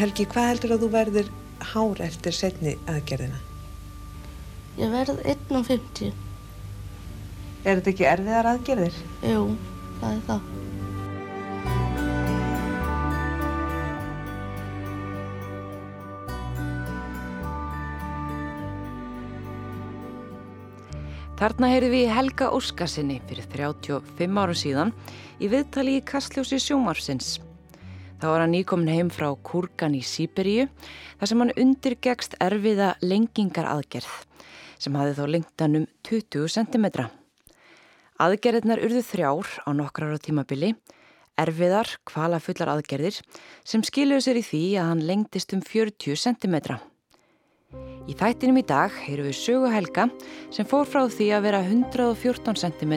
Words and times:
Helgi, 0.00 0.24
hvað 0.32 0.46
heldur 0.48 0.72
að 0.72 0.80
þú 0.80 0.86
verður 0.94 1.26
hár 1.74 1.98
eftir 2.00 2.32
setni 2.32 2.70
aðgerðina? 2.88 3.36
Ég 4.78 4.88
verð 4.94 5.18
1.50. 5.28 6.14
Er 7.66 7.82
þetta 7.82 7.92
ekki 7.92 8.06
erfiðar 8.08 8.48
aðgerðir? 8.54 8.96
Jú, 9.28 9.42
það 10.00 10.14
er 10.14 10.22
það. 10.30 10.46
Þarna 21.42 21.72
heyrðum 21.74 21.94
við 21.98 22.10
Helga 22.14 22.50
Óskarsinni 22.56 23.20
fyrir 23.28 23.52
35 23.52 24.42
árum 24.46 24.60
síðan 24.64 24.96
í 25.36 25.52
viðtali 25.52 26.00
í 26.00 26.08
Kastljósi 26.08 26.56
sjómarsins. 26.70 27.36
Þá 28.20 28.26
var 28.28 28.42
hann 28.44 28.52
nýkomin 28.52 28.90
heim 28.92 29.08
frá 29.08 29.30
Kurgan 29.48 29.94
í 29.96 30.02
Sýberíu 30.04 30.66
þar 31.16 31.30
sem 31.30 31.40
hann 31.40 31.54
undirgegst 31.56 32.36
erfiða 32.44 32.92
lengingar 33.00 33.68
aðgerð 33.70 34.10
sem 34.80 34.96
hafi 34.96 35.16
þá 35.16 35.24
lengtan 35.28 35.78
um 35.80 35.86
20 36.08 36.52
cm. 36.52 36.86
Aðgerðirnar 38.20 38.84
urðu 38.84 39.00
þrjár 39.08 39.48
á 39.64 39.70
nokkrar 39.72 40.12
á 40.12 40.20
tímabili, 40.20 40.74
erfiðar, 41.40 41.96
kvalafullar 42.04 42.74
aðgerðir 42.74 43.22
sem 43.64 43.84
skiluðu 43.84 44.26
sér 44.28 44.40
í 44.40 44.44
því 44.44 44.62
að 44.76 44.88
hann 44.92 45.04
lengtist 45.08 45.56
um 45.56 45.64
40 45.64 46.20
cm. 46.20 46.60
Í 48.04 48.16
þættinum 48.20 48.60
í 48.60 48.68
dag 48.68 48.92
heyru 49.06 49.30
við 49.30 49.36
sögu 49.40 49.72
helga 49.72 50.10
sem 50.52 50.68
fór 50.68 50.88
frá 50.88 51.06
því 51.08 51.32
að 51.36 51.46
vera 51.48 51.64
114 51.64 52.64
cm 52.66 52.96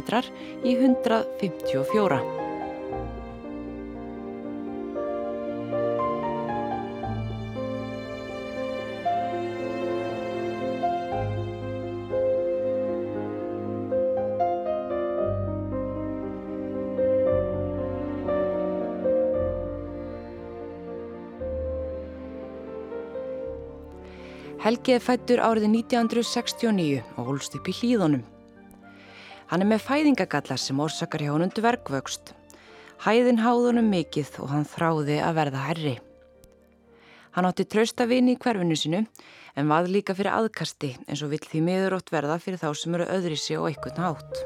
í 0.67 0.75
154. 0.75 2.42
Helgi 24.63 24.93
er 24.95 25.01
fættur 25.03 25.41
árið 25.43 25.65
1969 25.67 27.01
og 27.19 27.25
holst 27.27 27.55
upp 27.57 27.65
í 27.67 27.73
hlýðunum. 27.75 28.21
Hann 29.49 29.59
er 29.59 29.67
með 29.67 29.81
fæðingagallar 29.83 30.61
sem 30.61 30.77
orsakar 30.79 31.19
hjá 31.19 31.33
hann 31.33 31.43
undir 31.43 31.65
verkvöxt. 31.65 32.31
Hæðin 33.03 33.41
háðunum 33.43 33.89
mikill 33.91 34.29
og 34.39 34.53
hann 34.53 34.63
þráði 34.63 35.17
að 35.19 35.35
verða 35.35 35.63
herri. 35.65 35.93
Hann 37.35 37.49
átti 37.49 37.65
trösta 37.67 38.07
vini 38.07 38.37
í 38.37 38.39
hverfinu 38.39 38.77
sinu 38.79 39.01
en 39.03 39.73
vað 39.73 39.89
líka 39.97 40.15
fyrir 40.15 40.31
aðkasti 40.31 40.93
eins 41.09 41.25
og 41.27 41.33
vill 41.33 41.43
því 41.43 41.63
miður 41.67 41.97
ótt 41.97 42.13
verða 42.15 42.39
fyrir 42.39 42.63
þá 42.63 42.69
sem 42.79 42.95
eru 42.95 43.09
öðri 43.17 43.41
sig 43.43 43.59
og 43.59 43.67
eitthvað 43.67 43.99
nátt. 43.99 44.39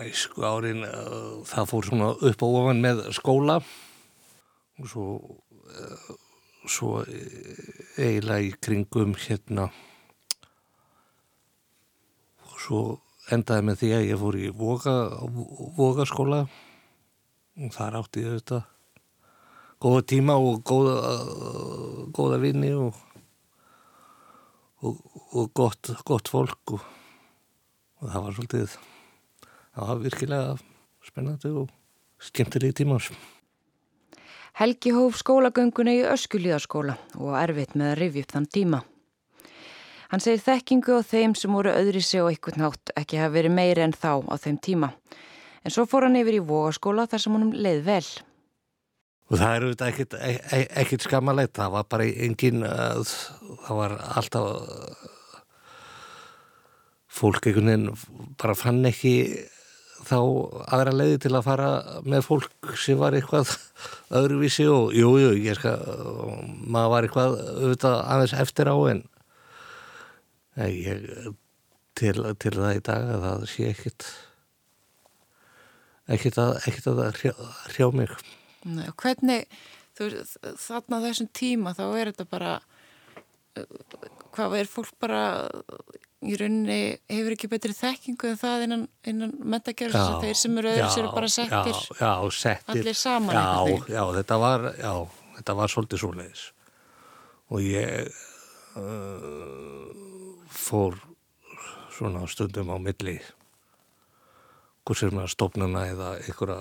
Æsku 0.00 0.40
árin, 0.40 0.88
uh, 0.88 1.44
það 1.44 1.70
fór 1.74 1.92
svona 1.92 2.10
upp 2.16 2.48
og 2.48 2.58
ofan 2.62 2.80
með 2.80 3.04
skóla 3.20 3.60
svo, 4.88 5.06
uh, 5.20 6.10
svo 6.64 6.90
eiginlega 7.04 8.46
í 8.46 8.52
kringum 8.62 9.14
hérna 9.18 9.68
svo 12.60 12.80
endaði 13.32 13.66
með 13.66 13.80
því 13.80 13.90
að 13.96 14.06
ég 14.08 14.20
fór 14.20 14.36
í 14.38 14.50
voga, 14.54 14.96
vogaskóla. 15.78 16.44
Og 17.60 17.72
þar 17.74 17.98
átti 18.00 18.24
ég 18.24 18.36
þetta 18.38 18.60
góða 19.80 20.04
tíma 20.12 20.36
og 20.36 20.60
góða, 20.66 20.94
góða 22.16 22.38
vinni 22.42 22.70
og, 22.76 22.96
og, 24.84 25.00
og 25.32 25.52
gott, 25.56 25.92
gott 26.08 26.30
fólk 26.32 26.74
og, 26.76 26.86
og 28.00 28.12
það 28.12 28.26
var 28.26 28.36
svolítið 28.36 28.78
það 29.74 29.90
var 29.90 30.02
virkilega 30.04 30.56
spennandi 31.08 31.52
og 31.62 31.74
skemmtilegi 32.20 32.82
tíma 32.82 33.00
Helgi 34.58 34.90
hóf 34.94 35.18
skólagönguna 35.20 35.92
í 35.94 36.00
Öskulíðaskóla 36.10 36.96
og 37.18 37.36
erfitt 37.38 37.76
með 37.78 37.92
að 37.92 38.00
rifja 38.00 38.24
upp 38.24 38.34
þann 38.34 38.48
tíma. 38.56 38.80
Hann 40.10 40.22
segir 40.24 40.42
þekkingu 40.42 40.96
á 40.98 41.06
þeim 41.06 41.36
sem 41.38 41.54
voru 41.54 41.70
öðri 41.70 42.02
sig 42.02 42.22
og 42.22 42.32
eitthvað 42.32 42.58
nátt 42.58 42.92
ekki 42.98 43.20
hafa 43.20 43.34
verið 43.36 43.54
meiri 43.54 43.84
en 43.84 43.94
þá 43.94 44.26
á 44.26 44.34
þeim 44.42 44.58
tíma. 44.58 44.90
En 45.62 45.70
svo 45.70 45.84
fór 45.86 46.08
hann 46.08 46.18
yfir 46.18 46.40
í 46.40 46.42
vogaskóla 46.42 47.06
þar 47.06 47.22
sem 47.22 47.36
honum 47.36 47.54
leið 47.54 47.84
vel. 47.86 48.08
Og 49.30 49.38
það 49.38 49.54
er 49.54 49.64
auðvitað 49.68 49.92
ekkert, 49.92 50.16
e, 50.18 50.60
ekkert 50.82 51.06
skammalegt, 51.06 51.54
það 51.54 51.74
var 51.76 51.86
bara 51.94 52.08
engin, 52.26 52.64
það 52.66 53.78
var 53.78 53.94
alltaf, 54.18 55.06
fólk 57.20 57.46
einhvern 57.46 57.70
veginn 57.70 58.34
bara 58.40 58.56
fann 58.58 58.82
ekki 58.90 59.14
þá 60.06 60.18
aðra 60.76 60.94
leiði 60.94 61.18
til 61.24 61.34
að 61.34 61.46
fara 61.46 61.68
með 62.06 62.24
fólk 62.26 62.72
sem 62.80 62.98
var 63.00 63.16
eitthvað 63.16 63.52
öðruvísi 64.20 64.66
og 64.70 64.94
jújú, 64.96 65.20
jú, 65.26 65.34
ég 65.44 65.58
skal 65.58 65.76
maður 66.64 66.94
var 66.94 67.06
eitthvað 67.06 67.36
auðvitað 67.40 68.00
aðeins 68.00 68.36
eftir 68.44 68.72
á 68.72 68.76
en 68.90 69.04
ég 70.70 71.06
til, 71.98 72.16
til 72.40 72.54
það 72.56 72.76
í 72.76 72.82
dag 72.90 73.14
að 73.14 73.24
það 73.26 73.46
sé 73.52 73.68
ekkit 73.70 74.08
ekkit 76.10 76.40
að, 76.42 76.56
ekkit 76.66 76.88
að 76.90 77.02
hrjá, 77.20 77.32
hrjá 77.70 77.86
mig. 77.94 78.14
Nei, 78.66 78.86
og 78.90 78.96
hvernig 79.00 79.46
þú, 79.98 80.10
þarna 80.58 81.02
þessum 81.04 81.30
tíma 81.36 81.74
þá 81.76 81.84
er 81.88 82.10
þetta 82.10 82.26
bara 82.30 82.54
hvað 84.34 84.56
er 84.60 84.70
fólk 84.70 84.92
bara 85.02 85.22
í 86.20 86.36
rauninni 86.36 86.80
hefur 87.08 87.34
ekki 87.34 87.48
betri 87.48 87.72
þekkingu 87.76 88.28
en 88.28 88.40
það 88.40 88.64
innan, 88.66 88.82
innan 89.08 89.30
mentagerðs 89.40 90.00
og 90.02 90.24
þeir 90.24 90.36
sem 90.36 90.58
eru 90.60 90.72
öðru 90.74 90.88
sér 90.92 91.06
bara 91.14 91.30
settir, 91.32 91.78
já, 91.96 92.00
já, 92.02 92.10
settir. 92.36 92.74
allir 92.74 92.98
saman 92.98 93.38
já, 93.38 93.46
já, 93.94 94.02
þetta 94.18 94.38
var 94.42 94.66
já, 94.76 94.92
þetta 95.38 95.56
var 95.60 95.72
svolítið 95.72 96.02
svo 96.02 96.10
leiðis 96.18 96.42
og 97.50 97.64
ég 97.64 98.10
uh, 98.76 99.88
fór 100.52 101.00
svona 101.96 102.26
stundum 102.28 102.72
á 102.72 102.76
milli 102.76 103.16
hvort 104.84 105.00
sem 105.00 105.22
að 105.24 105.32
stofnuna 105.32 105.86
eða 105.88 106.12
einhverja 106.20 106.60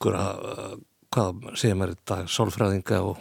einhverja 0.00 0.26
uh, 0.32 0.74
hvað 1.12 1.46
segir 1.58 1.76
maður 1.76 1.96
þetta, 1.98 2.20
sálfræðinga 2.30 3.04
og 3.04 3.20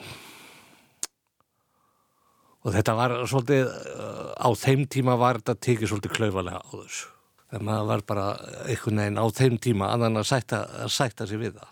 og 2.65 2.75
þetta 2.75 2.95
var 2.97 3.15
svolítið 3.29 3.69
uh, 3.69 4.33
á 4.35 4.49
þeim 4.59 4.85
tíma 4.91 5.15
var 5.19 5.39
þetta 5.39 5.55
tekið 5.67 5.91
svolítið 5.93 6.15
klauvalega 6.17 6.59
á 6.59 6.71
þessu 6.73 7.07
þegar 7.49 7.65
maður 7.65 7.87
var 7.89 8.05
bara 8.11 8.25
einhvern 8.65 9.01
veginn 9.03 9.21
á 9.21 9.25
þeim 9.39 9.55
tíma 9.63 9.91
annan 9.95 10.21
að 10.21 10.27
sætta, 10.29 10.59
að 10.83 10.91
sætta 10.93 11.27
sig 11.29 11.41
við 11.41 11.55
það 11.59 11.71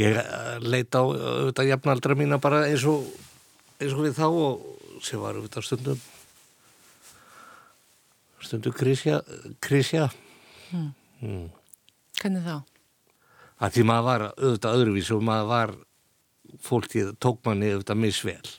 ég 0.00 0.20
uh, 0.20 0.54
leita 0.62 1.02
á 1.02 1.04
auðvitað 1.04 1.70
jafnaldra 1.72 2.16
mína 2.18 2.40
bara 2.42 2.64
eins 2.68 2.86
og 2.88 3.04
eins 3.80 3.94
og 3.96 4.04
við 4.06 4.16
þá 4.20 4.26
og 4.28 5.04
sem 5.04 5.20
var 5.20 5.38
auðvitað 5.38 5.66
stundum 5.66 6.02
stundum 8.40 8.74
krisja 8.76 9.20
krisja 9.62 10.08
hmm. 10.70 10.92
Hmm. 11.20 11.48
Hvernig 12.20 12.44
þá? 12.44 12.56
að 13.60 13.76
því 13.76 13.86
maður 13.90 14.06
var 14.08 14.26
auðvitað 14.30 14.78
öðruvís 14.78 15.12
og 15.14 15.24
maður 15.24 15.50
var 15.50 15.74
fólkið 16.64 17.14
tók 17.22 17.42
manni 17.46 17.74
auðvitað 17.74 18.02
misvel 18.06 18.52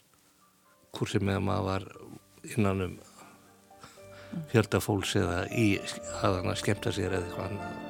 hvort 0.92 1.14
sem 1.14 1.30
eða 1.32 1.46
maður 1.46 1.70
var 1.70 1.88
innan 2.56 2.86
um 2.88 3.00
fjölda 4.52 4.80
fólks 4.84 5.16
eða 5.20 5.46
í 5.52 5.70
að 6.22 6.42
hann 6.42 6.52
að 6.52 6.62
skemta 6.62 6.94
sér 6.96 7.16
eða 7.18 7.26
eitthvað 7.26 7.50
annað. 7.50 7.88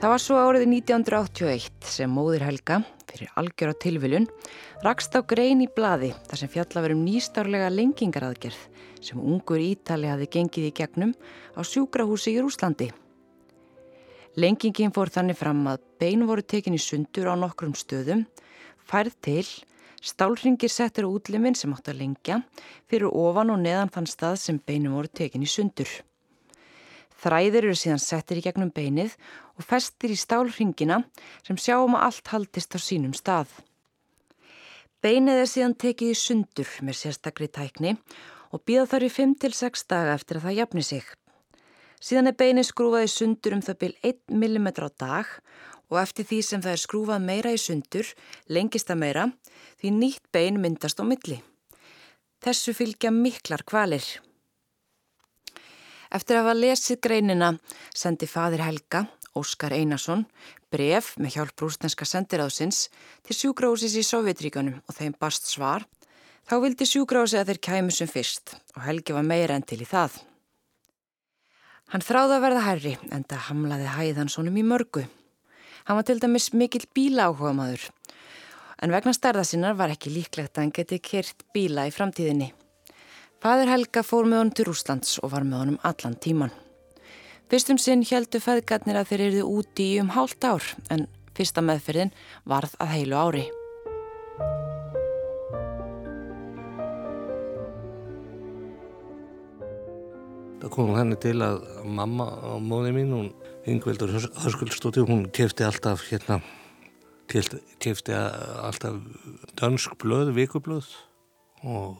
Það 0.00 0.12
var 0.14 0.22
svo 0.24 0.36
árið 0.40 0.62
1981 0.64 1.88
sem 1.92 2.08
móðir 2.16 2.46
Helga, 2.46 2.78
fyrir 3.04 3.28
algjör 3.36 3.74
á 3.76 3.80
tilviljun, 3.84 4.26
rakst 4.80 5.12
á 5.12 5.20
grein 5.20 5.60
í 5.60 5.68
bladi 5.76 6.08
þar 6.30 6.40
sem 6.40 6.52
fjalla 6.54 6.84
verum 6.86 7.02
nýstárlega 7.04 7.68
lengingaraðgerð 7.74 8.62
sem 9.04 9.20
ungur 9.20 9.60
Ítali 9.60 10.08
hafi 10.08 10.30
gengið 10.32 10.70
í 10.70 10.72
gegnum 10.80 11.12
á 11.52 11.60
sjúkrahúsi 11.60 12.32
í 12.32 12.40
Rúslandi. 12.40 12.88
Lengingin 14.40 14.92
fór 14.94 15.10
þannig 15.12 15.36
fram 15.36 15.58
að 15.68 15.82
bein 16.00 16.22
voru 16.24 16.40
tekin 16.46 16.76
í 16.76 16.80
sundur 16.80 17.28
á 17.28 17.34
nokkrum 17.36 17.74
stöðum, 17.76 18.22
færð 18.88 19.16
til, 19.26 19.48
stálringir 20.00 20.72
settir 20.72 21.04
á 21.04 21.12
útliminn 21.12 21.58
sem 21.58 21.72
átt 21.76 21.90
að 21.92 21.98
lengja 22.00 22.38
fyrir 22.88 23.10
ofan 23.10 23.52
og 23.52 23.60
neðan 23.60 23.92
þann 23.92 24.08
stað 24.08 24.38
sem 24.40 24.60
beinu 24.64 24.94
voru 24.94 25.10
tekin 25.12 25.44
í 25.44 25.50
sundur. 25.50 25.90
Þræðir 27.20 27.66
eru 27.66 27.76
síðan 27.76 28.00
settir 28.00 28.40
í 28.40 28.46
gegnum 28.46 28.72
beinið 28.72 29.18
og 29.58 29.66
festir 29.66 30.14
í 30.14 30.16
stálringina 30.16 31.02
sem 31.44 31.60
sjáum 31.60 31.98
að 31.98 32.06
allt 32.06 32.32
haldist 32.32 32.72
á 32.72 32.80
sínum 32.80 33.12
stað. 33.12 33.50
Beinið 35.04 35.42
er 35.42 35.50
síðan 35.50 35.76
tekið 35.76 36.14
í 36.14 36.20
sundur 36.22 36.76
með 36.86 37.02
sérstakri 37.02 37.50
tækni 37.52 37.98
og 38.54 38.64
býða 38.64 38.88
þar 38.94 39.04
í 39.04 39.16
5-6 39.20 39.88
daga 39.90 40.16
eftir 40.16 40.40
að 40.40 40.48
það 40.48 40.62
jafni 40.62 40.86
sig. 40.86 41.04
Síðan 42.00 42.30
er 42.30 42.36
beinin 42.40 42.64
skrúfaði 42.64 43.10
sundur 43.12 43.58
um 43.58 43.62
það 43.64 43.78
byl 43.82 43.92
1 44.08 44.32
mm 44.32 44.68
á 44.72 44.88
dag 44.88 45.28
og 45.90 45.98
eftir 46.00 46.24
því 46.24 46.40
sem 46.46 46.62
það 46.64 46.72
er 46.72 46.80
skrúfað 46.80 47.26
meira 47.26 47.52
í 47.52 47.58
sundur, 47.60 48.08
lengist 48.48 48.88
það 48.88 49.00
meira, 49.02 49.24
því 49.82 49.92
nýtt 49.98 50.24
bein 50.32 50.60
myndast 50.62 51.02
á 51.02 51.04
milli. 51.04 51.40
Þessu 52.40 52.72
fylgja 52.72 53.10
miklar 53.12 53.66
kvalir. 53.68 54.06
Eftir 56.10 56.38
að 56.38 56.46
hafa 56.46 56.56
lesið 56.56 57.00
greinina 57.04 57.50
sendi 57.94 58.26
fadir 58.30 58.64
Helga, 58.64 59.04
Óskar 59.36 59.74
Einarsson, 59.76 60.24
bref 60.72 61.12
með 61.20 61.36
hjálp 61.36 61.62
rústenska 61.62 62.08
sendiráðsins 62.08 62.88
til 63.26 63.36
sjúgráðsins 63.36 63.98
í 64.00 64.06
Sovjetríkanum 64.06 64.80
og 64.80 64.96
þeim 64.96 65.14
barst 65.20 65.52
svar. 65.52 65.84
Þá 66.48 66.56
vildi 66.64 66.88
sjúgráðsi 66.88 67.38
að 67.38 67.52
þeir 67.52 67.62
kæmu 67.68 67.94
sem 67.94 68.10
fyrst 68.10 68.56
og 68.74 68.82
Helgi 68.88 69.14
var 69.14 69.26
meira 69.26 69.58
enn 69.58 69.68
til 69.68 69.82
í 69.84 69.86
það. 69.86 70.16
Hann 71.90 72.04
þráði 72.06 72.36
að 72.36 72.44
verða 72.44 72.66
herri 72.66 72.96
en 73.10 73.24
það 73.26 73.46
hamlaði 73.48 73.94
hæðan 73.96 74.30
sonum 74.30 74.58
í 74.60 74.66
mörgu. 74.66 75.06
Hann 75.88 75.98
var 75.98 76.06
til 76.06 76.20
dæmis 76.22 76.52
mikill 76.54 76.86
bíla 76.94 77.30
áhuga 77.30 77.54
maður 77.56 77.88
en 78.80 78.94
vegna 78.94 79.12
stærða 79.16 79.44
sinnar 79.44 79.76
var 79.76 79.92
ekki 79.92 80.12
líklegt 80.12 80.56
að 80.56 80.64
hann 80.64 80.74
geti 80.76 80.98
kert 81.04 81.44
bíla 81.54 81.86
í 81.88 81.94
framtíðinni. 81.94 82.50
Fadur 83.40 83.70
Helga 83.72 84.02
fór 84.04 84.28
með 84.28 84.42
honum 84.42 84.56
til 84.56 84.68
Rúslands 84.68 85.18
og 85.20 85.32
var 85.34 85.46
með 85.48 85.62
honum 85.62 85.78
allan 85.90 86.16
tíman. 86.20 86.52
Fyrstum 87.50 87.80
sinn 87.80 88.04
heldu 88.06 88.40
feðgarnir 88.40 89.00
að 89.00 89.12
þeir 89.12 89.24
eruðu 89.28 89.60
úti 89.60 89.88
í 89.94 90.02
um 90.02 90.12
hálft 90.16 90.44
ár 90.44 90.74
en 90.92 91.08
fyrsta 91.36 91.64
meðferðin 91.64 92.14
varð 92.48 92.76
að 92.78 92.94
heilu 92.96 93.18
ári. 93.20 93.48
Það 100.60 100.72
kom 100.74 100.90
henni 100.92 101.16
til 101.16 101.38
að 101.40 101.62
mamma 101.88 102.26
og 102.50 102.58
móði 102.60 102.90
mín, 102.92 103.12
hún 103.16 103.28
Yngveldur 103.70 104.10
Hörskuldstóttir, 104.12 105.06
hún 105.08 105.22
kefti 105.32 105.64
alltaf 105.64 106.02
hérna, 106.10 106.36
kefti 107.30 108.12
alltaf 108.16 108.98
dönsk 109.56 109.96
blöð, 110.02 110.34
vikublöð 110.36 110.90
og 111.64 111.96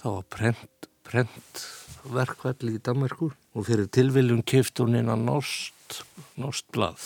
það 0.00 0.16
var 0.16 0.26
prent, 0.32 0.88
prent 1.04 1.62
verkvall 2.16 2.72
í 2.72 2.80
Danmarkur 2.80 3.36
og 3.52 3.68
fyrir 3.68 3.92
tilviljum 3.92 4.40
kefti 4.48 4.86
hún 4.86 4.96
inn 5.02 5.12
á 5.12 5.16
Nost, 5.20 6.00
Nostblad. 6.40 7.04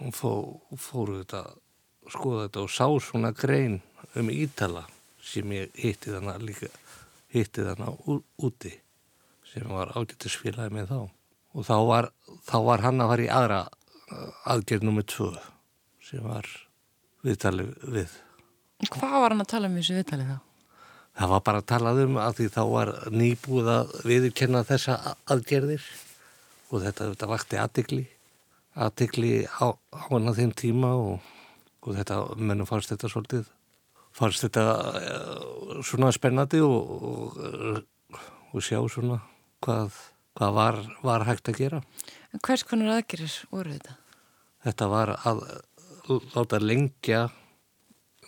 Hún 0.00 0.16
fó, 0.16 0.32
fóru 0.80 1.20
þetta, 1.20 1.44
skoða 2.08 2.48
þetta 2.48 2.64
og 2.64 2.72
sá 2.72 2.88
svona 3.04 3.36
grein 3.36 3.82
um 4.16 4.32
Ítala 4.32 4.86
sem 5.20 5.52
ég 5.52 5.76
hitti 5.76 6.16
þannig 6.16 6.44
líka, 6.54 6.72
hitti 7.36 7.68
þannig 7.68 8.22
úti 8.40 8.78
sem 9.52 9.68
var 9.68 9.92
ágættisfélagi 9.96 10.74
með 10.74 10.92
þá. 10.92 11.00
Og 11.56 11.66
þá 11.66 11.76
var, 11.88 12.10
þá 12.46 12.56
var 12.66 12.84
hann 12.84 13.02
að 13.02 13.12
fara 13.12 13.24
í 13.24 13.30
aðra 13.32 13.60
aðgerð 14.48 14.86
nummið 14.88 15.08
tvö 15.12 15.30
sem 16.08 16.24
var 16.24 16.48
viðtalið 17.26 17.72
við. 17.94 18.12
Hvað 18.88 19.16
var 19.24 19.34
hann 19.34 19.44
að 19.44 19.50
tala 19.52 19.70
um 19.70 19.78
þessu 19.78 19.96
viðtalið 19.98 20.30
þá? 20.32 20.38
Það 21.18 21.32
var 21.32 21.42
bara 21.48 21.60
að 21.62 21.70
tala 21.72 21.94
um 22.04 22.20
að 22.22 22.36
því 22.38 22.46
þá 22.54 22.60
var 22.70 22.92
nýbúð 23.10 23.70
að 23.72 23.96
viðurkenna 24.06 24.62
þessa 24.68 24.98
aðgerðir 25.26 25.86
og 26.68 26.84
þetta, 26.84 27.08
þetta 27.10 27.28
vakti 27.32 27.58
aðtikli, 27.58 28.04
aðtikli 28.78 29.32
á, 29.50 29.66
á 29.74 29.98
hana 30.06 30.34
þeim 30.36 30.52
tíma 30.54 30.92
og, 30.94 31.32
og 31.82 31.96
þetta, 31.96 32.20
mennum 32.38 32.68
fannst 32.68 32.92
þetta 32.92 33.10
svolítið, 33.10 33.48
fannst 34.14 34.46
þetta 34.46 34.66
uh, 34.68 35.82
svona 35.82 36.12
spennandi 36.14 36.62
og, 36.62 36.94
og, 37.10 37.82
og 38.52 38.62
sjá 38.62 38.78
svona 38.86 39.18
hvað, 39.68 39.96
hvað 40.38 40.54
var, 40.56 40.78
var 41.04 41.26
hægt 41.28 41.50
að 41.52 41.60
gera. 41.62 41.82
En 42.32 42.44
hvers 42.44 42.64
konar 42.68 42.96
aðgerðis 42.96 43.42
voru 43.52 43.74
þetta? 43.76 43.96
Þetta 44.64 44.88
var 44.90 45.14
að 45.28 45.42
láta 46.34 46.60
lengja 46.62 47.26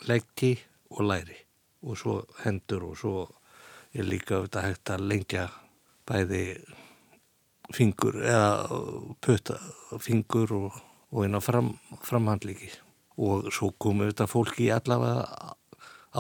leggi 0.09 0.55
og 0.93 1.07
læri 1.09 1.39
og 1.81 1.97
svo 1.97 2.21
hendur 2.45 2.91
og 2.91 2.99
svo 3.01 3.15
er 3.97 4.07
líka 4.07 4.37
auðvitað 4.37 4.67
hægt 4.69 4.93
að 4.93 5.07
lengja 5.11 5.47
bæði 6.09 6.45
fingur 7.75 8.19
eða 8.21 8.81
putta 9.23 9.57
fingur 10.03 10.53
og, 10.57 10.79
og 11.11 11.25
eina 11.25 11.41
fram, 11.43 11.73
framhandliki 12.05 12.71
og 13.21 13.51
svo 13.55 13.73
komu 13.79 14.07
auðvitað 14.07 14.33
fólki 14.33 14.69
í 14.69 14.75
allavega 14.75 15.55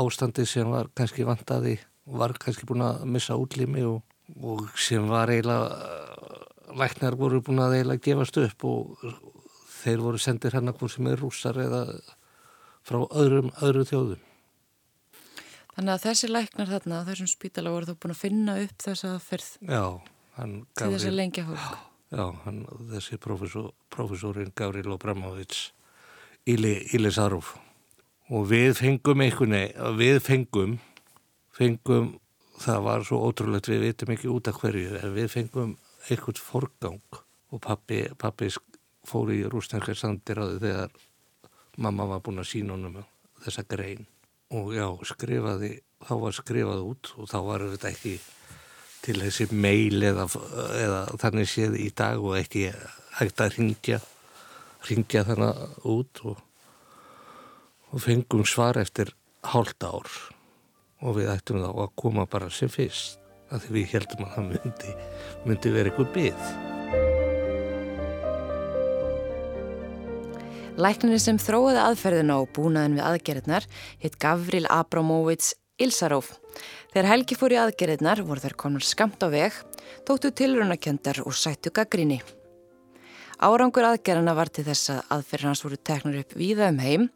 ástandi 0.00 0.46
sem 0.46 0.70
var 0.70 0.90
kannski 0.96 1.26
vantaði 1.26 1.76
var 2.10 2.34
kannski 2.40 2.66
búin 2.66 2.84
að 2.84 3.04
missa 3.10 3.36
útlými 3.38 3.84
og, 3.86 4.00
og 4.38 4.70
sem 4.78 5.06
var 5.10 5.32
eiginlega 5.32 6.76
læknar 6.80 7.16
voru 7.18 7.42
búin 7.44 7.62
að 7.62 7.80
eiginlega 7.80 8.04
gefast 8.06 8.38
upp 8.40 8.64
og 8.68 9.04
þeir 9.80 10.02
voru 10.04 10.20
sendir 10.22 10.54
hérna 10.54 10.74
hvort 10.76 10.94
sem 10.94 11.06
er 11.10 11.20
rússar 11.20 11.58
eða 11.60 11.84
frá 12.86 13.02
öðrum, 13.04 13.50
öðru 13.60 13.86
þjóðum 13.88 14.26
Þannig 15.80 15.94
að 15.94 16.02
þessi 16.04 16.28
læknar 16.28 16.68
þarna 16.68 17.04
þessum 17.06 17.28
spítala 17.30 17.70
voru 17.72 17.86
þú 17.88 17.96
búin 18.02 18.12
að 18.12 18.20
finna 18.20 18.56
upp 18.60 18.82
þess 18.84 19.06
aðferð 19.08 19.50
já, 19.70 19.84
til 20.36 20.88
þess 20.90 21.06
að 21.08 21.14
lengja 21.16 21.44
fólk. 21.46 21.78
Já, 22.10 22.24
hann, 22.44 22.58
þessi 22.90 23.18
profesor, 23.22 23.68
profesorinn 23.94 24.50
Gavrilo 24.58 24.98
Bramovic 25.00 25.70
Íli, 26.50 26.74
Íli 26.92 27.12
Sarúf 27.14 27.54
og 28.30 28.48
við 28.50 28.74
fengum 28.80 29.22
einhvern 29.22 29.54
veginn, 29.56 29.96
við 29.98 30.18
fengum 30.26 30.76
fengum, 31.56 32.12
það 32.60 32.82
var 32.84 33.04
svo 33.06 33.20
ótrúlegt 33.24 33.70
við 33.70 33.84
vitum 33.86 34.12
ekki 34.14 34.30
út 34.30 34.50
af 34.50 34.58
hverju 34.60 34.98
en 35.00 35.14
við 35.16 35.30
fengum 35.32 35.76
einhvern 36.08 36.40
forgang 36.40 37.20
og 37.50 37.62
pappi, 37.64 38.02
pappi 38.18 38.50
fór 39.06 39.32
í 39.32 39.42
rústænskar 39.48 39.98
sandiráði 39.98 40.60
þegar 40.62 40.92
mamma 41.80 42.06
var 42.10 42.22
búin 42.24 42.42
að 42.42 42.50
sína 42.50 42.76
honum 42.76 43.00
þessa 43.40 43.64
grein. 43.68 44.04
Og 44.52 44.74
já, 44.74 44.86
skrifaði, 45.06 45.76
þá 46.04 46.14
var 46.24 46.36
skrifað 46.36 46.84
út 46.84 47.12
og 47.16 47.30
þá 47.30 47.38
var 47.46 47.64
þetta 47.72 47.92
ekki 47.92 48.14
til 49.00 49.16
þessi 49.22 49.46
meil 49.56 50.02
eða, 50.04 50.26
eða 50.76 51.00
þannig 51.22 51.48
séð 51.48 51.78
í 51.80 51.88
dag 51.96 52.20
og 52.20 52.36
ekki 52.36 52.66
hægt 53.20 53.40
að 53.40 53.56
ringja, 53.56 54.00
ringja 54.90 55.24
þannig 55.28 55.62
út 55.88 56.22
og, 56.28 56.42
og 57.90 58.04
fengum 58.04 58.44
svar 58.48 58.80
eftir 58.82 59.14
hálft 59.54 59.86
ár 59.86 60.10
og 61.00 61.16
við 61.16 61.30
ættum 61.32 61.62
þá 61.62 61.70
að 61.70 61.94
koma 62.02 62.26
bara 62.30 62.50
sem 62.52 62.70
fyrst 62.72 63.18
að 63.50 63.64
því 63.64 63.76
við 63.76 63.94
heldum 63.94 64.26
að 64.26 64.34
það 64.34 64.50
myndi, 64.50 64.90
myndi 65.46 65.72
verið 65.74 65.90
eitthvað 65.90 66.12
byggð. 66.16 66.44
Lækninni 70.80 71.18
sem 71.20 71.36
þróiði 71.40 71.80
aðferðina 71.82 72.38
og 72.40 72.52
búnaðin 72.56 72.96
við 72.96 73.06
aðgerðnar 73.08 73.66
hitt 74.00 74.16
Gavril 74.22 74.64
Abramovits 74.72 75.52
Ilsarov. 75.82 76.30
Þegar 76.94 77.10
Helgi 77.10 77.36
fór 77.36 77.54
í 77.54 77.60
aðgerðnar 77.60 78.22
voru 78.26 78.44
þær 78.44 78.56
konar 78.64 78.86
skamt 78.86 79.20
á 79.20 79.28
veg, 79.32 79.56
tóttu 80.08 80.32
tilrunakjöndar 80.32 81.20
og 81.26 81.36
sættu 81.36 81.72
gaggrinni. 81.74 82.20
Árangur 83.40 83.86
aðgerðana 83.88 84.34
var 84.36 84.50
til 84.52 84.66
þess 84.66 84.90
að 84.92 85.14
aðferðar 85.14 85.48
hans 85.48 85.62
voru 85.64 85.76
teknur 85.80 86.18
upp 86.20 86.32
víða 86.36 86.66
um 86.68 86.80
heim, 86.84 87.06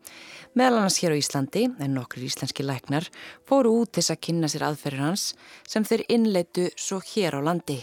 meðal 0.56 0.78
annars 0.78 0.96
hér 1.02 1.12
á 1.12 1.20
Íslandi, 1.20 1.66
en 1.68 1.92
nokkur 1.92 2.24
íslenski 2.24 2.64
læknar 2.64 3.10
fóru 3.44 3.74
út 3.82 3.92
til 3.92 4.06
að 4.08 4.22
kynna 4.24 4.48
sér 4.48 4.64
aðferðar 4.70 5.10
hans 5.10 5.24
sem 5.68 5.84
þeir 5.84 6.06
innleitu 6.16 6.70
svo 6.80 7.02
hér 7.04 7.36
á 7.36 7.40
landi. 7.44 7.76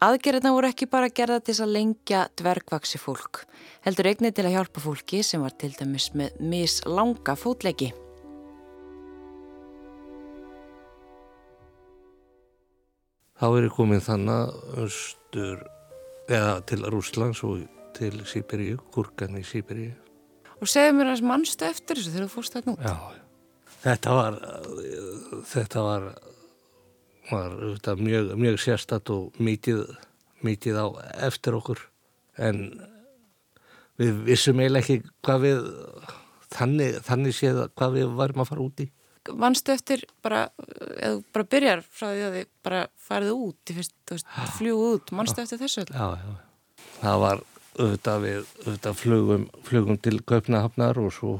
Aðgerðina 0.00 0.52
voru 0.54 0.70
ekki 0.70 0.86
bara 0.88 1.10
gerða 1.10 1.40
til 1.44 1.56
að 1.58 1.74
lengja 1.74 2.22
dvergvaksi 2.38 3.02
fólk, 3.02 3.42
heldur 3.82 4.12
eignið 4.12 4.38
til 4.38 4.46
að 4.46 4.54
hjálpa 4.54 4.84
fólki 4.86 5.24
sem 5.26 5.42
var 5.42 5.58
til 5.58 5.72
dæmis 5.74 6.06
með 6.14 6.38
mislanga 6.38 7.34
fótleggi. 7.34 7.90
Þá 13.42 13.46
er 13.50 13.66
ég 13.66 13.74
komin 13.74 14.02
þannig 14.04 14.56
östur, 14.86 15.66
eða 16.30 16.60
til 16.68 16.84
Rúslands 16.92 17.42
og 17.46 17.64
til 17.96 18.20
Sýberíu, 18.28 18.78
Kurgan 18.94 19.38
í 19.38 19.44
Sýberíu. 19.46 19.94
Og 20.60 20.68
segðu 20.68 20.98
mér 20.98 21.14
að 21.14 21.24
mannstu 21.26 21.66
eftir 21.66 21.98
þessu 21.98 22.12
þegar 22.14 22.28
þú 22.28 22.34
fórst 22.34 22.56
þetta 22.56 22.70
nút? 22.70 22.84
Já, 22.84 22.96
þetta 23.84 24.16
var, 24.18 24.38
þetta 25.50 25.84
var, 25.86 26.06
var 27.30 27.56
þetta, 27.62 27.96
mjög, 28.00 28.32
mjög 28.44 28.60
sérstatt 28.66 29.12
og 29.14 29.40
mikið, 29.40 29.82
mikið 30.46 30.80
á 30.80 30.86
eftir 31.30 31.56
okkur 31.56 31.82
en 32.40 32.62
við 34.00 34.22
vissum 34.28 34.60
eiginlega 34.60 34.84
ekki 34.84 35.14
hvað 35.26 35.44
við, 35.46 35.64
þannig, 36.54 37.00
þannig 37.08 37.36
séð 37.36 37.62
hvað 37.74 37.96
við 37.98 38.16
varum 38.20 38.44
að 38.44 38.52
fara 38.52 38.66
út 38.68 38.84
í 38.84 38.88
vannstu 39.38 39.74
eftir 39.74 40.04
bara, 40.24 40.48
eða 40.98 41.20
bara 41.34 41.48
byrjar 41.54 41.84
frá 41.86 42.06
því 42.10 42.26
að 42.26 42.36
þið 42.38 42.50
bara 42.66 42.82
farið 43.08 43.32
út 43.36 43.74
fljóðu 44.56 44.90
út 44.96 45.14
mannstu 45.16 45.44
eftir 45.44 45.62
þessu? 45.62 45.86
Já, 45.90 46.06
já, 46.20 46.84
það 47.00 47.24
var 47.24 47.42
auðvitað 47.80 48.24
við, 48.26 48.52
auðvitað 48.64 48.98
flugum, 49.00 49.46
flugum 49.66 50.00
til 50.02 50.16
Kaupnahafnar 50.26 51.00
og 51.00 51.12
svo 51.14 51.34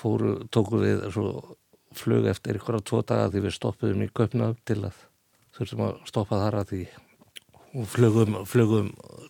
fóru, 0.00 0.36
tóku 0.52 0.80
við 0.80 1.04
svo 1.12 1.56
flug 1.96 2.28
eftir 2.30 2.60
ykkur 2.60 2.78
á 2.78 2.86
tvo 2.86 3.02
daga 3.02 3.30
því 3.32 3.44
við 3.46 3.56
stoppuðum 3.56 4.04
í 4.06 4.10
Kaupnaf 4.14 4.60
til 4.68 4.78
að 4.86 5.02
þurftum 5.56 5.84
að 5.88 5.98
stoppa 6.08 6.38
þar 6.44 6.60
að 6.60 6.72
því. 6.72 6.84
Og 7.80 7.90
flugum, 7.90 8.38
flugum 8.50 8.88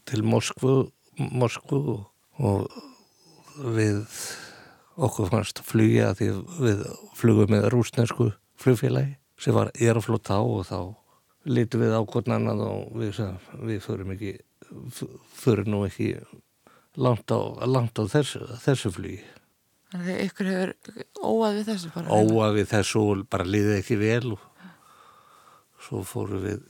til 0.08 0.22
Moskvu, 0.25 0.75
Moskvu 1.18 1.80
og 2.40 2.78
við 3.76 4.04
okkur 5.00 5.30
fannst 5.33 5.62
flugi 5.64 6.00
að 6.04 6.21
því 6.21 6.28
við 6.61 6.85
flugum 7.16 7.54
með 7.54 7.69
rúsnesku 7.75 8.30
flugfélagi 8.61 9.16
sem 9.40 9.57
var 9.57 9.73
Aeroflot 9.73 10.28
þá 10.28 10.38
og 10.40 10.64
þá 10.69 10.78
lítum 11.49 11.80
við 11.85 11.97
á 11.97 12.00
hvern 12.04 12.37
annan 12.37 12.62
og 12.66 12.97
við, 13.00 13.14
sagðum, 13.16 13.66
við 13.69 13.83
förum 13.87 14.14
ekki 14.14 14.33
förum 15.40 15.71
nú 15.73 15.85
ekki 15.87 16.11
langt 17.00 17.33
á, 17.33 17.40
langt 17.64 17.97
á 17.97 18.04
þessu, 18.11 18.42
þessu 18.61 18.92
flugi. 18.92 19.23
Þannig 19.90 20.11
að 20.12 20.25
ykkur 20.26 20.50
hefur 20.50 20.75
óað 21.19 21.57
við 21.57 21.71
þessu 21.73 21.92
bara 21.95 22.19
óað 22.21 22.59
við 22.59 22.69
þessu 22.75 23.00
og 23.02 23.25
bara 23.33 23.49
liðið 23.49 23.78
ekki 23.80 23.99
vel 23.99 24.35
og 24.37 24.45
svo 25.80 26.02
fórum 26.07 26.45
við 26.45 26.61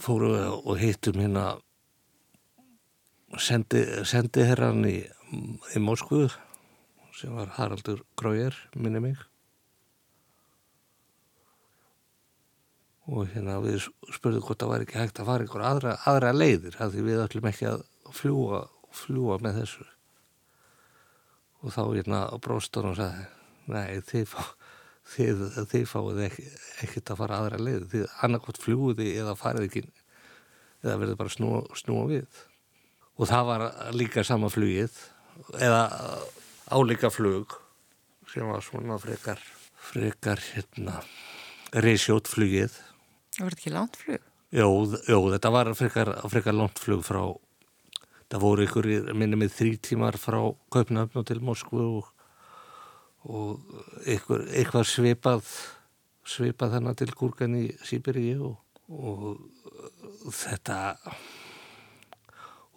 fórum 0.00 0.36
við 0.36 0.46
og 0.54 0.80
hittum 0.80 1.20
hérna 1.20 1.46
sendi, 3.38 3.82
sendi 4.08 4.46
herran 4.48 4.84
í, 4.88 5.02
í 5.30 5.82
Moskvu 5.82 6.24
sem 7.14 7.34
var 7.34 7.52
Haraldur 7.56 8.02
Grájar, 8.18 8.56
minni 8.74 9.02
mig. 9.02 9.18
Og 13.10 13.26
hérna 13.32 13.58
við 13.62 13.88
spurðum 14.14 14.44
hvort 14.46 14.60
það 14.62 14.72
var 14.72 14.84
ekki 14.84 14.98
hægt 15.00 15.20
að 15.20 15.30
fara 15.30 15.46
einhver 15.46 15.64
aðra, 15.66 15.94
aðra 16.06 16.32
leiðir 16.34 16.78
af 16.78 16.92
því 16.94 17.06
við 17.08 17.22
ætlum 17.24 17.48
ekki 17.50 17.68
að 17.70 17.84
fljúa, 18.14 18.62
fljúa 18.94 19.38
með 19.42 19.60
þessu. 19.60 19.86
Og 21.60 21.74
þá 21.74 21.82
hérna 21.84 22.20
bróstunum 22.42 22.96
sagði 22.96 23.26
nei 23.70 24.00
þið, 24.06 24.34
þið, 25.14 25.46
þið 25.74 25.86
fáið 25.90 26.22
ekki, 26.26 26.46
ekkert 26.86 27.12
að 27.12 27.22
fara 27.22 27.40
aðra 27.42 27.62
leiðir. 27.62 27.88
Þið 27.92 28.18
annarkot 28.26 28.62
fljúiði 28.62 29.10
eða 29.20 29.36
farið 29.38 29.68
ekki 29.68 29.86
eða 30.80 30.98
verður 31.02 31.20
bara 31.20 31.34
snúa, 31.34 31.64
snúa 31.76 32.06
við. 32.08 32.44
Og 33.20 33.28
það 33.28 33.48
var 33.50 33.66
líka 33.92 34.24
sama 34.24 34.48
flugið 34.52 34.94
eða 35.58 35.82
álíka 36.70 37.10
flug 37.10 37.56
sem 38.30 38.46
var 38.46 38.62
svona 38.62 38.98
frekar 39.02 39.40
frekar 39.90 40.42
hérna 40.52 41.00
reysjót 41.74 42.30
flugið 42.30 42.76
Það 43.40 43.46
var 43.46 43.54
ekki 43.56 43.70
langt 43.72 43.96
flug? 43.96 44.24
Jó, 44.50 44.66
jó, 45.06 45.18
þetta 45.30 45.50
var 45.54 45.68
frekar, 45.78 46.08
frekar 46.28 46.56
langt 46.58 46.80
flug 46.82 47.04
frá, 47.06 47.20
það 48.28 48.42
voru 48.42 48.64
ykkur, 48.66 48.88
minni 49.14 49.38
með 49.38 49.52
þrý 49.54 49.70
tímar 49.86 50.18
frá 50.18 50.40
Kaupnafn 50.74 51.20
og 51.22 51.28
til 51.28 51.38
Moskvu 51.46 51.84
og, 52.00 52.08
og 53.30 54.02
ykkur, 54.10 54.42
ykkur 54.64 54.90
svipað, 54.90 55.46
svipað 56.26 56.74
þarna 56.74 56.96
til 56.98 57.08
Gúrgan 57.14 57.54
í 57.60 57.68
Sýberi 57.86 58.32
og, 58.42 58.58
og 58.90 60.34
þetta, 60.34 60.80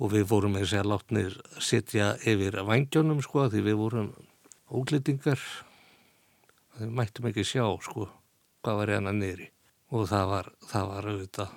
og 0.03 0.11
við 0.11 0.27
vorum 0.27 0.57
með 0.57 0.65
þess 0.65 0.79
að 0.81 0.89
látnir 0.91 1.35
setja 1.63 2.09
yfir 2.27 2.59
vangjónum 2.67 3.21
sko 3.23 3.47
því 3.51 3.63
við 3.69 3.79
vorum 3.79 4.09
óglitingar, 4.73 5.39
við 6.79 6.93
mættum 6.97 7.29
ekki 7.29 7.45
sjá 7.47 7.65
sko 7.85 8.09
hvað 8.63 8.79
var 8.81 8.93
hérna 8.95 9.13
niðri 9.15 9.49
og 9.93 10.07
það 10.09 10.29
var, 10.31 10.49
það 10.71 10.89
var 10.89 11.09
auðvitað 11.11 11.55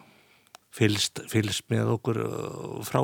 fylst, 0.76 1.22
fylst 1.32 1.66
með 1.72 1.92
okkur 1.96 2.22
uh, 2.22 2.78
frá, 2.86 3.00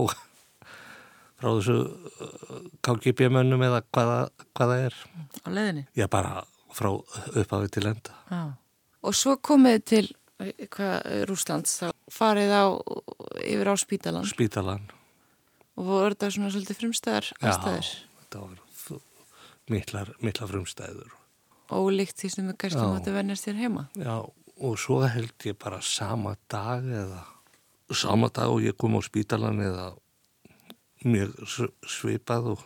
frá 1.40 1.49
þessu 1.49 1.76
uh, 1.88 2.64
KGB-mönnum 2.84 3.66
eða 3.66 3.82
hvaða, 3.88 4.18
hvaða 4.58 4.80
er. 4.88 4.99
á 5.42 5.49
leðinni 5.49 5.87
Já, 5.96 6.06
bara 6.12 6.42
frá 6.72 6.90
upphafi 6.92 7.70
til 7.72 7.87
enda. 7.90 8.18
Já. 8.30 8.42
Og 9.02 9.16
svo 9.18 9.37
komið 9.42 9.78
til 9.88 10.04
hvað, 10.42 11.26
Rúslands, 11.30 11.78
þá 11.80 11.88
farið 12.12 12.52
á 12.54 12.64
yfir 13.42 13.72
á 13.72 13.75
spítalan 13.78 14.28
Spítalan. 14.28 14.84
Og 15.76 15.87
voru 15.88 16.14
þetta 16.14 16.31
svona 16.35 16.50
svolítið 16.52 16.79
frumstæðar 16.83 17.29
aðstæður? 17.41 17.88
Já, 17.91 18.09
þetta 18.23 18.43
var 18.45 18.59
f- 18.73 19.02
miklar, 19.73 20.12
miklar 20.21 20.49
frumstæður. 20.52 21.11
ólíkt 21.73 22.19
því 22.21 22.31
sem 22.35 22.49
við 22.50 22.57
kannski 22.61 22.83
Já. 22.85 22.91
máttu 22.93 23.12
vennast 23.14 23.47
þér 23.49 23.61
heima? 23.62 23.87
Já, 23.97 24.17
og 24.62 24.79
svo 24.79 25.00
held 25.09 25.33
ég 25.49 25.57
bara 25.59 25.81
sama 25.81 26.37
dag 26.52 26.85
eða 26.85 27.23
sama 27.93 28.29
dag 28.29 28.49
og 28.52 28.61
ég 28.64 28.76
kom 28.76 28.95
á 28.97 29.00
spítalan 29.05 29.61
eða 29.64 29.93
s- 31.47 31.73
svipað 31.87 32.52
og 32.52 32.61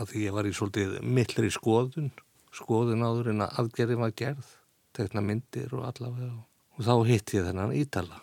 að 0.00 0.08
því 0.10 0.24
ég 0.26 0.32
var 0.34 0.44
í 0.48 0.52
svolítið 0.56 0.96
millri 1.06 1.50
skoðun 1.54 2.10
skoðun 2.52 3.04
áður 3.06 3.28
en 3.30 3.44
að 3.46 3.58
aðgerðin 3.62 4.00
var 4.02 4.10
gerð 4.18 4.48
tekna 4.96 5.20
myndir 5.22 5.70
og 5.76 5.84
allavega. 5.86 6.32
Og 6.76 6.82
þá 6.82 7.06
hitt 7.06 7.30
ég 7.36 7.44
þennan 7.46 7.70
Ítala. 7.78 8.18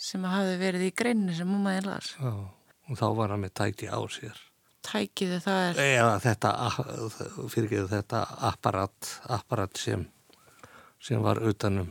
Sem 0.00 0.22
hafði 0.24 0.54
verið 0.62 0.86
í 0.86 0.94
greinni 0.96 1.34
sem 1.36 1.46
mamma 1.50 1.74
þín 1.76 1.90
las. 1.90 2.14
Já, 2.16 2.30
og 2.90 2.98
þá 2.98 3.06
var 3.18 3.34
hann 3.34 3.44
með 3.44 3.54
tæki 3.60 3.90
á 3.90 4.00
sér. 4.10 4.38
Tækiðu 4.86 5.40
það 5.44 5.64
er. 5.68 5.80
Eða 5.84 6.14
þetta 6.24 6.52
fyrirgeðu 7.52 7.88
þetta 7.90 8.22
apparat, 8.50 9.12
apparat 9.30 9.80
sem 9.80 10.06
sem 11.00 11.22
var 11.24 11.40
utanum 11.44 11.90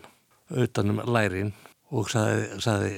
utanum 0.50 1.04
lærin. 1.10 1.54
Og 1.90 2.10
sagði, 2.12 2.50
sagði, 2.62 2.90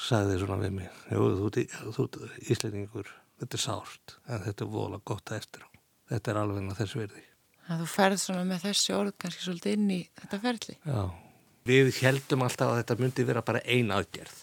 sagði 0.00 0.38
svona 0.40 0.56
við 0.62 0.70
mig 0.78 1.00
Jú, 1.12 1.26
þú, 1.36 1.64
þú 1.92 2.04
ert 2.06 2.46
íslendingur 2.48 3.10
þetta 3.42 3.58
er 3.58 3.60
sárt, 3.60 4.14
en 4.24 4.44
þetta 4.46 4.64
er 4.64 4.70
vola 4.72 5.00
gott 5.04 5.32
að 5.32 5.42
eftir 5.42 5.66
á. 5.66 5.70
Þetta 6.14 6.32
er 6.32 6.40
alveg 6.40 6.70
að 6.72 6.80
þess 6.80 6.96
verði 6.96 7.28
að 7.68 7.82
þú 7.82 7.88
ferð 7.92 8.20
svona 8.22 8.44
með 8.48 8.62
þessi 8.64 8.94
orð 8.96 9.16
kannski 9.20 9.44
svolítið 9.44 9.74
inn 9.76 9.88
í 9.92 9.98
þetta 10.20 10.40
ferli. 10.44 10.76
Já. 10.88 11.00
Við 11.68 11.90
heldum 12.00 12.44
alltaf 12.46 12.70
að 12.72 12.78
þetta 12.80 12.96
myndi 13.02 13.26
vera 13.28 13.44
bara 13.44 13.64
ein 13.68 13.92
aðgerð 13.92 14.38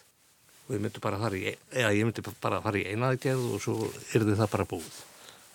og 0.65 0.71
ég 0.75 0.81
myndi 0.81 1.01
bara 1.03 1.19
fara 1.21 1.37
í, 1.37 1.53
eða 1.73 1.91
ég 1.95 2.07
myndi 2.07 2.23
bara 2.41 2.61
fara 2.63 2.79
í 2.79 2.85
eina 2.89 3.11
aðgerð 3.13 3.51
og 3.55 3.63
svo 3.63 3.75
yrði 4.17 4.37
það 4.39 4.53
bara 4.55 4.67
búið. 4.73 5.01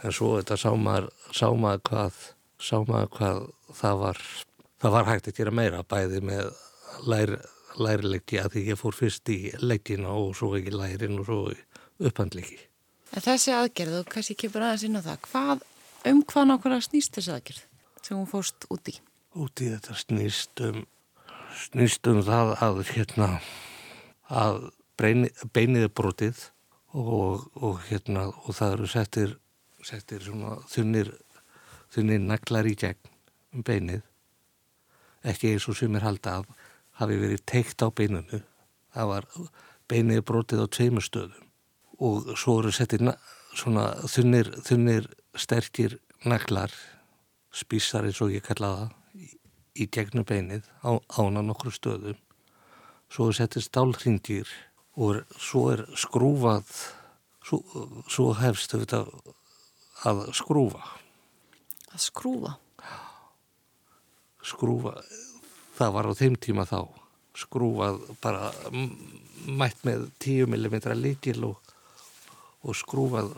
En 0.05 0.15
svo 0.17 0.33
þetta 0.39 0.57
sá 0.61 0.71
maður, 0.79 1.11
sá 1.37 1.47
maður 1.53 1.83
hvað, 1.91 2.21
sá 2.63 2.77
maður 2.89 3.11
hvað 3.17 3.41
það 3.81 4.03
var, 4.05 4.23
það 4.81 4.97
var 4.97 5.11
hægt 5.11 5.31
að 5.31 5.41
gera 5.41 5.57
meira 5.61 5.83
bæði 5.91 6.23
með 6.31 6.53
lær, 7.11 7.35
lærileggi 7.81 8.41
að 8.41 8.55
því 8.55 8.65
ég 8.71 8.81
fór 8.81 8.97
fyrst 8.97 9.33
í 9.33 9.41
leggina 9.61 10.15
og 10.15 10.33
svo 10.39 10.55
ekki 10.59 10.75
lærin 10.75 11.21
og 11.21 11.29
svo 11.29 11.41
upphandleiki. 12.01 12.59
en 13.11 13.25
þessi 13.27 13.53
aðgerð, 13.53 13.99
þú 13.99 14.11
kannski 14.15 14.39
kemur 14.39 14.65
aðeins 14.65 14.87
inn 14.87 14.99
á 14.99 15.03
það 15.03 15.23
hvað, 15.27 15.69
um 16.11 16.23
hvað 16.23 16.49
nákvæmlega 16.49 16.87
snýst 16.87 17.17
þessi 17.19 17.35
aðgerð 17.35 17.65
sem 18.01 18.17
hún 18.17 18.31
fórst 18.31 18.67
út 18.71 18.89
í 18.89 18.97
út 19.39 19.63
í 19.63 19.71
þetta 19.71 19.97
snýst 19.99 20.63
um 20.67 20.85
snýst 21.61 22.07
um 22.11 22.21
það 22.25 22.53
að 22.65 22.81
hérna 22.91 23.31
að 24.31 24.61
beinið 25.01 25.87
er 25.87 25.93
brotið 25.97 26.43
og, 26.93 27.47
og 27.57 27.81
hérna 27.89 28.29
og 28.31 28.55
það 28.57 28.77
eru 28.77 28.91
settir 28.91 29.37
settir 29.87 30.23
svona 30.25 30.59
þunnir 30.69 31.13
þunnir 31.91 32.21
naglar 32.23 32.69
í 32.69 32.77
gegn 32.79 33.11
um 33.55 33.65
beinið. 33.67 34.03
Ekki 35.27 35.55
eins 35.55 35.67
og 35.69 35.77
sem 35.79 35.97
er 35.97 36.05
halda 36.07 36.41
að 36.41 36.51
hafi 37.01 37.19
verið 37.21 37.43
teikt 37.49 37.83
á 37.83 37.89
beininu. 37.91 38.43
Það 38.95 39.11
var 39.11 39.27
beinið 39.91 40.23
brotið 40.29 40.65
á 40.65 40.67
tveimur 40.71 41.05
stöðum. 41.05 41.49
Og 42.01 42.31
svo 42.39 42.61
eru 42.61 42.73
settir 42.73 43.03
na- 43.03 43.19
svona 43.55 43.91
þunnir, 44.07 44.49
þunnir 44.63 45.11
sterkir 45.35 45.99
naglar 46.25 46.73
spísar 47.53 48.07
eins 48.07 48.21
og 48.23 48.31
ég 48.31 48.45
kalla 48.47 48.71
það 48.77 48.91
í, 49.19 49.29
í 49.83 49.87
gegnum 49.91 50.25
beinið 50.25 50.69
á, 50.87 51.01
ána 51.19 51.43
nokkru 51.43 51.73
stöðum. 51.75 52.19
Svo 53.11 53.33
settið 53.35 53.67
stálhringir 53.67 54.49
og 55.01 55.15
er, 55.15 55.21
svo 55.41 55.67
er 55.73 55.85
skrúfað 55.99 56.69
svo, 57.47 57.61
svo 58.11 58.31
hefst 58.39 58.77
þetta 58.77 59.05
að 60.09 60.23
skrúfa. 60.37 60.83
Að 61.91 62.05
skrúfa? 62.05 62.55
Skrúfa 64.47 64.95
það 65.79 65.95
var 65.97 66.09
á 66.09 66.13
þeim 66.17 66.37
tíma 66.41 66.67
þá 66.69 66.81
skrúfað 67.41 68.01
bara 68.21 68.51
mætt 69.49 69.85
með 69.87 70.09
10 70.21 70.51
mm 70.51 70.77
líkil 71.01 71.39
og, 71.49 71.73
og 72.67 72.77
skrúfað 72.77 73.33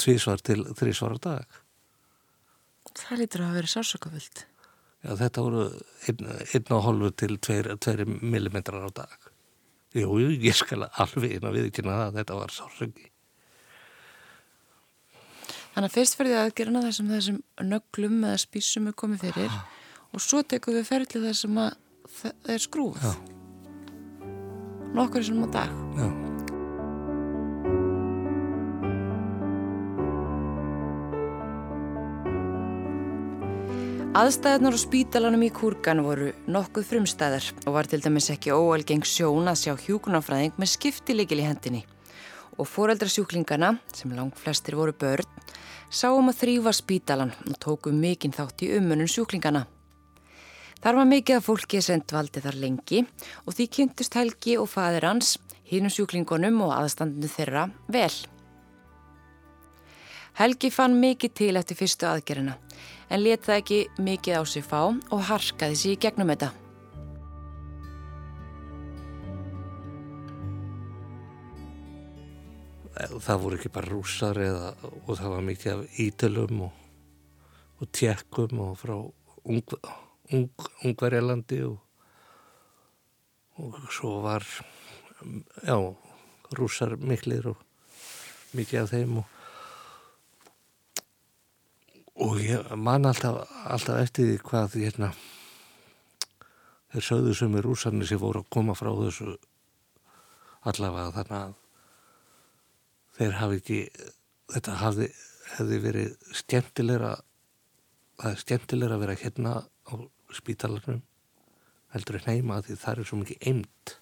tvísvar 0.00 0.40
til 0.44 0.62
þrísvar 0.72 1.16
á 1.16 1.24
dag. 1.28 1.60
Það 2.94 3.20
lítur 3.20 3.44
að 3.44 3.56
vera 3.58 3.72
sársökafullt 3.72 4.44
Já, 5.04 5.10
þetta 5.20 5.42
voru 5.44 5.64
einn, 6.08 6.28
einn 6.56 6.70
og 6.72 6.84
hálfur 6.86 7.10
til 7.20 7.34
tveir, 7.36 7.74
tveir 7.76 8.06
millimetrar 8.08 8.86
á 8.88 8.90
dag. 9.04 9.23
Jú, 9.94 10.16
ég 10.18 10.56
skal 10.58 10.88
alveg 10.88 11.36
inn 11.36 11.46
að 11.46 11.60
viðkynna 11.60 11.98
það 11.98 12.08
að 12.08 12.16
þetta 12.18 12.38
var 12.40 12.54
sársöngi. 12.54 13.10
Þannig 15.74 15.88
að 15.90 15.94
fyrst 15.94 16.18
ferði 16.18 16.34
aðgerina 16.38 16.82
þessum 16.84 17.14
þessum 17.14 17.38
nöglum 17.66 18.20
eða 18.22 18.42
spísum 18.42 18.90
er 18.90 18.98
komið 18.98 19.24
fyrir 19.28 19.56
og 20.14 20.22
svo 20.22 20.42
tekum 20.46 20.78
við 20.78 20.90
ferli 20.90 21.24
þessum 21.28 21.62
að 21.64 21.72
það 22.18 22.52
er 22.54 22.66
skrúfað. 22.66 23.16
Nokkur 24.94 25.26
sem 25.26 25.42
á 25.42 25.46
dag. 25.50 25.82
Já. 25.98 26.23
Aðstæðunar 34.14 34.76
á 34.78 34.78
spítalanum 34.78 35.40
í 35.42 35.48
Kúrgan 35.50 35.98
voru 36.06 36.28
nokkuð 36.46 36.84
frumstæðar 36.86 37.48
og 37.66 37.72
var 37.74 37.88
til 37.90 37.98
dæmis 37.98 38.28
ekki 38.30 38.52
óalgeng 38.54 39.02
sjón 39.02 39.50
að 39.50 39.58
sjá 39.58 39.72
hjúkunarfræðing 39.88 40.54
með 40.54 40.70
skiptilegil 40.70 41.40
í 41.42 41.46
hendinni. 41.48 41.80
Og 42.54 42.68
foreldrasjúklingana, 42.70 43.72
sem 43.90 44.14
langt 44.14 44.38
flestir 44.38 44.76
voru 44.78 44.94
börn, 44.94 45.26
sáum 45.90 46.30
að 46.30 46.44
þrýfa 46.44 46.76
spítalan 46.78 47.34
og 47.42 47.58
tóku 47.58 47.90
mikinn 47.90 48.36
þátt 48.36 48.62
í 48.62 48.70
umunum 48.76 49.10
sjúklingana. 49.10 49.64
Þar 50.78 51.00
var 51.00 51.10
mikið 51.10 51.40
að 51.40 51.46
fólki 51.48 51.82
sem 51.82 52.06
dvaldi 52.06 52.44
þar 52.44 52.60
lengi 52.62 53.02
og 53.42 53.56
því 53.58 53.66
kynntust 53.80 54.14
Helgi 54.14 54.54
og 54.62 54.70
fadir 54.70 55.08
hans, 55.10 55.40
hínum 55.66 55.90
sjúklingunum 55.90 56.62
og 56.68 56.76
aðstandinu 56.78 57.34
þeirra 57.34 57.66
vel. 57.90 58.14
Helgi 60.38 60.70
fann 60.70 61.00
mikið 61.02 61.34
til 61.34 61.56
eftir 61.58 61.82
fyrstu 61.82 62.06
aðgerina 62.06 62.60
en 63.14 63.22
let 63.22 63.46
það 63.46 63.60
ekki 63.60 63.80
mikið 64.02 64.38
á 64.38 64.42
sig 64.42 64.64
fá 64.66 64.80
og 64.90 65.20
harkaði 65.28 65.76
sér 65.78 65.94
í 65.94 65.98
gegnum 66.02 66.32
þetta. 66.32 66.50
Það 72.94 73.42
voru 73.42 73.58
ekki 73.58 73.70
bara 73.74 73.90
rússar 73.90 74.38
eða, 74.42 74.72
og 75.06 75.12
það 75.18 75.34
var 75.34 75.46
mikið 75.46 75.70
af 75.72 76.00
ídölum 76.02 76.64
og, 76.66 76.80
og 77.82 77.90
tjekkum 77.94 78.62
og 78.64 78.74
frá 78.80 78.94
ung, 78.96 79.62
ung, 80.34 80.48
Ungverjalandi 80.84 81.60
og, 81.66 81.78
og 83.62 83.78
svo 83.94 84.16
var 84.24 84.46
já, 85.62 85.78
rússar 86.58 86.96
miklir 86.98 87.52
og 87.52 87.62
mikið 88.54 88.82
af 88.82 88.94
þeim 88.94 89.22
og 89.22 89.33
og 92.14 92.38
ég 92.42 92.74
man 92.78 93.06
alltaf, 93.08 93.40
alltaf 93.66 93.98
eftir 94.04 94.28
því 94.28 94.36
hvað 94.46 94.76
hérna, 94.78 95.10
þeir 96.94 97.06
sögðu 97.08 97.34
sem 97.34 97.56
er 97.58 97.66
rúsarnir 97.66 98.06
sem 98.08 98.20
voru 98.22 98.44
að 98.44 98.50
koma 98.54 98.76
frá 98.78 98.92
þessu 99.00 99.34
allavega 100.64 101.10
þannig 101.16 101.38
að 101.40 101.56
þeir 103.18 103.34
hafi 103.40 103.58
ekki 103.60 103.80
þetta 104.54 104.76
hafi, 104.80 105.08
hefði 105.56 105.80
verið 105.82 106.14
skemmtilegra 106.38 107.10
það 108.20 108.30
er 108.30 108.40
skemmtilegra 108.44 108.96
að 108.98 109.04
vera 109.04 109.18
hérna 109.24 109.56
á 109.64 109.92
spítalarnum 110.34 111.02
heldur 111.94 112.18
en 112.20 112.30
heima 112.30 112.62
því 112.62 112.78
það 112.80 113.02
er 113.02 113.10
svo 113.10 113.20
mikið 113.22 113.48
eimt 113.50 113.98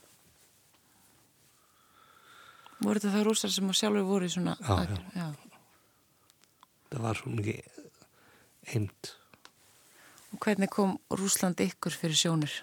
Voru 2.82 2.98
þetta 2.98 3.12
það 3.14 3.26
rúsar 3.28 3.52
sem 3.54 3.68
sjálfur 3.78 4.06
voru 4.08 4.26
í 4.26 4.32
svona 4.32 4.56
Já, 4.58 4.72
aðgerð? 4.74 5.02
já. 5.14 5.26
það 6.90 7.04
var 7.04 7.20
svo 7.20 7.32
mikið 7.36 7.81
heimt. 8.70 9.14
Og 10.32 10.40
hvernig 10.40 10.70
kom 10.72 10.96
Rúsland 11.12 11.60
ykkur 11.60 11.94
fyrir 11.96 12.16
sjónir? 12.16 12.54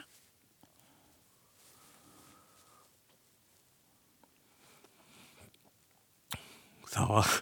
Það 6.90 7.12
var, 7.14 7.34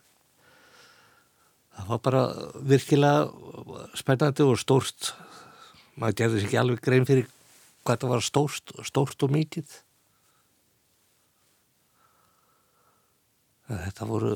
það 1.78 1.92
var 1.94 2.02
bara 2.04 2.24
virkilega 2.68 3.92
spennandi 3.96 4.44
og 4.44 4.60
stórt. 4.60 5.14
Maður 5.96 6.18
gerði 6.20 6.42
sér 6.42 6.50
ekki 6.50 6.60
alveg 6.60 6.82
grein 6.84 7.08
fyrir 7.08 7.30
hvað 7.88 8.02
það 8.04 8.12
var 8.12 8.26
stórt, 8.28 8.74
stórt 8.90 9.24
og 9.24 9.32
mikið. 9.32 9.78
Þetta 13.68 14.08
voru 14.08 14.34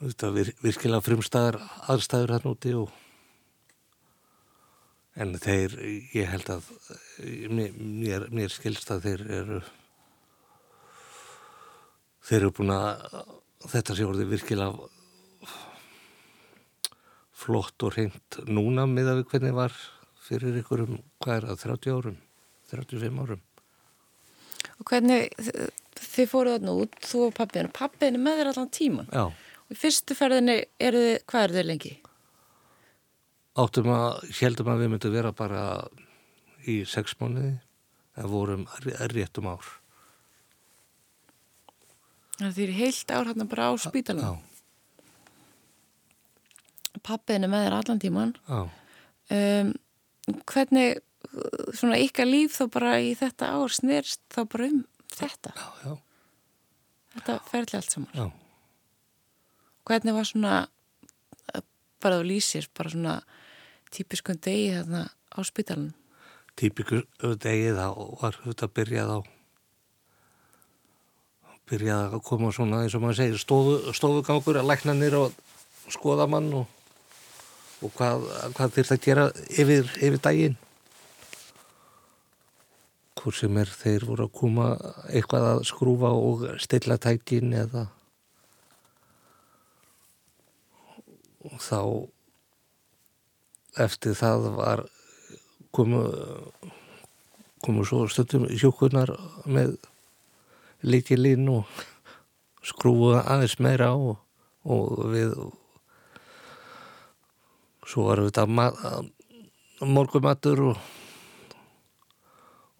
þetta 0.00 0.30
vir, 0.32 0.50
virkilega 0.64 1.04
frumstæðar 1.04 1.58
aðstæður 1.92 2.34
hann 2.36 2.48
úti 2.50 2.72
og 2.78 2.94
en 5.20 5.34
þeir, 5.42 5.74
ég 6.16 6.30
held 6.30 6.48
að 6.54 6.70
mér, 7.52 8.28
mér 8.32 8.54
skilst 8.54 8.92
að 8.94 9.04
þeir 9.08 9.26
eru 9.40 9.60
þeir 12.24 12.38
eru 12.38 12.54
búin 12.56 12.72
að 12.72 13.04
þetta 13.68 13.98
sé 13.98 14.08
orðið 14.08 14.32
virkilega 14.36 14.88
flott 17.40 17.84
og 17.84 17.96
reynd 17.96 18.40
núna 18.48 18.86
með 18.88 19.12
að 19.12 19.20
við 19.20 19.30
hvernig 19.34 19.54
var 19.56 19.76
fyrir 20.20 20.58
ykkurum, 20.60 20.98
hvað 21.20 21.36
er 21.36 21.48
það, 21.50 21.62
30 21.66 21.96
árum 21.98 22.18
35 22.70 23.22
árum 23.24 23.46
Og 24.80 24.88
hvernig, 24.88 25.28
þið 26.00 26.28
fóruð 26.30 26.54
þarna 26.56 26.74
út, 26.82 26.94
þú 27.04 27.22
og 27.26 27.32
pappin, 27.36 27.68
pappin 27.76 28.16
er 28.16 28.22
með 28.22 28.38
þér 28.40 28.50
allan 28.54 28.70
tíman. 28.72 29.08
Já. 29.12 29.49
Fyrstu 29.70 30.16
ferðinni, 30.18 30.56
eru 30.82 31.00
þið, 31.04 31.16
hvað 31.30 31.44
eru 31.46 31.56
þið 31.58 31.66
lengi? 31.68 31.92
Áttum 33.60 33.90
að, 33.94 34.24
heldum 34.40 34.70
að 34.72 34.80
við 34.82 34.90
myndum 34.92 35.14
vera 35.14 35.32
bara 35.36 35.62
í 36.70 36.80
sex 36.88 37.14
mánuði, 37.20 37.52
en 38.18 38.30
vorum 38.30 38.64
réttum 39.14 39.50
ár. 39.50 39.66
Þannig 42.38 42.48
að 42.48 42.56
þið 42.56 42.64
eru 42.66 42.78
heilt 42.80 43.14
ár 43.14 43.30
hérna 43.30 43.46
bara 43.50 43.68
á 43.70 43.72
spítalunum. 43.84 44.40
Já. 44.40 44.46
Pappin 47.06 47.46
er 47.46 47.52
með 47.52 47.66
þér 47.66 47.78
allan 47.78 48.02
tíman. 48.02 48.34
Já. 48.48 48.60
Um, 49.30 49.68
hvernig, 50.50 51.00
svona 51.76 51.98
ykkar 52.02 52.28
líf 52.28 52.56
þá 52.58 52.64
bara 52.74 52.94
í 53.02 53.12
þetta 53.18 53.52
ár 53.54 53.74
snerst 53.74 54.22
þá 54.32 54.40
bara 54.50 54.68
um 54.70 54.80
þetta 55.14 55.52
Já, 55.54 55.66
já, 55.84 55.92
þetta 57.16 57.36
ferli 57.50 57.78
allt 57.78 57.94
saman 57.94 58.16
já. 58.16 58.26
Hvernig 59.88 60.16
var 60.16 60.28
svona 60.28 60.54
bara 62.00 62.20
þú 62.20 62.28
lýsir, 62.30 62.68
bara 62.76 62.92
svona 62.92 63.16
típiskun 63.92 64.40
degi 64.40 64.72
þarna 64.78 65.06
á 65.10 65.38
spítalunum 65.44 65.96
Típikur 66.58 67.06
degi 67.40 67.70
þá 67.76 67.86
var 68.20 68.36
þetta 68.44 68.68
byrjað 68.76 69.12
á 69.16 69.20
byrjað 71.70 72.16
að 72.16 72.24
koma 72.26 72.50
svona 72.54 72.82
eins 72.82 72.96
og 72.98 73.04
maður 73.04 73.20
segir 73.20 73.40
stofu, 73.40 73.76
stofugangur 73.94 74.58
að 74.58 74.70
lækna 74.72 74.96
nýra 74.98 75.22
og 75.28 75.92
skoða 75.92 76.26
mann 76.30 76.50
og, 76.58 76.66
og 77.84 77.94
hvað, 77.94 78.26
hvað 78.56 78.74
þurft 78.76 78.96
að 78.96 79.04
gera 79.04 79.28
yfir, 79.54 79.92
yfir 80.00 80.18
daginn. 80.24 80.58
Hvort 83.20 83.36
sem 83.38 83.60
er 83.60 83.70
þeir 83.70 84.06
voru 84.08 84.26
að 84.26 84.36
koma 84.40 84.68
eitthvað 85.12 85.48
að 85.52 85.64
skrúfa 85.70 86.12
og 86.16 86.46
stilla 86.62 86.98
tækin 86.98 87.54
eða 87.54 87.86
og 91.48 91.56
þá 91.62 91.80
eftir 93.84 94.16
það 94.18 94.50
var 94.58 94.84
komu 95.70 96.02
komu 97.60 97.84
svo 97.84 98.06
stundum 98.08 98.48
hjókunar 98.48 99.12
með 99.44 99.76
líkilinn 100.80 101.48
og 101.52 101.68
skrúfa 102.64 103.20
aðeins 103.28 103.58
meira 103.60 103.90
á 103.92 103.96
og, 103.96 104.16
og 104.64 105.12
við 105.12 105.34
svo 107.84 108.06
varum 108.08 108.28
við 108.28 108.32
þetta 108.32 109.86
morgumatur 109.90 110.64
og 110.70 110.80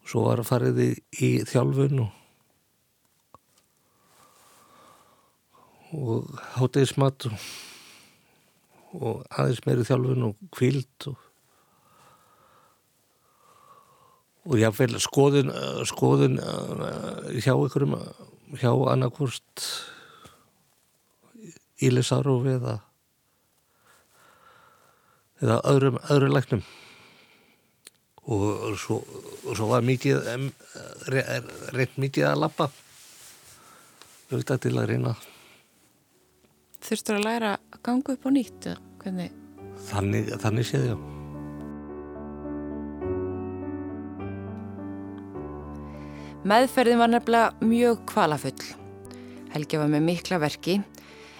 svo 0.07 0.25
var 0.25 0.41
farið 0.47 0.81
í, 0.81 0.91
í 1.21 1.29
þjálfun 1.45 2.01
og, 2.07 2.11
og 5.93 6.41
hátegismat 6.57 7.29
og, 7.29 7.37
og 8.97 9.23
aðeins 9.31 9.61
meiri 9.65 9.85
þjálfun 9.87 10.27
og 10.27 10.47
kvild 10.55 11.07
og, 11.11 11.17
og 14.49 14.59
jáfnveil 14.59 14.99
skoðun, 15.01 15.51
skoðun 15.87 16.39
uh, 16.41 17.31
hjá 17.37 17.53
ykkurum 17.53 17.97
hjá 18.59 18.71
annarkvort 18.91 19.67
ílisarofi 21.81 22.57
eða 22.59 22.79
eða 25.41 25.57
öðrum, 25.65 25.97
öðrum 26.13 26.35
læknum. 26.35 26.63
Og 28.31 28.75
svo, 28.77 28.99
og 29.49 29.55
svo 29.57 29.67
var 29.71 29.81
mikið 29.85 30.27
reynd 31.09 31.97
mikið 31.97 32.27
að 32.29 32.41
lappa 32.43 32.67
auðvitað 34.29 34.61
til 34.67 34.75
að 34.77 34.91
reyna 34.91 35.15
Þurftur 36.81 37.19
að 37.19 37.25
læra 37.27 37.53
að 37.71 37.81
ganga 37.85 38.15
upp 38.15 38.25
á 38.25 38.29
nýtt 38.33 38.67
hvernig? 39.01 39.31
þannig, 39.89 40.29
þannig 40.41 40.67
séð 40.67 40.85
ég 40.91 41.07
Meðferðin 46.41 46.97
var 46.97 47.11
nefnilega 47.11 47.67
mjög 47.69 47.99
kvalafull. 48.09 48.63
Helgi 49.53 49.77
var 49.77 49.91
með 49.91 50.07
mikla 50.07 50.39
verki 50.41 50.79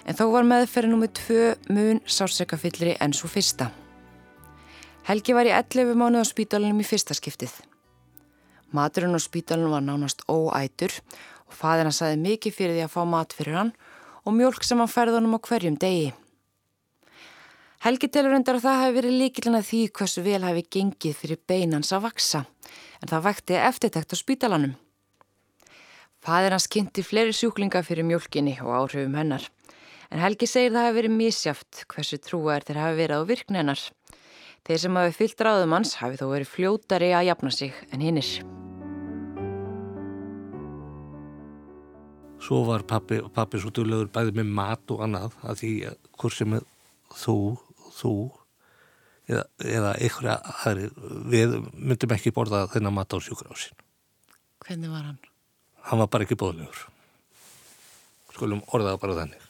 en 0.06 0.18
þó 0.18 0.28
var 0.30 0.46
meðferðin 0.46 0.94
nummið 0.94 1.14
tvö 1.18 1.48
mun 1.74 1.98
sársekafyllri 2.06 2.94
enn 3.02 3.14
svo 3.16 3.30
fyrsta. 3.32 3.72
Helgi 5.08 5.34
var 5.34 5.50
í 5.50 5.54
11 5.56 5.98
mánuð 5.98 6.22
á 6.22 6.26
spítalunum 6.30 6.84
í 6.84 6.86
fyrsta 6.86 7.18
skiptið. 7.18 7.50
Maturinn 8.70 9.18
á 9.18 9.20
spítalunum 9.22 9.74
var 9.74 9.82
nánast 9.82 10.22
óætur 10.30 10.94
og 11.50 11.58
faðina 11.58 11.90
saði 11.90 12.22
mikið 12.22 12.56
fyrir 12.60 12.78
því 12.78 12.86
að 12.86 12.94
fá 12.94 13.02
mat 13.02 13.34
fyrir 13.34 13.58
hann 13.58 13.74
og 14.24 14.36
mjölk 14.36 14.64
sem 14.66 14.78
hann 14.78 14.90
ferði 14.90 15.18
honum 15.18 15.36
á 15.36 15.40
hverjum 15.42 15.78
degi. 15.80 16.12
Helgi 17.82 18.06
telur 18.14 18.36
undar 18.36 18.60
að 18.60 18.66
það 18.68 18.80
hafi 18.80 18.94
verið 18.94 19.16
líkilina 19.18 19.60
því 19.66 19.80
hversu 19.98 20.22
vel 20.22 20.42
hafi 20.44 20.62
gengið 20.70 21.16
fyrir 21.18 21.40
beinans 21.50 21.90
að 21.90 22.04
vaksa, 22.04 22.44
en 23.02 23.10
það 23.10 23.24
vekti 23.26 23.58
eftirtækt 23.58 24.14
á 24.14 24.16
spítalanum. 24.20 24.76
Fadir 26.22 26.54
hans 26.54 26.68
kynnti 26.70 27.02
fleiri 27.02 27.34
sjúklinga 27.34 27.82
fyrir 27.82 28.06
mjölkinni 28.06 28.54
og 28.62 28.70
áhrifum 28.84 29.18
hennar, 29.18 29.48
en 30.14 30.22
Helgi 30.22 30.46
segir 30.46 30.70
það 30.70 30.86
hafi 30.86 30.98
verið 31.00 31.18
mísjaft 31.18 31.84
hversu 31.90 32.22
trúar 32.22 32.62
þeir 32.62 32.82
hafi 32.84 33.00
verið 33.02 33.26
á 33.26 33.30
virkni 33.34 33.64
hennar. 33.64 33.86
Þeir 34.62 34.82
sem 34.84 35.02
hafi 35.02 35.18
fyllt 35.18 35.42
ráðum 35.42 35.74
hans 35.74 35.98
hafi 35.98 36.22
þó 36.22 36.28
verið 36.36 36.54
fljótari 36.54 37.10
að 37.10 37.32
jafna 37.32 37.50
sig 37.50 37.86
en 37.90 38.06
hinnir. 38.06 38.51
Svo 42.42 42.64
var 42.66 42.82
pappi, 42.88 43.20
pappi 43.34 43.60
svo 43.62 43.70
duglegur 43.74 44.10
bæði 44.12 44.34
með 44.40 44.54
mat 44.58 44.94
og 44.94 45.04
annað 45.06 45.36
að 45.46 45.60
því 45.60 45.72
hvort 46.18 46.36
sem 46.36 46.56
þú, 47.22 47.36
þú 47.98 48.14
eða, 49.30 49.44
eða 49.62 49.92
ykkur 50.08 50.30
aðri, 50.32 50.88
við 51.32 51.54
myndum 51.76 52.16
ekki 52.16 52.34
borða 52.34 52.64
þennan 52.72 52.96
mat 52.96 53.14
á 53.14 53.18
sjúkrásin. 53.22 53.78
Hvernig 54.62 54.90
var 54.92 55.06
hann? 55.06 55.20
Hann 55.86 56.02
var 56.02 56.10
bara 56.10 56.26
ekki 56.26 56.38
bóðlegur. 56.38 56.82
Skulum 58.32 58.62
orðaða 58.72 59.00
bara 59.02 59.18
þannig. 59.22 59.46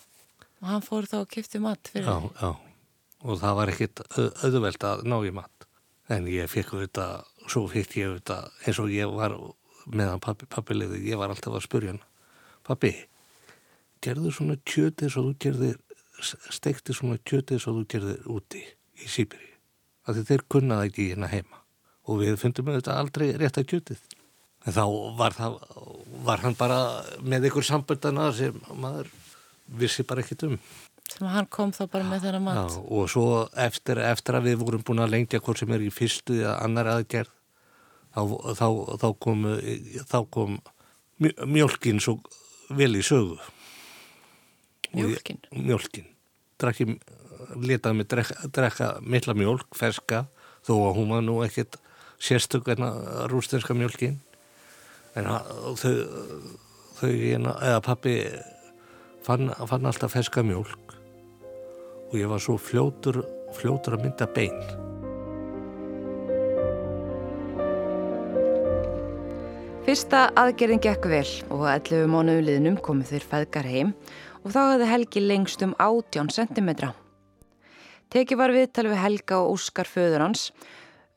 Og 0.63 0.69
hann 0.71 0.85
fór 0.85 1.09
þá 1.09 1.19
að 1.23 1.33
kipta 1.35 1.61
mat 1.63 1.91
fyrir 1.91 2.07
Já, 2.09 2.31
já. 2.39 2.53
Og 3.23 3.39
það 3.39 3.59
var 3.59 3.71
ekkit 3.71 4.01
auðveld 4.19 4.85
að 4.87 5.05
ná 5.07 5.17
í 5.23 5.35
mat. 5.35 5.67
En 6.11 6.27
ég 6.31 6.49
fekk 6.51 6.75
þetta, 6.81 7.09
svo 7.47 7.69
fekk 7.71 7.99
ég 8.01 8.17
þetta 8.19 8.39
eins 8.67 8.81
og 8.83 8.91
ég 8.93 9.13
var 9.15 9.37
meðan 9.87 10.23
pappi, 10.23 10.49
pappi 10.51 10.77
leiði, 10.77 11.05
ég 11.07 11.21
var 11.21 11.33
alltaf 11.33 11.55
að 11.55 11.65
spurja 11.67 11.95
hann. 11.95 12.03
Pappi, 12.73 12.93
gerðu 14.01 14.33
svona 14.33 14.57
kjötið 14.65 15.13
svo 15.13 15.27
þú 15.29 15.33
gerðir, 15.45 15.81
steikti 16.23 16.97
svona 16.97 17.19
kjötið 17.21 17.61
svo 17.61 17.75
þú 17.77 17.89
gerðir 17.93 18.31
úti 18.33 18.63
í 18.97 19.11
því 19.11 19.27
þeir 20.11 20.45
kunnaði 20.51 20.89
ekki 20.91 21.09
hérna 21.13 21.29
heima. 21.31 21.61
Og 22.11 22.23
við 22.23 22.39
fundum 22.41 22.73
þetta 22.73 22.97
aldrei 22.99 23.29
rétt 23.39 23.61
að 23.61 23.69
kjötið. 23.71 24.01
En 24.67 24.75
þá 24.75 24.85
var, 25.19 25.35
það, 25.37 25.59
var 26.27 26.43
hann 26.43 26.57
bara 26.59 26.79
með 27.23 27.51
ykkur 27.51 27.67
samböndana 27.67 28.31
sem 28.35 28.57
maður 28.75 29.11
vissi 29.79 30.07
bara 30.07 30.23
ekkit 30.23 30.47
um. 30.49 30.57
Sem 31.13 31.29
hann 31.29 31.49
kom 31.53 31.73
þá 31.75 31.85
bara 31.93 32.09
með 32.09 32.27
þeirra 32.27 32.43
mat. 32.43 32.59
Já, 32.59 32.83
og 32.83 33.09
svo 33.11 33.27
eftir, 33.59 34.01
eftir 34.07 34.39
að 34.39 34.49
við 34.51 34.61
vorum 34.63 34.85
búin 34.87 35.03
að 35.03 35.15
lengja 35.15 35.43
hvort 35.43 35.63
sem 35.63 35.73
er 35.75 35.85
í 35.85 35.91
fyrstu 35.93 36.41
eða 36.41 36.57
annar 36.65 36.91
aðgerð 36.97 37.33
þá, 38.15 38.23
þá, 38.59 38.69
þá 39.03 39.09
kom, 39.27 39.49
þá 40.11 40.19
kom 40.33 40.61
mjölkin 41.47 42.01
svo 42.03 42.19
vel 42.79 42.93
í 42.99 43.03
sögu. 43.07 43.39
Mjölkin? 44.93 45.41
Mjölkin. 45.53 46.09
Letaði 47.59 47.99
mig 47.99 48.09
drekka, 48.09 48.49
drekka 48.55 48.89
milla 49.03 49.35
mjölk, 49.37 49.75
ferska, 49.77 50.27
þó 50.65 50.75
að 50.77 50.99
hún 51.01 51.11
var 51.13 51.25
nú 51.27 51.41
ekkert 51.45 51.81
sérstök 52.23 52.71
en 52.75 52.87
að 52.87 53.03
rústinska 53.33 53.75
mjölkin. 53.77 54.21
En 55.19 55.29
þau, 55.29 55.93
þau 57.01 57.11
eða 57.11 57.83
pappi 57.85 58.17
fann, 59.27 59.53
fann 59.69 59.91
alltaf 59.91 60.15
ferska 60.15 60.45
mjölk 60.47 60.97
og 62.13 62.19
ég 62.21 62.29
var 62.29 62.43
svo 62.45 62.59
fljótur, 62.61 63.23
fljótur 63.57 63.97
að 63.97 64.07
mynda 64.07 64.29
bein. 64.37 64.92
Fyrsta 69.83 70.29
aðgerðin 70.39 70.79
gekk 70.79 71.07
vel 71.11 71.29
og 71.51 71.65
að 71.67 71.89
11 71.91 72.11
mánuðu 72.13 72.43
liðnum 72.47 72.77
komu 72.87 73.03
þeir 73.03 73.25
feðgar 73.27 73.67
heim 73.67 73.89
og 74.45 74.53
þá 74.55 74.59
hafði 74.61 74.87
Helgi 74.87 75.23
lengst 75.25 75.63
um 75.67 75.73
18 75.83 76.29
cm. 76.31 76.69
Teki 78.15 78.37
var 78.39 78.53
viðtal 78.55 78.85
við 78.87 79.01
Helga 79.03 79.41
og 79.43 79.57
Óskar 79.57 79.89
föður 79.91 80.23
hans, 80.23 80.45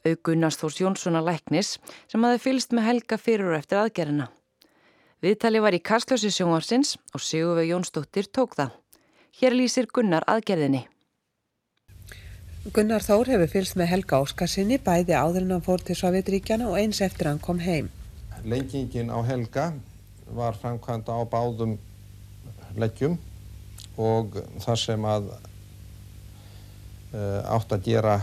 aukunnast 0.01 0.63
Þórs 0.63 0.79
Jónssonar 0.81 1.21
Læknis 1.27 1.75
sem 2.09 2.25
hafði 2.25 2.41
fylst 2.41 2.73
með 2.73 2.87
Helga 2.87 3.19
fyrir 3.21 3.51
og 3.51 3.57
eftir 3.59 3.83
aðgerðina. 3.83 4.25
Viðtali 5.21 5.61
var 5.61 5.77
í 5.77 5.81
Kastljósi 5.85 6.31
sjónvarsins 6.33 6.95
og 7.13 7.21
Sigurveig 7.21 7.69
Jónsdóttir 7.69 8.31
tók 8.33 8.57
það. 8.57 8.71
Hér 9.37 9.53
lýsir 9.59 9.85
Gunnar 9.93 10.25
aðgerðinni. 10.25 10.87
Gunnar 12.73 13.05
Þór 13.05 13.29
hefur 13.35 13.53
fylst 13.59 13.77
með 13.77 13.91
Helga 13.93 14.23
Óskarsinni 14.25 14.81
bæði 14.81 15.13
áður 15.13 15.45
en 15.45 15.55
hann 15.59 15.63
fór 15.69 15.85
til 15.85 15.99
Sovjetríkjana 16.01 16.71
og 16.71 16.79
eins 16.81 17.03
eftir 17.05 17.29
hann 17.29 17.43
kom 17.45 17.61
heim. 17.61 17.91
Lengingin 18.45 19.09
á 19.09 19.17
Helga 19.25 19.73
var 20.29 20.53
framkvæmda 20.61 21.17
á 21.17 21.21
báðum 21.25 21.77
leggjum 22.77 23.17
og 23.97 24.37
þar 24.61 24.77
sem 24.77 25.07
að 25.09 25.31
uh, 27.15 27.41
átt 27.55 27.73
að 27.73 27.85
gera 27.87 28.15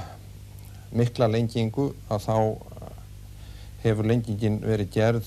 mikla 0.95 1.27
lengingu 1.27 1.89
að 2.13 2.27
þá 2.29 2.37
hefur 3.83 4.07
lengingin 4.07 4.61
verið 4.63 4.93
gerð 4.95 5.27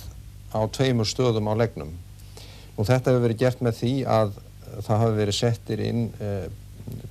á 0.55 0.63
tveimur 0.71 1.09
stöðum 1.09 1.51
á 1.51 1.53
leggnum. 1.59 1.91
Og 2.79 2.87
þetta 2.87 3.11
hefur 3.11 3.25
verið 3.27 3.41
gert 3.43 3.63
með 3.65 3.79
því 3.81 3.93
að 4.07 4.35
það 4.85 5.01
hafi 5.03 5.17
verið 5.19 5.39
settir 5.41 5.79
inn 5.83 6.03
uh, 6.23 6.47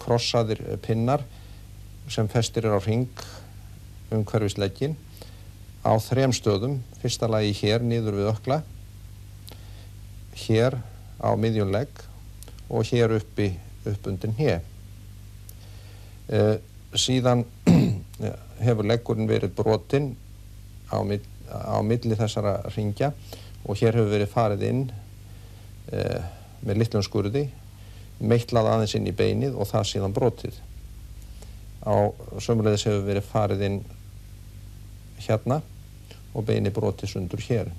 krossaðir 0.00 0.62
pinnar 0.84 1.24
sem 2.08 2.28
festir 2.32 2.64
er 2.64 2.76
á 2.76 2.80
ring 2.84 3.10
umhverfisleggin 4.14 4.96
á 5.84 5.92
þrem 6.00 6.32
stöðum, 6.32 6.78
fyrsta 7.02 7.28
lagi 7.28 7.52
hér 7.60 7.84
nýður 7.84 8.16
við 8.16 8.30
ökla, 8.32 8.60
hér 10.46 10.78
á 11.20 11.30
miðjunlegg 11.36 12.00
og 12.72 12.88
hér 12.88 13.12
uppi 13.18 13.50
upp 13.84 14.08
undir 14.08 14.32
hér. 14.38 14.62
Uh, 16.24 16.56
síðan 16.96 17.44
hefur 18.64 18.88
leggurinn 18.88 19.28
verið 19.28 19.52
brotinn 19.58 20.14
á, 20.88 21.04
mill, 21.04 21.20
á 21.52 21.76
milli 21.84 22.16
þessara 22.16 22.62
ringja 22.72 23.12
og 23.68 23.76
hér 23.76 23.98
hefur 23.98 24.14
verið 24.14 24.32
farið 24.32 24.64
inn 24.70 24.80
uh, 24.88 26.24
með 26.64 26.80
litlum 26.80 27.04
skurði, 27.04 27.44
meitlað 28.24 28.70
aðeins 28.72 28.96
inn 28.96 29.10
í 29.10 29.12
beinið 29.12 29.58
og 29.60 29.68
það 29.68 29.90
síðan 29.90 30.16
brotið. 30.16 30.56
Á 31.84 32.08
sömulegðis 32.40 32.88
hefur 32.88 33.04
verið 33.04 33.28
farið 33.28 33.68
inn 33.68 33.78
hérna 35.20 35.60
og 36.34 36.46
beini 36.46 36.72
broti 36.74 37.08
sundur 37.10 37.42
hér. 37.44 37.70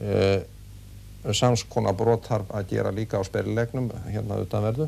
Uh, 0.00 0.40
Samskona 1.36 1.92
brot 1.92 2.24
þarf 2.30 2.52
að 2.56 2.70
gera 2.70 2.92
líka 2.96 3.20
á 3.20 3.22
sperilegnum 3.26 3.90
hérna 4.06 4.38
utanverðu 4.40 4.86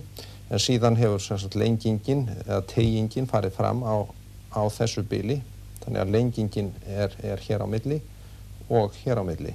en 0.48 0.60
síðan 0.60 0.96
hefur 0.96 1.20
sagt, 1.20 1.56
lengingin 1.56 2.24
eða 2.46 2.62
tegjingin 2.70 3.28
farið 3.28 3.58
fram 3.58 3.82
á, 3.84 4.08
á 4.56 4.62
þessu 4.72 5.04
bíli 5.04 5.42
þannig 5.82 6.00
að 6.00 6.14
lengingin 6.14 6.72
er, 6.88 7.12
er 7.20 7.42
hér 7.44 7.64
á 7.64 7.68
milli 7.68 8.00
og 8.72 8.96
hér 9.02 9.20
á 9.20 9.24
milli. 9.26 9.52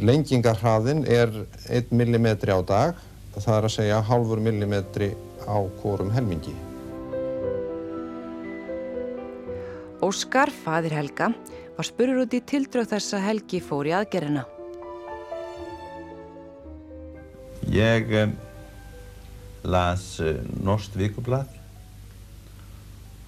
Lengingarhraðin 0.00 1.04
er 1.08 1.32
1 1.68 1.92
mm 1.92 2.28
á 2.48 2.60
dag 2.64 3.04
það 3.38 3.54
er 3.56 3.66
að 3.68 3.74
segja 3.74 4.00
halvur 4.08 4.40
millimetri 4.42 5.12
á 5.46 5.56
hvorum 5.80 6.10
helmingi. 6.14 6.54
Óskar, 10.02 10.52
fadir 10.64 10.94
Helga, 10.94 11.32
var 11.78 11.86
spurur 11.86 12.24
út 12.24 12.32
í 12.34 12.40
tildröð 12.42 12.88
þess 12.90 13.14
að 13.14 13.22
Helgi 13.22 13.58
fór 13.62 13.86
í 13.86 13.92
aðgerina. 13.94 14.40
Ég 17.70 18.10
um, 18.18 18.32
las 19.70 20.08
uh, 20.18 20.40
Norst 20.58 20.96
vikublad 20.98 21.52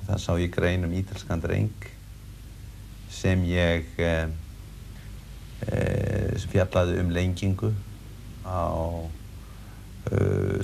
og 0.01 0.03
það 0.09 0.23
sá 0.25 0.33
ég 0.43 0.51
grein 0.57 0.89
um 0.89 0.97
ítalskan 0.99 1.45
dreng 1.45 1.87
sem 3.15 3.47
ég 3.47 3.87
uh, 4.03 4.27
uh, 5.71 6.35
fjallaði 6.51 6.99
um 7.05 7.15
lengingu 7.15 7.71
á 8.43 8.67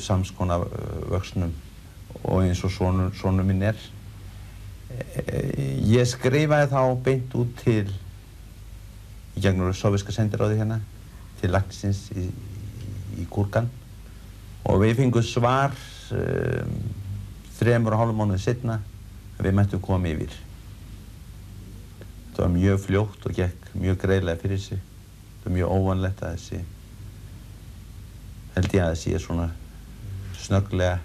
samskona 0.02 0.56
vöxnum 1.12 1.52
og 2.24 2.40
eins 2.40 2.62
og 2.64 2.72
sonu 2.72 3.44
minn 3.44 3.62
er. 3.68 3.76
Ég 5.86 6.08
skrifaði 6.08 6.70
þá 6.72 6.80
beint 7.04 7.34
út 7.38 7.52
til 7.62 7.86
í 9.36 9.42
gegnum 9.44 9.74
soviska 9.76 10.14
sendiráði 10.14 10.60
hérna 10.60 10.80
til 11.40 11.52
lagsins 11.52 12.06
í, 12.16 12.28
í 13.20 13.26
Gúrgan 13.30 13.68
og 14.66 14.80
við 14.82 14.96
fengum 15.00 15.24
svar 15.24 15.74
um, 16.16 16.72
þremur 17.58 17.96
og 17.96 18.02
hálf 18.02 18.16
mánuðið 18.16 18.44
setna 18.46 18.80
að 19.36 19.48
við 19.48 19.56
mættum 19.58 19.82
koma 19.84 20.10
yfir. 20.10 20.32
Það 22.32 22.42
var 22.42 22.54
mjög 22.56 22.80
fljótt 22.84 23.28
og 23.28 23.36
gekk 23.36 23.68
mjög 23.76 24.00
greiðlega 24.02 24.42
fyrir 24.42 24.62
sig. 24.64 24.80
Það 25.42 25.50
var 25.50 25.56
mjög 25.58 25.76
óvanlegt 25.76 26.24
að 26.24 26.34
þessi 26.36 26.62
held 28.56 28.72
ég 28.72 28.82
að 28.82 28.92
þessi 28.94 29.14
er 29.16 29.24
svona 29.24 29.46
snögglega 30.40 30.98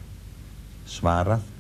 svarað. 0.88 1.50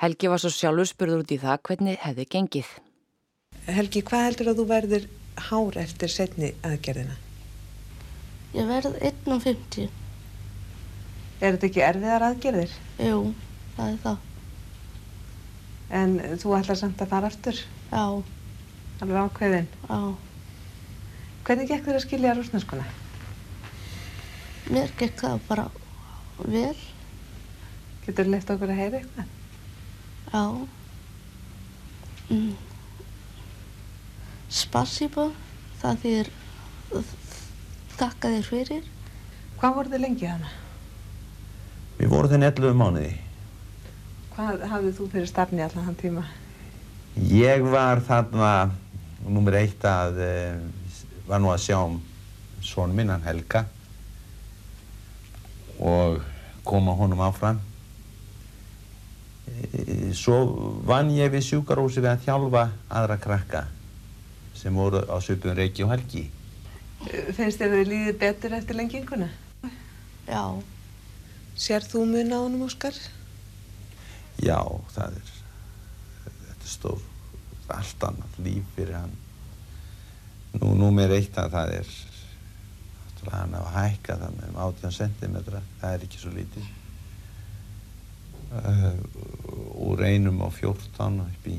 Helgi 0.00 0.30
var 0.32 0.40
svo 0.40 0.50
sjálfur 0.52 0.88
spurður 0.88 1.22
út 1.24 1.32
í 1.34 1.38
það 1.42 1.58
hvernig 1.68 1.98
hefði 2.04 2.24
gengið. 2.34 2.68
Helgi, 3.68 4.00
hvað 4.08 4.22
heldur 4.28 4.50
að 4.52 4.60
þú 4.60 4.64
verður 4.70 5.04
hár 5.50 5.76
eftir 5.82 6.12
setni 6.12 6.52
aðgerðina? 6.66 7.16
Ég 8.56 8.68
verð 8.70 8.96
1.50. 9.10 9.90
Er 11.40 11.54
þetta 11.56 11.68
ekki 11.68 11.82
erfiðar 11.84 12.24
aðgerðir? 12.30 12.72
Jú, 13.04 13.18
það 13.76 13.92
er 13.92 14.00
það. 14.06 14.26
En 16.00 16.16
þú 16.40 16.54
ætlar 16.56 16.78
samt 16.80 17.02
að 17.04 17.10
fara 17.12 17.30
aftur, 17.32 17.60
Já, 17.90 18.02
alveg 19.02 19.20
ákveðin. 19.26 19.68
já. 19.88 20.00
Hvernig 21.44 21.70
gekk 21.72 21.86
þér 21.88 21.98
að 21.98 22.04
skilja 22.04 22.34
rúsneskuna? 22.38 22.84
Mér 24.70 24.92
gekk 25.00 25.16
það 25.24 25.40
bara 25.48 25.64
vel. 26.46 26.76
Getur 28.06 28.24
þú 28.28 28.34
leift 28.34 28.52
okkur 28.54 28.70
að 28.74 28.80
heyra 28.84 29.00
eitthvað? 29.00 29.36
Já. 30.30 30.44
Mm. 32.30 32.54
Spasibo, 34.50 35.30
það 35.82 36.02
þýr 36.04 36.30
þakka 37.98 38.30
þér 38.34 38.46
fyrir. 38.46 38.84
Hvað 39.60 39.74
voruð 39.76 39.94
þið 39.94 40.04
lengi 40.04 40.28
hana? 40.30 40.52
Við 41.98 42.12
vorum 42.12 42.32
þenni 42.32 42.48
11 42.48 42.78
mánuði. 42.80 43.10
Hvað 44.34 44.62
hafðið 44.70 44.94
þú 44.96 45.08
fyrir 45.12 45.28
stafni 45.28 45.64
allan 45.64 45.88
hann 45.88 45.98
tíma? 46.00 46.22
Ég 47.28 47.66
var 47.66 48.00
þarna, 48.06 48.52
nummer 49.26 49.58
eitt 49.58 49.82
að, 49.84 50.20
eh, 50.24 51.02
var 51.26 51.42
nú 51.42 51.50
að 51.52 51.64
sjá 51.66 51.76
um 51.84 52.00
son 52.62 52.94
minn, 52.94 53.10
hann 53.10 53.22
Helga 53.26 53.66
og 55.80 56.22
koma 56.64 56.94
honum 56.94 57.20
áfram. 57.20 57.60
Svo 60.16 60.40
vann 60.88 61.12
ég 61.14 61.30
við 61.32 61.46
sjúkarhúsi 61.50 62.00
við 62.00 62.12
að 62.14 62.26
þjálfa 62.26 62.64
aðra 62.88 63.16
krakka 63.20 63.62
sem 64.56 64.74
voru 64.76 65.04
á 65.08 65.16
svipun 65.22 65.56
Reykji 65.56 65.86
og 65.86 65.94
Helgi. 65.94 66.26
Finnst 67.36 67.60
þér 67.60 67.78
þið 67.78 67.88
líðið 67.94 68.18
betur 68.20 68.56
eftir 68.58 68.76
lenginguna? 68.76 69.30
Já, 70.28 70.42
Sér 71.60 71.84
þú 71.84 72.06
mun 72.08 72.32
á 72.32 72.38
honum, 72.40 72.62
Óskar? 72.64 72.96
Já, 74.40 74.56
það 74.94 75.18
er, 75.18 75.32
þetta 76.24 76.54
er 76.64 76.70
stór, 76.72 77.02
allt 77.68 78.06
annað 78.08 78.38
líf 78.46 78.70
fyrir 78.76 78.96
hann. 78.96 79.12
Nú, 80.54 80.70
númer 80.78 81.12
eitt 81.18 81.36
að 81.38 81.52
það 81.52 81.74
er, 81.82 81.90
náttúrulega 83.02 83.42
hann 83.42 83.58
hafa 83.58 83.74
hækkað 83.76 84.24
með 84.38 84.46
um 84.48 84.60
18 84.70 84.96
cm, 84.96 85.36
það 85.82 85.90
er 85.90 86.06
ekki 86.06 86.22
svo 86.22 86.32
lítið. 86.32 86.70
Uh, 88.50 88.96
úr 89.90 90.00
einum 90.02 90.40
á 90.42 90.50
14 90.50 91.20
upp 91.22 91.44
í 91.46 91.58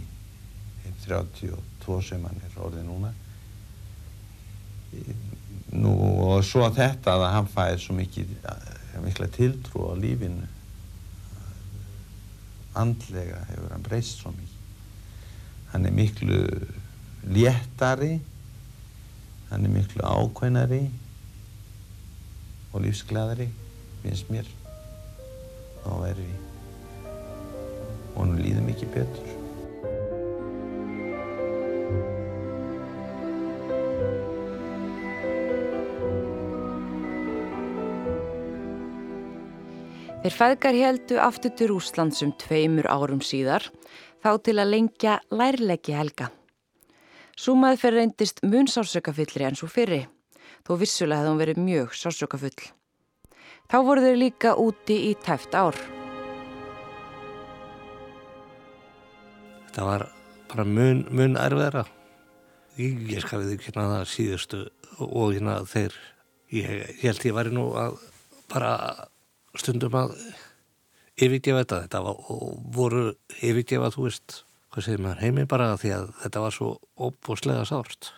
32 1.05 2.01
sem 2.03 2.25
hann 2.27 2.41
er 2.45 2.57
orðið 2.59 2.87
núna. 2.89 3.13
Nú, 5.71 5.93
og 6.27 6.41
svo 6.43 6.65
að 6.67 6.81
þetta 6.81 7.15
að 7.15 7.29
hann 7.31 7.47
fær 7.51 7.79
svo 7.79 7.95
mikið, 7.95 8.33
mikla 9.05 9.29
tiltrú 9.31 9.87
á 9.87 9.95
lífinu 9.95 10.49
andlega 12.77 13.41
hefur 13.49 13.71
hann 13.73 13.83
breyst 13.83 14.21
svo 14.21 14.31
mikið. 14.35 14.59
Hann 15.71 15.87
er 15.87 15.95
miklu 15.95 16.39
léttari, 17.31 18.13
hann 19.49 19.65
er 19.65 19.73
miklu 19.73 20.03
ákveðnari 20.03 20.83
og 22.71 22.83
lífsglæðari, 22.85 23.49
finnst 24.03 24.31
mér. 24.31 24.47
Þá 25.81 25.91
erum 26.11 26.25
við, 26.27 26.50
og 28.15 28.25
hann 28.25 28.39
líður 28.41 28.67
mikið 28.67 28.97
betur. 28.97 29.37
Þeir 40.21 40.35
feðgar 40.37 40.77
heldu 40.77 41.15
aftur 41.17 41.53
til 41.57 41.71
Rúslands 41.71 42.21
um 42.21 42.29
tveimur 42.37 42.85
árum 42.85 43.23
síðar, 43.25 43.65
þá 44.21 44.37
til 44.45 44.53
að 44.61 44.69
lengja 44.75 45.15
lærleiki 45.33 45.95
helga. 45.97 46.29
Súmaði 47.33 47.79
fyrir 47.81 47.97
reyndist 48.03 48.43
mun 48.45 48.69
sársökafyllri 48.69 49.47
en 49.47 49.57
svo 49.57 49.69
fyrri, 49.71 50.03
þó 50.61 50.75
vissulega 50.77 51.23
hefði 51.23 51.31
hún 51.31 51.41
verið 51.41 51.63
mjög 51.65 51.97
sársökafull. 51.97 52.69
Þá 53.65 53.77
voru 53.87 54.05
þeir 54.05 54.21
líka 54.21 54.53
úti 54.61 54.99
í 55.09 55.15
tæft 55.25 55.57
ár. 55.57 56.00
Þetta 59.71 59.83
var 59.87 60.01
bara 60.51 60.63
mun, 60.67 61.05
mun 61.15 61.37
erfiðra. 61.39 61.85
Ég, 62.75 62.97
ég 63.07 63.21
skal 63.23 63.37
við 63.39 63.53
ekki 63.53 63.69
hérna 63.69 63.85
það 63.87 64.09
síðustu 64.11 64.57
og 65.05 65.29
hérna 65.31 65.53
þeir, 65.63 65.93
ég, 66.51 66.65
ég 66.99 67.05
held 67.05 67.23
ég 67.29 67.37
væri 67.37 67.53
nú 67.55 67.63
að 67.79 67.95
bara 68.51 68.73
stundum 69.55 69.95
að 69.95 70.11
yfirgefa 71.23 71.61
þetta, 71.61 71.79
þetta 71.85 72.01
var, 72.03 72.19
voru 72.75 73.05
yfirgefa, 73.39 73.93
þú 73.95 74.09
veist, 74.09 74.41
hvað 74.75 74.87
segir 74.89 75.05
maður, 75.05 75.23
heimi 75.23 75.47
bara 75.55 75.69
því 75.79 75.93
að 76.01 76.11
þetta 76.25 76.43
var 76.43 76.57
svo 76.57 76.69
óbúslega 77.07 77.63
sárt 77.71 78.11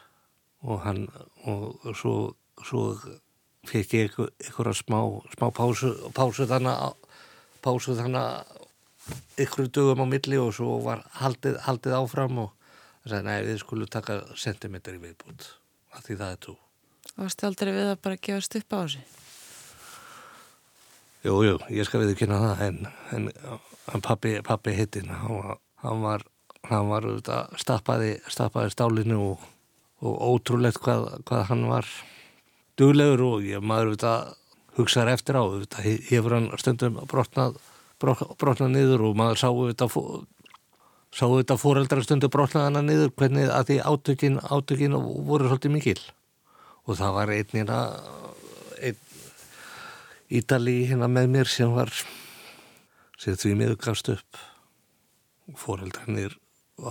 og 0.65 0.81
hann, 0.87 1.05
og 1.45 1.85
svo, 1.93 2.15
svo 2.65 2.87
fekk 3.69 3.97
ég 3.99 4.17
einhverja 4.17 4.73
smá, 4.81 4.99
smá 5.37 5.51
pásu, 5.53 5.93
pásu 6.17 6.49
þannig 6.49 6.97
pásu 7.61 7.93
þannig 8.01 8.52
ykkur 9.43 9.69
dögum 9.73 10.03
á 10.03 10.07
milli 10.07 10.39
og 10.39 10.53
svo 10.55 10.77
var 10.83 11.03
haldið, 11.19 11.57
haldið 11.65 11.97
áfram 11.97 12.39
og 12.45 12.51
það 13.03 13.11
sagði, 13.11 13.25
nei, 13.27 13.39
við 13.47 13.59
skulum 13.63 13.89
taka 13.91 14.19
sentimetri 14.39 14.99
viðbútt, 15.01 15.49
af 15.93 16.05
því 16.05 16.19
það 16.21 16.35
er 16.35 16.39
þú. 16.45 16.55
Varst 17.17 17.43
aldrei 17.45 17.73
við 17.75 17.89
að 17.91 18.01
bara 18.05 18.21
gefast 18.27 18.57
upp 18.59 18.75
á 18.75 18.77
þessu? 18.83 19.03
Jú, 21.23 21.35
jú, 21.47 21.57
ég 21.71 21.87
skal 21.87 22.03
við 22.03 22.17
kynna 22.19 22.39
það, 22.41 22.61
en, 22.67 22.79
en, 23.15 23.27
en 23.95 24.03
pappi, 24.03 24.37
pappi 24.43 24.75
hittinn, 24.75 25.11
hann 25.11 25.37
var, 25.39 25.59
hann 25.83 26.03
var, 26.03 26.25
hann 26.67 26.89
var 26.91 27.07
auðvitað, 27.07 27.53
stappaði, 27.63 28.15
stappaði 28.31 28.73
stálinu 28.73 29.19
og, 29.31 29.45
og 30.03 30.17
ótrúlegt 30.33 30.81
hvað, 30.83 31.09
hvað 31.27 31.45
hann 31.51 31.67
var 31.71 31.91
duglegur 32.79 33.23
og 33.27 33.47
ég 33.47 33.63
maður 33.63 33.93
auðvitað 33.93 34.33
hugsaður 34.77 35.13
eftir 35.13 35.39
á, 35.39 35.43
auðvitað 35.43 35.87
hefur 36.09 36.35
hann 36.35 36.49
stundum 36.59 36.99
brotnað, 37.07 37.59
brotnað 38.03 38.73
niður 38.73 39.07
og 39.09 39.17
maður 39.19 39.41
sá 39.41 39.47
auðvitað, 39.49 39.95
sá 41.13 41.23
auðvitað 41.27 41.61
fóreldra 41.61 42.03
stundum 42.05 42.33
brotnað 42.33 42.67
hann 42.67 42.89
niður, 42.89 43.13
hvernig 43.17 43.49
að 43.53 43.71
því 43.71 43.79
átökin, 43.87 44.39
átökin 44.43 44.97
voru 45.29 45.49
svolítið 45.49 45.75
mikil. 45.77 45.99
Og 46.83 46.99
það 46.99 47.17
var 47.17 47.33
einnina, 47.37 47.79
einn 48.83 48.99
Ítali 50.33 50.79
hérna 50.89 51.05
með 51.11 51.27
mér 51.29 51.49
sem 51.51 51.71
var 51.75 51.91
sem 53.21 53.35
því 53.37 53.51
miður 53.59 53.77
gafst 53.83 54.09
upp. 54.09 54.39
Fóreldrarnir 55.59 56.33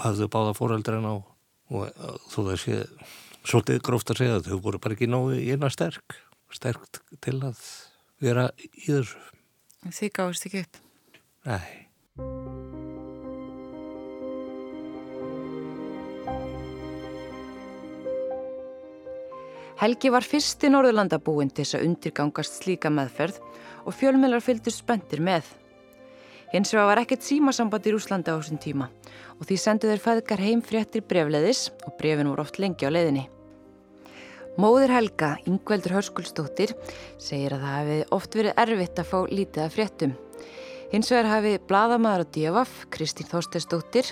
hafðu 0.05 0.29
báða 0.31 0.53
fóreldrarna 0.55 1.17
og, 1.17 1.25
og 1.73 2.29
þú 2.31 2.45
veist 2.51 2.69
ég 2.71 3.09
svolítið 3.43 3.81
gróft 3.83 4.13
að 4.13 4.23
segja 4.23 4.37
að 4.39 4.53
þau 4.53 4.61
voru 4.69 4.83
bara 4.83 4.95
ekki 4.95 5.11
nógu 5.11 5.41
eina 5.41 5.73
sterk 5.73 6.21
sterkt 6.53 7.01
til 7.25 7.39
að 7.41 7.59
vera 8.23 8.49
í 8.61 8.87
þessu. 8.87 9.19
Þið 9.89 10.17
gáðist 10.19 10.49
ekki 10.49 10.65
upp? 10.67 10.82
Nei 11.49 11.83
Helgi 19.83 20.13
var 20.15 20.23
fyrsti 20.23 20.69
Norðurlandabúinn 20.71 21.49
til 21.51 21.65
þess 21.65 21.75
að 21.75 21.89
undirgangast 21.89 22.61
slíka 22.61 22.91
meðferð 22.95 23.41
og 23.83 23.97
fjölmjölar 23.99 24.45
fylgdust 24.45 24.79
spendir 24.79 25.19
með. 25.19 25.49
Hins 26.53 26.71
vegar 26.71 26.87
var 26.93 27.01
ekkert 27.03 27.27
símasamband 27.27 27.89
í 27.91 27.95
Rúslanda 27.97 28.31
á 28.31 28.39
þessum 28.39 28.61
tíma 28.63 28.87
og 29.41 29.43
því 29.49 29.59
sendu 29.59 29.91
þeir 29.91 30.05
feðgar 30.05 30.45
heim 30.45 30.63
fréttir 30.63 31.03
brefleðis 31.03 31.65
og 31.83 31.97
brefin 31.99 32.31
voru 32.31 32.45
oft 32.45 32.61
lengi 32.63 32.87
á 32.87 32.95
leiðinni. 32.95 33.25
Móður 34.63 34.95
Helga, 34.95 35.33
Yngveldur 35.51 35.97
Hörskullstóttir, 35.97 36.77
segir 37.19 37.57
að 37.57 37.67
það 37.67 37.79
hefði 37.81 38.01
oft 38.15 38.39
verið 38.39 38.59
erfitt 38.63 39.03
að 39.03 39.11
fá 39.11 39.19
lítið 39.33 39.65
af 39.65 39.75
fréttum. 39.81 40.15
Hins 40.93 41.09
vegar 41.09 41.25
hafi 41.31 41.55
bladamæður 41.71 42.21
á 42.21 42.27
Djefaf, 42.37 42.73
Kristín 42.93 43.25
Þorstestóttir, 43.25 44.11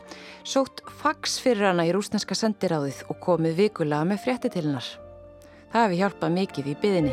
sótt 0.48 0.80
fax 1.02 1.34
fyrir 1.44 1.66
hana 1.68 1.84
í 1.84 1.92
rúsneska 1.92 2.32
sendiráðið 2.32 3.02
og 3.12 3.18
komið 3.20 3.58
vikulega 3.66 4.06
með 4.08 4.22
frétti 4.24 4.48
til 4.54 4.62
hennar. 4.64 4.88
Það 5.74 5.84
hefði 5.84 5.98
hjálpað 6.00 6.34
mikið 6.38 6.72
í 6.72 6.74
byðinni. 6.80 7.12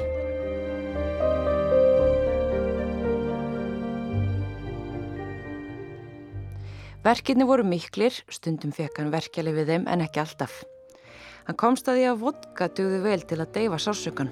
Verkinni 7.03 7.51
voru 7.51 7.67
miklir, 7.67 8.23
stundum 8.32 8.71
fekk 8.71 9.03
hann 9.03 9.12
verkjali 9.12 9.51
við 9.51 9.75
þeim 9.75 9.91
en 9.91 10.08
ekki 10.08 10.23
alltaf. 10.23 10.62
Hann 11.43 11.60
komst 11.60 11.91
að 11.91 11.99
því 11.99 12.12
að 12.13 12.19
vodka 12.23 12.71
dugði 12.71 13.03
vel 13.03 13.21
til 13.27 13.43
að 13.43 13.51
deyfa 13.60 13.84
sársökan. 13.84 14.32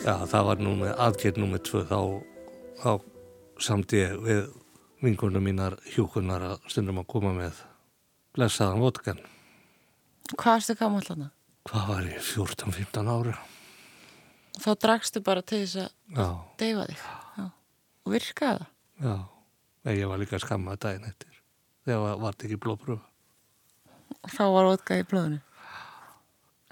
Já, 0.00 0.14
það 0.26 0.46
var 0.48 0.62
nú 0.62 0.72
með 0.80 1.60
tvö 1.68 1.82
þá, 1.86 1.98
þá 2.80 2.90
samt 3.62 3.92
ég 3.94 4.16
við 4.24 4.40
vingunum 5.02 5.44
mínar 5.44 5.76
hjúkunar 5.94 6.42
að 6.48 6.64
stundum 6.72 7.00
að 7.02 7.08
koma 7.12 7.32
með 7.36 7.60
blessaðan 8.34 8.80
vodkan. 8.82 9.20
Hvað 10.32 10.56
erstu 10.58 10.76
gammal 10.80 11.04
hana? 11.06 11.28
Hvað 11.68 11.86
var 11.92 12.08
ég? 12.08 12.18
14-15 12.32 13.10
ára? 13.12 13.36
Þá 14.62 14.70
drakstu 14.84 15.22
bara 15.24 15.42
til 15.46 15.62
þess 15.62 15.76
að 16.16 16.32
deyfa 16.60 16.88
þig. 16.90 17.04
Já. 17.38 17.46
og 18.02 18.12
virkaði 18.16 18.58
það. 18.58 18.66
Já, 19.02 19.14
en 19.86 19.96
ég 19.98 20.10
var 20.10 20.20
líka 20.22 20.40
skammað 20.42 20.80
daginn 20.86 21.06
eftir 21.08 21.38
þegar 21.86 22.02
var, 22.06 22.18
var 22.26 22.36
ekki 22.38 22.58
blóðpröfa. 22.62 23.06
Og 24.22 24.34
þá 24.34 24.42
var 24.54 24.68
vodka 24.72 24.98
í 25.00 25.06
blóðinu. 25.08 25.40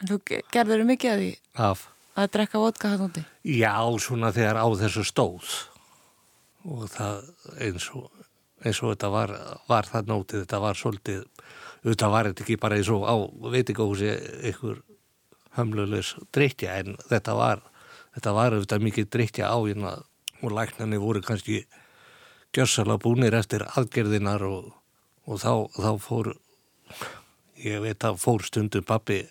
En 0.01 0.11
þú 0.11 0.19
ge- 0.29 0.43
gerðir 0.55 0.85
mikið 0.89 1.13
að 1.15 1.23
því 1.25 1.31
Af, 1.71 1.87
að 2.19 2.31
drekka 2.35 2.63
vodka 2.63 2.95
það 2.95 3.05
úti. 3.09 3.25
já, 3.45 3.75
svona 4.03 4.33
þegar 4.35 4.61
á 4.61 4.67
þessu 4.83 5.05
stóð 5.07 5.51
og 6.67 6.87
það 6.93 7.23
eins 7.67 7.89
og, 7.97 8.11
eins 8.65 8.83
og 8.83 8.95
þetta 8.95 9.11
var, 9.15 9.35
var 9.69 9.89
það 9.89 10.13
nótið, 10.13 10.45
þetta 10.45 10.61
var 10.61 10.79
svolítið, 10.79 11.25
þetta 11.87 12.13
var 12.13 12.31
ekki 12.33 12.59
bara 12.61 12.81
eins 12.81 12.91
og 12.93 13.07
á 13.07 13.15
veitingahúsi 13.55 14.13
ykkur 14.53 14.83
hömlulegs 15.57 16.15
drittja 16.35 16.79
en 16.83 16.99
þetta 17.09 17.37
var, 17.39 17.63
þetta 18.17 18.35
var 18.37 18.57
auðvitað 18.57 18.87
mikið 18.87 19.11
drittja 19.11 19.51
á 19.51 19.59
hérna 19.59 19.97
og 20.41 20.53
læknarnir 20.57 21.03
voru 21.03 21.23
kannski 21.25 21.65
gjörsalega 22.55 23.03
búnir 23.03 23.35
eftir 23.37 23.65
aðgerðinar 23.69 24.45
og, 24.47 24.71
og 25.27 25.41
þá, 25.43 25.53
þá 25.77 25.91
fór 26.03 26.33
ég 27.61 27.83
veit 27.85 28.07
að 28.07 28.21
fór 28.21 28.45
stundum 28.47 28.87
pappi, 28.87 29.23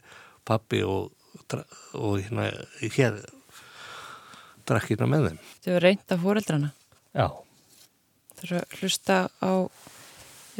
pappi 0.48 0.84
og, 0.86 1.12
og 1.58 2.20
hérna 2.22 2.50
hér 2.82 3.20
drakk 4.70 4.92
hérna 4.94 5.10
með 5.10 5.28
þeim 5.30 5.40
Þau 5.60 5.72
var 5.74 5.86
reynd 5.86 6.16
af 6.16 6.26
fóreldrana. 6.26 6.72
Já, 7.14 7.28
Þau 8.40 8.44
eru 8.46 8.60
að 8.60 8.76
hlusta 8.80 9.20
á 9.42 9.52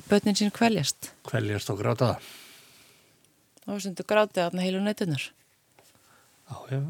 börnin 0.10 0.40
sín 0.40 0.56
kvæljast. 0.56 1.12
kveljast 1.28 1.70
og 1.74 1.82
gráta 1.84 2.16
Þá 3.66 3.76
stundu 3.84 4.04
grátið 4.08 4.48
aðna 4.48 4.64
heilu 4.66 4.80
nætunar. 4.82 5.30
Já, 6.50 6.56
já 6.74 6.82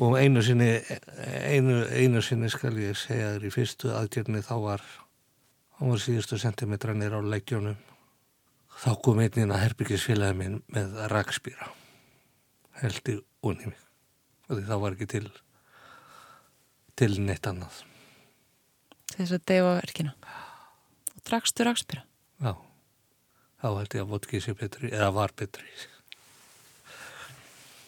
og 0.00 0.16
einu 0.18 0.42
sinni 0.42 0.80
einu, 1.44 1.82
einu 1.84 2.22
sinni 2.24 2.48
skal 2.50 2.76
ég 2.80 2.96
segja 2.96 3.34
þér 3.34 3.46
í 3.46 3.52
fyrstu 3.52 3.92
aðgjörni 3.92 4.40
þá 4.44 4.54
var 4.62 4.84
hann 5.78 5.92
var 5.92 6.00
síðustu 6.00 6.38
sentimetranir 6.40 7.12
á 7.12 7.20
leggjónum 7.20 7.76
þá 8.82 8.90
kom 9.04 9.20
einnig 9.20 9.52
að 9.52 9.64
herbyggisfélagi 9.66 10.38
minn 10.38 10.60
með 10.72 10.96
rakspýra 11.12 11.68
heldi 12.80 13.18
onni 13.44 13.70
mig 13.70 13.80
og 14.48 14.62
þá 14.68 14.76
var 14.82 14.96
ekki 14.96 15.08
til 15.14 15.26
til 16.98 17.14
neitt 17.20 17.46
annað 17.48 17.82
þess 19.12 19.36
að 19.36 19.46
deyfa 19.50 19.72
verkina. 19.76 20.12
Og 21.12 21.24
drakstu 21.28 21.66
rakspýra. 21.68 22.04
já, 22.40 22.52
þá 23.60 23.66
held 23.68 23.96
ég 23.96 24.04
að 24.04 24.12
vodki 24.14 24.40
sé 24.40 24.54
betri 24.56 24.92
eða 24.92 25.10
var 25.12 25.34
betri 25.36 25.68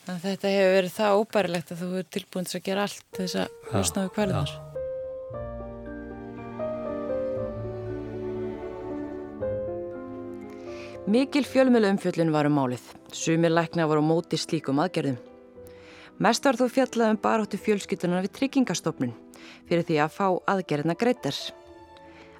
að 0.04 0.24
þetta 0.26 0.52
hefur 0.52 0.74
verið 0.76 0.96
það 0.98 1.18
óbærilegt 1.20 1.72
að 1.72 1.82
þú 1.82 1.90
er 2.00 2.08
tilbúin 2.16 2.48
til 2.48 2.58
að 2.58 2.66
gera 2.68 2.88
allt 2.88 3.04
þess 3.16 3.38
að 3.40 3.70
losna 3.72 4.04
við 4.04 4.16
kvælunar. 4.18 4.83
Mikil 11.06 11.44
fjölmjölu 11.44 11.90
umfjöllun 11.92 12.30
var 12.32 12.46
um 12.48 12.54
málið. 12.56 12.80
Sumir 13.12 13.52
lækna 13.52 13.84
voru 13.84 14.00
móti 14.00 14.38
slíkum 14.40 14.78
aðgerðum. 14.80 15.18
Mest 16.16 16.46
var 16.48 16.56
þó 16.56 16.64
fjallað 16.72 17.12
um 17.12 17.18
baróttu 17.20 17.60
fjölskylduna 17.60 18.22
við 18.24 18.32
tryggingastofnun 18.38 19.12
fyrir 19.68 19.84
því 19.84 20.00
að 20.00 20.16
fá 20.16 20.24
aðgerðina 20.54 20.96
greitar. 20.96 21.36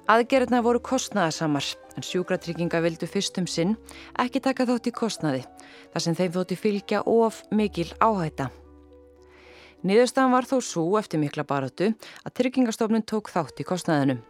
Aðgerðina 0.09 0.63
voru 0.65 0.81
kostnaðasamar 0.81 1.69
en 1.93 2.09
sjúkratrygginga 2.09 2.81
vildu 2.81 3.05
fyrst 3.05 3.37
um 3.37 3.45
sinn 3.45 3.77
ekki 4.17 4.41
taka 4.41 4.65
þátt 4.65 4.89
í 4.89 4.97
kostnaði 4.97 5.45
þar 5.93 6.07
sem 6.07 6.17
þeim 6.17 6.33
þótti 6.33 6.57
fylgja 6.57 7.05
of 7.05 7.43
mikil 7.53 7.91
áhætta. 8.01 8.49
Niðurstaðan 9.85 10.33
var 10.33 10.49
þó 10.49 10.57
svo 10.65 10.87
eftir 10.97 11.21
mikla 11.21 11.45
baróttu 11.45 11.93
að 12.25 12.39
tryggingastofnun 12.41 13.05
tók 13.05 13.29
þátt 13.29 13.61
í 13.61 13.73
kostnaðinum. 13.75 14.25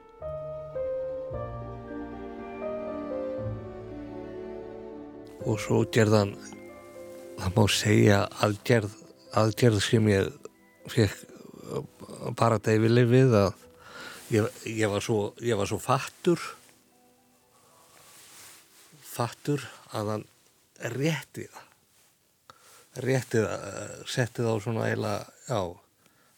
Og 5.45 5.60
svo 5.62 5.84
gerðan 5.93 6.34
það 7.39 7.55
má 7.55 7.63
segja 7.71 8.19
aðgerð, 8.45 8.91
aðgerð 9.38 9.81
sem 9.84 10.10
ég 10.10 10.29
fekk 10.91 11.23
bara 12.38 12.60
deyfileg 12.62 13.10
við 13.10 13.36
að 13.38 13.49
ég, 14.34 14.47
ég, 14.69 14.88
var 14.89 15.03
svo, 15.03 15.34
ég 15.43 15.58
var 15.60 15.69
svo 15.69 15.79
fattur 15.81 16.41
fattur 19.15 19.63
að 19.95 20.12
hann 20.13 20.25
rétti 20.95 21.45
það. 21.47 21.69
Rétti 23.05 23.43
það 23.43 23.65
eh, 23.69 23.95
setti 24.12 24.43
það 24.43 24.55
á 24.55 24.63
svona 24.63 24.89
eila 24.91 25.13
já, 25.47 25.62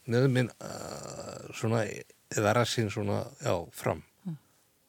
neður 0.10 0.32
minn 0.34 0.52
uh, 0.64 1.48
svona 1.58 1.84
eða 2.34 2.54
rassin 2.58 2.92
svona 2.94 3.24
já, 3.42 3.54
fram. 3.74 4.04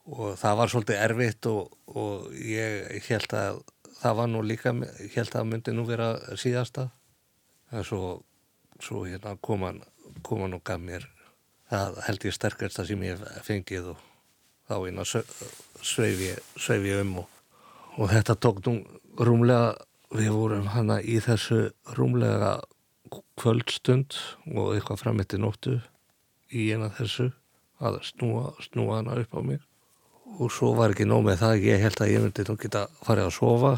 Og 0.09 0.39
það 0.41 0.61
var 0.61 0.73
svolítið 0.73 1.03
erfitt 1.05 1.49
og, 1.51 1.75
og 1.93 2.31
ég 2.41 3.09
held 3.09 3.35
að 3.37 3.59
það 3.99 4.19
var 4.21 4.33
nú 4.33 4.43
líka, 4.47 4.73
ég 5.03 5.15
held 5.17 5.29
að 5.29 5.37
það 5.37 5.49
myndi 5.53 5.75
nú 5.77 5.85
vera 5.89 6.09
síðasta. 6.39 6.89
En 7.73 7.85
svo, 7.85 8.23
svo 8.81 9.05
hérna 9.05 9.37
kom 9.45 9.67
hann 9.67 9.83
kom 10.23 10.45
hann 10.45 10.57
og 10.57 10.65
gaf 10.65 10.81
mér 10.81 11.07
það 11.69 11.99
held 12.07 12.25
ég 12.29 12.37
sterkast 12.37 12.79
það 12.79 12.91
sem 12.91 13.05
ég 13.07 13.27
fengið 13.47 13.91
og 13.93 14.07
þá 14.69 14.75
hérna 14.77 15.05
sveif 15.09 16.23
ég, 16.25 16.41
ég 16.89 17.03
um 17.03 17.19
og, 17.23 17.29
og 17.99 18.11
þetta 18.13 18.39
tók 18.41 18.63
nú 18.67 18.79
rúmlega 19.19 19.75
við 20.15 20.33
vorum 20.33 20.71
hana 20.73 20.99
í 21.03 21.19
þessu 21.25 21.69
rúmlega 21.99 22.57
kvöldstund 23.41 24.17
og 24.55 24.75
eitthvað 24.75 25.03
fram 25.03 25.21
eftir 25.23 25.43
nóttu 25.43 25.79
í 26.49 26.71
eina 26.73 26.91
þessu 26.97 27.31
að 27.79 28.01
snúa, 28.09 28.53
snúa 28.65 29.01
hana 29.01 29.19
upp 29.21 29.37
á 29.37 29.41
mig 29.45 29.65
og 30.39 30.53
svo 30.53 30.75
var 30.77 30.93
ekki 30.93 31.07
nóg 31.09 31.25
með 31.27 31.41
það 31.43 31.65
ég 31.67 31.83
held 31.87 32.03
að 32.05 32.13
ég 32.13 32.25
myndi 32.25 32.45
nú 32.49 32.57
geta 32.61 32.85
farið 33.07 33.29
að 33.31 33.35
sofa 33.39 33.73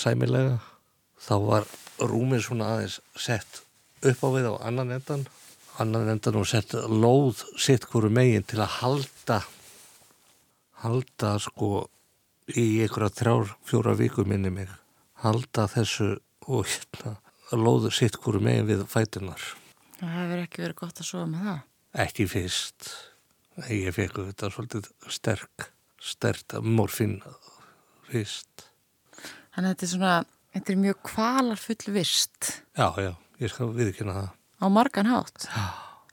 sæmilega. 0.00 0.58
Þá 1.22 1.34
var 1.46 1.68
rúmið 2.02 2.44
svona 2.48 2.72
aðeins 2.74 2.98
sett 3.14 3.62
upp 4.02 4.24
á 4.26 4.28
við 4.34 4.48
á 4.50 4.54
annan 4.66 4.90
endan 4.98 5.24
annan 5.80 6.10
endan 6.12 6.40
og 6.40 6.48
sett 6.50 6.74
lóð 6.74 7.44
sitt 7.60 7.86
hverju 7.88 8.10
megin 8.12 8.44
til 8.44 8.60
að 8.60 8.74
halda 8.82 9.38
halda 10.82 11.36
sko 11.40 11.86
í 12.58 12.82
einhverja 12.82 13.14
þrjár, 13.14 13.52
fjóra 13.64 13.94
viku 13.96 14.24
minni 14.26 14.50
mig. 14.50 14.68
Halda 15.22 15.68
þessu 15.70 16.16
og 16.50 16.66
hérna 16.66 17.14
lóð 17.54 17.92
sitt 17.94 18.18
hverju 18.18 18.42
megin 18.42 18.66
við 18.68 18.82
fætunar 18.90 19.42
Það 20.00 20.14
hefur 20.18 20.40
ekki 20.42 20.62
verið 20.64 20.78
gott 20.80 20.98
að 20.98 21.06
sofa 21.06 21.26
með 21.30 21.46
það. 21.46 21.58
ekki 22.02 22.24
fyrst 22.26 22.88
ég 23.68 23.94
fekk 23.94 24.22
þetta 24.30 24.50
svolítið 24.52 24.90
sterk 25.12 25.70
sterkt 26.02 26.56
morfin 26.66 27.20
fyrst. 28.08 28.66
Þannig 29.54 29.68
að 29.68 29.74
þetta 29.74 29.86
er 29.86 29.92
svona, 29.92 30.14
þetta 30.56 30.72
er 30.72 30.80
mjög 30.82 31.02
kvalar 31.06 31.60
full 31.60 31.94
vist. 31.94 32.48
Já, 32.78 32.88
já, 32.98 33.12
ég 33.42 33.52
skal 33.52 33.70
viðkynna 33.76 34.16
það. 34.16 34.32
Á 34.62 34.66
margan 34.72 35.10
hátt. 35.10 35.46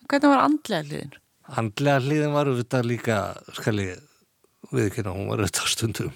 Hvernig 0.10 0.32
var 0.34 0.46
andlega 0.46 0.86
hliðin? 0.86 1.18
andlega 1.58 2.02
hliðin 2.04 2.36
var 2.36 2.50
auðvitað 2.50 2.86
líka 2.86 3.20
skal 3.58 3.76
ég 3.82 4.02
viðkynna 4.74 5.14
hún 5.16 5.30
var 5.32 5.42
auðvitað 5.42 5.72
stundum 5.74 6.12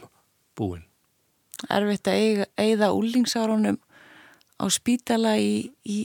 búin. 0.58 0.84
Erfitt 1.72 2.10
að 2.12 2.20
eiga, 2.20 2.48
eigða 2.60 2.92
úlingsárunum 2.94 3.80
á 4.60 4.66
spítala 4.74 5.38
í, 5.42 5.72
í, 5.88 6.04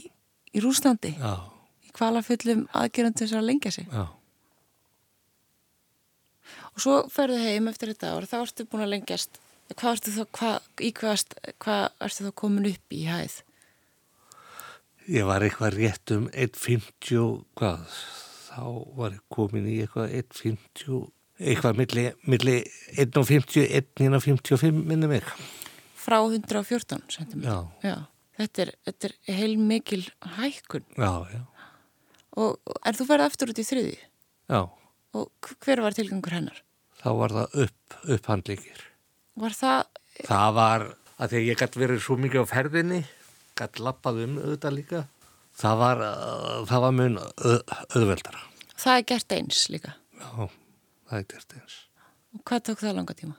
í 0.55 0.63
Rúslandi 0.63 1.11
já, 1.17 1.33
í 1.85 1.93
kvalaföllum 1.93 2.65
aðgerðum 2.73 3.17
til 3.17 3.27
þess 3.27 3.37
að 3.37 3.49
lengja 3.49 3.73
sig. 3.75 3.89
já, 3.91 4.05
Og 6.79 6.83
svo 6.85 6.95
ferðu 7.11 7.41
heim 7.43 7.67
eftir 7.67 7.91
þetta 7.91 8.13
ár, 8.15 8.23
þá 8.29 8.37
ertu 8.39 8.63
búin 8.71 8.85
að 8.85 8.93
lengjast. 8.93 9.39
Hvað 9.75 9.97
ertu 9.97 10.11
þá, 10.15 10.21
hvað, 10.39 10.67
í 10.87 10.91
hvað, 10.95 11.23
hvað 11.59 11.81
ertu 12.07 12.23
þá 12.29 12.31
komin 12.39 12.69
upp 12.71 12.95
í 12.95 13.01
hæð? 13.09 13.35
ég 15.09 15.25
var 15.25 15.41
eitthvað 15.41 15.73
rétt 15.75 16.11
um 16.13 16.27
1.50 16.29 17.21
hvað, 17.57 17.93
þá 18.45 18.59
var 18.99 19.15
ég 19.17 19.23
komin 19.33 19.65
í 19.65 19.79
eitthvað 19.81 20.11
1.50 20.19 20.99
eitthvað 21.39 21.79
milli, 21.79 22.03
milli 22.29 22.55
1.50 23.01 23.65
1.55 23.97 24.83
minni 24.85 25.09
mig 25.09 25.25
Frá 25.99 26.19
114 26.21 27.01
cm. 27.09 27.41
já, 27.43 27.57
Já. 27.83 27.95
Þetta 28.39 28.61
er, 28.63 28.69
þetta 28.87 29.09
er 29.09 29.15
heil 29.35 29.57
mikil 29.59 30.05
hækkun. 30.37 30.85
já, 30.95 31.11
Og 32.39 32.77
en 32.85 32.95
þú 32.95 33.09
ferði 33.09 33.25
aftur 33.27 33.49
út 33.51 33.59
í 33.59 33.65
þriði. 33.67 33.97
já 34.47 34.61
Og 35.17 35.49
hver 35.65 35.81
var 35.81 35.97
tilgangur 35.97 36.37
hennar? 36.37 36.61
Þá 36.99 37.09
var 37.19 37.35
það 37.37 37.57
upp, 37.65 37.97
upphandlíkir 38.15 38.81
Var 39.39 39.55
það, 39.55 39.83
Það 40.27 40.49
var 40.57 40.83
að 41.19 41.31
því 41.31 41.37
að 41.39 41.45
ég 41.47 41.59
gætt 41.61 41.77
verið 41.79 42.01
svo 42.03 42.17
mikið 42.19 42.43
á 42.43 42.51
ferðinni, 42.51 42.99
gætt 43.59 43.79
lappað 43.83 44.17
um 44.25 44.33
auðvitað 44.41 44.75
líka. 44.75 45.01
Það 45.59 45.77
var, 45.79 46.01
uh, 46.03 46.57
það 46.67 46.83
var 46.85 46.93
mun 46.97 47.15
auð, 47.21 47.61
auðveldara. 47.95 48.41
það 48.79 48.97
er 48.97 49.05
gert 49.13 49.35
eins 49.37 49.61
líka. 49.71 49.93
Já, 50.19 50.49
það 51.07 51.15
er 51.21 51.25
gert 51.33 51.55
eins. 51.59 51.77
Og 52.35 52.43
hvað 52.51 52.65
tók 52.67 52.83
það 52.83 52.95
langa 52.99 53.15
tíma? 53.21 53.35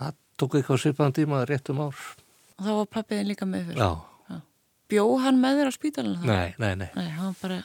Það 0.00 0.14
tók 0.40 0.54
eitthvað 0.60 0.82
svipaðan 0.84 1.16
tíma 1.20 1.42
rétt 1.48 1.72
um 1.72 1.82
ár. 1.86 2.04
Og 2.60 2.64
þá 2.68 2.72
var 2.82 2.88
pappiðin 2.98 3.28
líka 3.32 3.48
með 3.48 3.70
fyrir. 3.72 3.80
Já, 3.80 4.40
Bjó 4.90 5.04
hann 5.22 5.36
með 5.40 5.60
þér 5.60 5.68
á 5.70 5.74
spítalinu 5.76 6.18
þá? 6.18 6.24
nei, 6.26 6.48
nei, 6.58 6.72
nei. 6.80 6.88
Nei, 6.98 7.10
hann 7.14 7.36
bara 7.38 7.60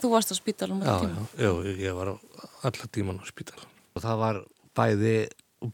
Þú 0.00 0.08
varst 0.14 0.30
á 0.32 0.36
spítalum 0.38 0.78
Já, 0.80 0.94
já, 1.36 1.50
já, 1.50 1.50
ég 1.84 1.92
var 1.98 2.14
á 2.14 2.14
alla 2.64 2.86
tíman 2.88 3.18
á 3.20 3.24
spítalan. 3.28 3.68
Og 4.00 4.06
það 4.06 4.20
var 4.22 4.36
bæði, 4.78 5.16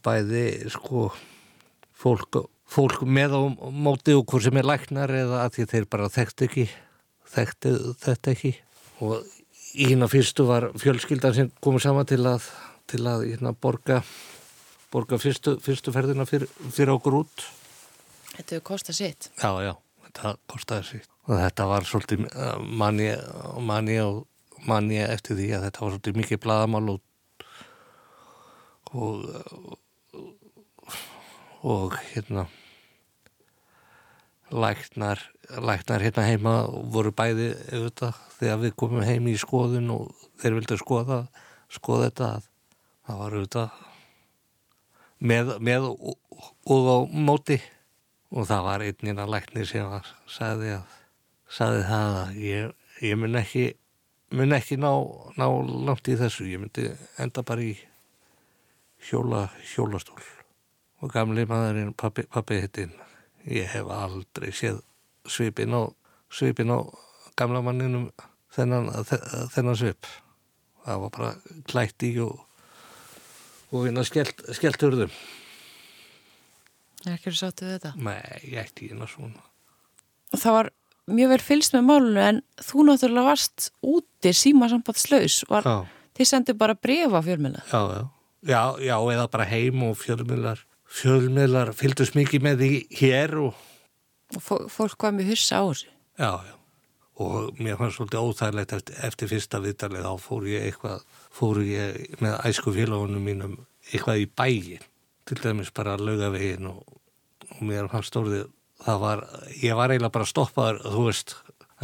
bæði, 0.03 0.47
sko, 0.75 1.05
fólk, 1.95 2.41
fólk 2.67 3.05
með 3.07 3.37
á 3.39 3.43
móti 3.71 4.17
og 4.19 4.25
hvort 4.27 4.43
sem 4.43 4.59
er 4.59 4.67
læknar 4.67 5.13
eða 5.15 5.45
að 5.45 5.53
því 5.55 5.67
þeir 5.71 5.87
bara 5.95 6.09
þekkt 6.11 6.43
ekki, 6.49 6.65
þekkt 7.37 7.69
þetta 8.03 8.33
ekki. 8.33 8.53
Og 9.07 9.23
í 9.79 9.87
hérna 9.93 10.11
fyrstu 10.11 10.49
var 10.49 10.73
fjölskyldan 10.75 11.39
sem 11.39 11.55
komið 11.63 11.87
saman 11.87 12.11
til 12.11 12.19
að, 12.27 12.51
til 12.91 13.05
að 13.07 13.29
hérna 13.29 13.55
borga, 13.55 14.03
borga 14.91 15.23
fyrstu, 15.23 15.61
fyrstu 15.63 15.95
ferðina 15.95 16.27
fyr, 16.27 16.49
fyrir 16.67 16.97
okkur 16.97 17.21
út. 17.23 17.49
Þetta 18.33 18.63
kostað 18.67 19.05
sitt. 19.05 19.31
Já, 19.39 19.53
já, 19.63 19.77
þetta 20.09 20.35
kostaði 20.51 20.91
sitt. 20.91 21.11
Og 21.31 21.39
þetta 21.39 21.71
var 21.71 21.87
svolítið 21.87 22.27
manni, 22.83 23.13
manni 23.71 24.03
og 24.03 24.25
manni 24.67 24.99
eftir 25.07 25.39
því 25.39 25.53
að 25.55 25.69
þetta 25.69 25.87
var 25.87 25.95
svolítið 25.95 26.25
mikið 26.25 26.43
bladamál 26.43 26.89
og 26.97 27.06
og, 28.95 29.25
og 31.67 31.97
hérna 32.13 32.47
læknar, 34.51 35.23
læknar 35.59 36.05
hérna 36.05 36.27
heima 36.27 36.55
voru 36.93 37.11
bæði 37.11 37.51
auðvitað, 37.73 38.21
þegar 38.39 38.63
við 38.63 38.77
komum 38.79 39.07
heim 39.07 39.27
í 39.27 39.37
skoðun 39.41 39.91
og 39.95 40.13
þeir 40.41 40.61
vildu 40.61 40.79
skoða 40.79 41.25
skoða 41.73 42.11
þetta 42.11 42.31
það 43.07 43.21
var 43.23 43.37
auðvitað 43.37 43.83
með, 45.19 45.57
með 45.65 45.89
og, 45.91 46.21
og 46.71 46.91
á 46.93 46.99
móti. 47.11 47.59
Og 48.35 48.47
það 48.49 48.65
var 48.67 48.83
einnina 48.83 49.25
læknir 49.31 49.69
sem 49.71 49.87
var, 49.87 50.09
sagði, 50.29 50.73
að, 50.75 50.95
sagði 51.47 51.83
það 51.87 52.17
að 52.21 52.39
ég, 52.43 52.73
ég 53.07 53.21
mun 53.21 53.39
ekki 53.39 53.67
mun 54.35 54.57
ekki 54.57 54.77
ná, 54.83 54.91
ná 55.39 55.47
langt 55.87 56.09
í 56.11 56.17
þessu 56.19 56.49
ég 56.51 56.59
myndi 56.59 56.89
enda 57.23 57.45
bara 57.47 57.63
í 57.63 57.77
hjóla, 59.07 59.47
hjólastól. 59.75 60.23
Og 61.05 61.13
gamli 61.13 61.45
maðurinn 61.49 61.95
pappi, 61.95 62.25
pappi 62.31 62.61
hittinn 62.63 62.95
ég 63.47 63.69
hef 63.71 63.91
aldrei 63.93 64.51
séð 64.55 64.81
svipin 65.29 65.75
á 65.77 65.87
svipin 66.33 66.73
á 66.73 66.83
gamla 67.39 67.63
manninum 67.63 68.09
þennan, 68.55 68.91
þennan 69.53 69.79
svip. 69.79 70.09
Það 70.87 71.03
var 71.03 71.13
bara 71.19 71.33
klætt 71.69 72.07
í 72.07 72.15
og 72.23 72.43
og 73.75 73.87
vinna 73.87 74.05
skellt, 74.07 74.45
skellt 74.55 74.83
hurðum. 74.85 75.13
Er 77.07 77.17
ekki 77.17 77.33
sáttu 77.35 77.67
við 77.67 77.77
þetta? 77.77 77.93
Nei, 77.99 78.19
ég 78.47 78.59
ætti 78.63 78.91
hérna 78.91 79.09
svona. 79.11 79.43
Það 80.35 80.57
var 80.57 80.71
mjög 81.07 81.33
verið 81.35 81.49
fylgst 81.51 81.77
með 81.77 81.87
málunum 81.87 82.23
en 82.23 82.41
þú 82.63 82.87
náttúrulega 82.89 83.31
varst 83.31 83.69
úti 83.87 84.33
síma 84.35 84.71
sambandslaus 84.71 85.43
og 85.47 85.69
þið 86.19 86.31
sendið 86.33 86.59
bara 86.59 86.75
brefa 86.75 87.23
fjölmjöla 87.23 87.63
já, 87.71 87.81
já 87.95 88.03
Já, 88.47 88.63
já, 88.79 88.97
eða 89.13 89.27
bara 89.33 89.45
heim 89.51 89.83
og 89.89 89.97
fjölmiðlar 89.99 90.61
fjölmiðlar 90.97 91.73
fylgdust 91.77 92.15
mikið 92.17 92.45
með 92.47 92.61
því 92.63 92.69
hér 93.01 93.35
og 93.49 93.55
og 94.37 94.43
fó- 94.43 94.67
fólk 94.71 95.03
var 95.07 95.13
mjög 95.15 95.29
hyssa 95.35 95.59
á 95.63 95.65
þessu. 95.71 95.89
Já, 96.19 96.31
já. 96.47 96.53
Og 97.23 97.57
mér 97.63 97.77
fannst 97.79 97.97
svolítið 97.97 98.23
óþægilegt 98.27 98.73
eftir, 98.77 98.97
eftir 99.07 99.29
fyrsta 99.31 99.61
viðtalið 99.65 100.03
þá 100.05 100.13
fór 100.21 100.47
ég 100.51 100.65
eitthvað, 100.69 101.05
fór 101.33 101.61
ég 101.65 102.19
með 102.21 102.35
æsku 102.51 102.75
félagunum 102.77 103.23
mínum 103.25 103.55
eitthvað 103.93 104.21
í 104.21 104.27
bæin, 104.37 104.83
til 105.27 105.39
dæmis 105.43 105.71
bara 105.75 105.95
laugavegin 105.97 106.67
og, 106.69 106.83
og 107.57 107.63
mér 107.71 107.89
fannst 107.93 108.13
stórðið, 108.13 108.51
það 108.85 109.01
var, 109.01 109.23
ég 109.63 109.79
var 109.79 109.95
eiginlega 109.95 110.13
bara 110.19 110.29
stoppaður, 110.29 110.83
þú 110.93 111.07
veist, 111.07 111.37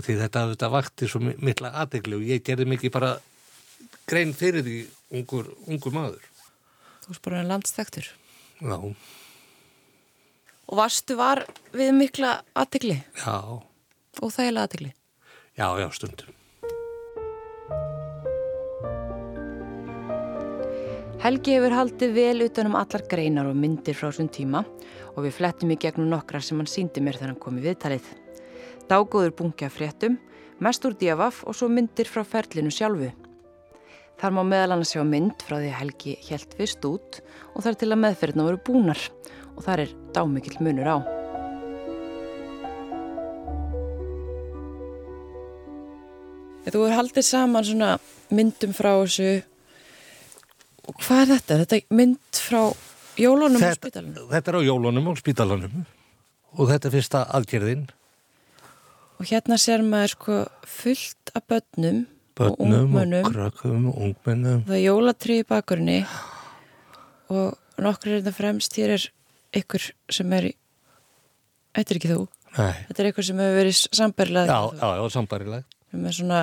því 0.02 0.18
þetta, 0.20 0.44
þetta 0.52 0.70
vakti 0.74 1.08
svo 1.08 1.22
mi- 1.24 1.38
mikla 1.40 1.70
aðegli 1.84 2.18
og 2.18 2.26
ég 2.28 2.44
gerði 2.44 2.68
mikið 2.74 2.92
bara 2.98 3.14
grein 4.10 4.34
fyrir 4.36 4.66
því 4.66 4.76
ungur, 5.16 5.48
ungur 5.70 5.94
maður. 5.96 6.28
Þú 7.02 7.10
veist 7.12 7.24
bara 7.26 7.42
landstektur. 7.46 8.06
Já, 8.62 8.76
Og 10.72 10.78
varstu 10.78 11.16
var 11.18 11.42
við 11.74 11.90
mikla 11.92 12.36
aðtegli, 12.56 12.94
já, 13.18 13.34
óþægilega 14.22 14.62
aðtegli. 14.68 14.92
já, 15.58 15.66
já, 15.82 15.88
stundum. 15.92 16.30
Helgi 21.22 21.54
hefur 21.54 21.74
haldið 21.76 22.14
vel 22.16 22.42
utanum 22.48 22.74
allar 22.78 23.04
greinar 23.10 23.46
og 23.46 23.54
myndir 23.58 23.94
frá 23.94 24.08
þessum 24.10 24.30
tíma 24.34 24.64
og 25.14 25.20
við 25.26 25.36
flettum 25.36 25.70
í 25.70 25.76
gegnum 25.78 26.08
nokkra 26.10 26.40
sem 26.42 26.58
hann 26.58 26.66
síndi 26.70 27.02
mér 27.04 27.14
þegar 27.18 27.30
hann 27.34 27.42
kom 27.44 27.58
í 27.60 27.62
viðtalið. 27.66 28.06
Dágóður 28.90 29.34
bungi 29.38 29.66
af 29.68 29.76
fréttum, 29.76 30.16
mest 30.58 30.82
úr 30.88 30.96
divaf 30.98 31.44
og 31.46 31.54
svo 31.54 31.68
myndir 31.70 32.10
frá 32.10 32.24
ferlinu 32.26 32.72
sjálfu. 32.74 33.12
Þar 34.22 34.34
má 34.36 34.44
meðal 34.46 34.76
annars 34.76 34.92
sjá 34.94 35.02
mynd 35.02 35.40
frá 35.42 35.56
því 35.56 35.66
að 35.72 35.80
Helgi 35.80 36.12
helt 36.28 36.52
fyrst 36.54 36.84
út 36.86 37.16
og 37.56 37.64
þar 37.64 37.76
til 37.80 37.88
að 37.88 37.98
meðferðina 38.04 38.44
voru 38.46 38.60
búnar. 38.68 39.00
Og 39.56 39.64
þar 39.66 39.82
er 39.82 39.94
dámikill 40.14 40.60
munur 40.62 40.86
á. 40.86 40.96
Þú 46.70 46.84
er 46.86 46.94
haldið 46.94 47.26
saman 47.26 47.66
svona 47.66 47.90
myndum 48.30 48.78
frá 48.78 48.92
þessu. 49.02 49.42
Og 50.86 51.02
hvað 51.02 51.24
er 51.24 51.32
þetta? 51.32 51.58
Þetta 51.64 51.80
er 51.80 51.98
mynd 51.98 52.42
frá 52.46 52.62
jólunum 53.18 53.58
á 53.58 53.62
Þetta, 53.66 53.80
spítalunum 53.82 54.30
þetta 54.30 54.54
er 54.54 54.60
á 54.62 54.62
jólunum 54.70 55.10
og 55.10 55.18
spítalunum 55.18 55.84
og 56.52 56.70
þetta 56.70 56.88
er 56.88 56.94
fyrsta 56.94 57.26
aðgerðin. 57.40 57.84
Og 59.18 59.28
hérna 59.34 59.58
sér 59.58 59.82
maður 59.82 60.14
sko 60.14 60.42
fullt 60.78 61.34
af 61.34 61.50
börnum, 61.50 62.04
og 62.48 62.58
börnum 62.60 62.96
og, 62.98 63.32
krökkum 63.32 63.88
og 63.90 63.98
ungmennum. 64.08 64.62
Það 64.68 64.76
er 64.78 64.84
jólatrí 64.84 65.38
í 65.40 65.46
bakurinni 65.48 65.98
og 67.32 67.82
nokkur 67.82 68.12
er 68.12 68.20
þetta 68.20 68.34
fremst 68.36 68.76
hér 68.78 68.96
er 68.96 69.06
ykkur 69.62 69.90
sem 70.12 70.32
er 70.38 70.50
í 70.52 70.56
Þetta 71.72 71.94
er 71.94 71.98
ekki 72.02 72.08
þú, 72.10 72.24
Nei, 72.58 72.72
þetta 72.88 73.00
er 73.00 73.06
ykkur 73.08 73.24
sem 73.24 73.38
hefur 73.40 73.54
verið 73.56 73.76
sambarilega 73.96 74.52
já, 74.52 74.60
já, 74.76 74.88
já, 74.98 75.04
sambarileg 75.14 75.62
með 75.92 76.16
svona, 76.18 76.40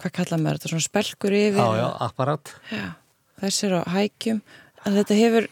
hvað 0.00 0.14
kalla 0.16 0.38
maður 0.40 0.60
þetta, 0.60 0.70
svona 0.72 0.86
spelkur 0.86 1.36
yfir 1.36 1.60
Já, 1.60 1.68
já, 1.76 1.88
apparat. 2.06 2.52
Já, 2.72 2.86
þessir 3.42 3.76
á 3.76 3.82
hækjum. 3.92 4.40
Að 4.86 4.96
þetta 5.00 5.18
hefur 5.18 5.48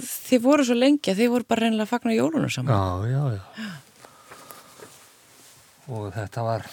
þið 0.00 0.40
voru 0.44 0.66
svo 0.66 0.76
lengi 0.76 1.12
að 1.12 1.20
þið 1.22 1.32
voru 1.34 1.48
bara 1.48 1.64
reynilega 1.64 1.86
að 1.86 1.92
fagna 1.94 2.16
jólunum 2.16 2.52
saman. 2.52 2.72
Já, 2.74 2.82
já, 3.14 3.22
já. 3.36 3.42
Og 5.90 6.08
þetta 6.14 6.44
var 6.46 6.68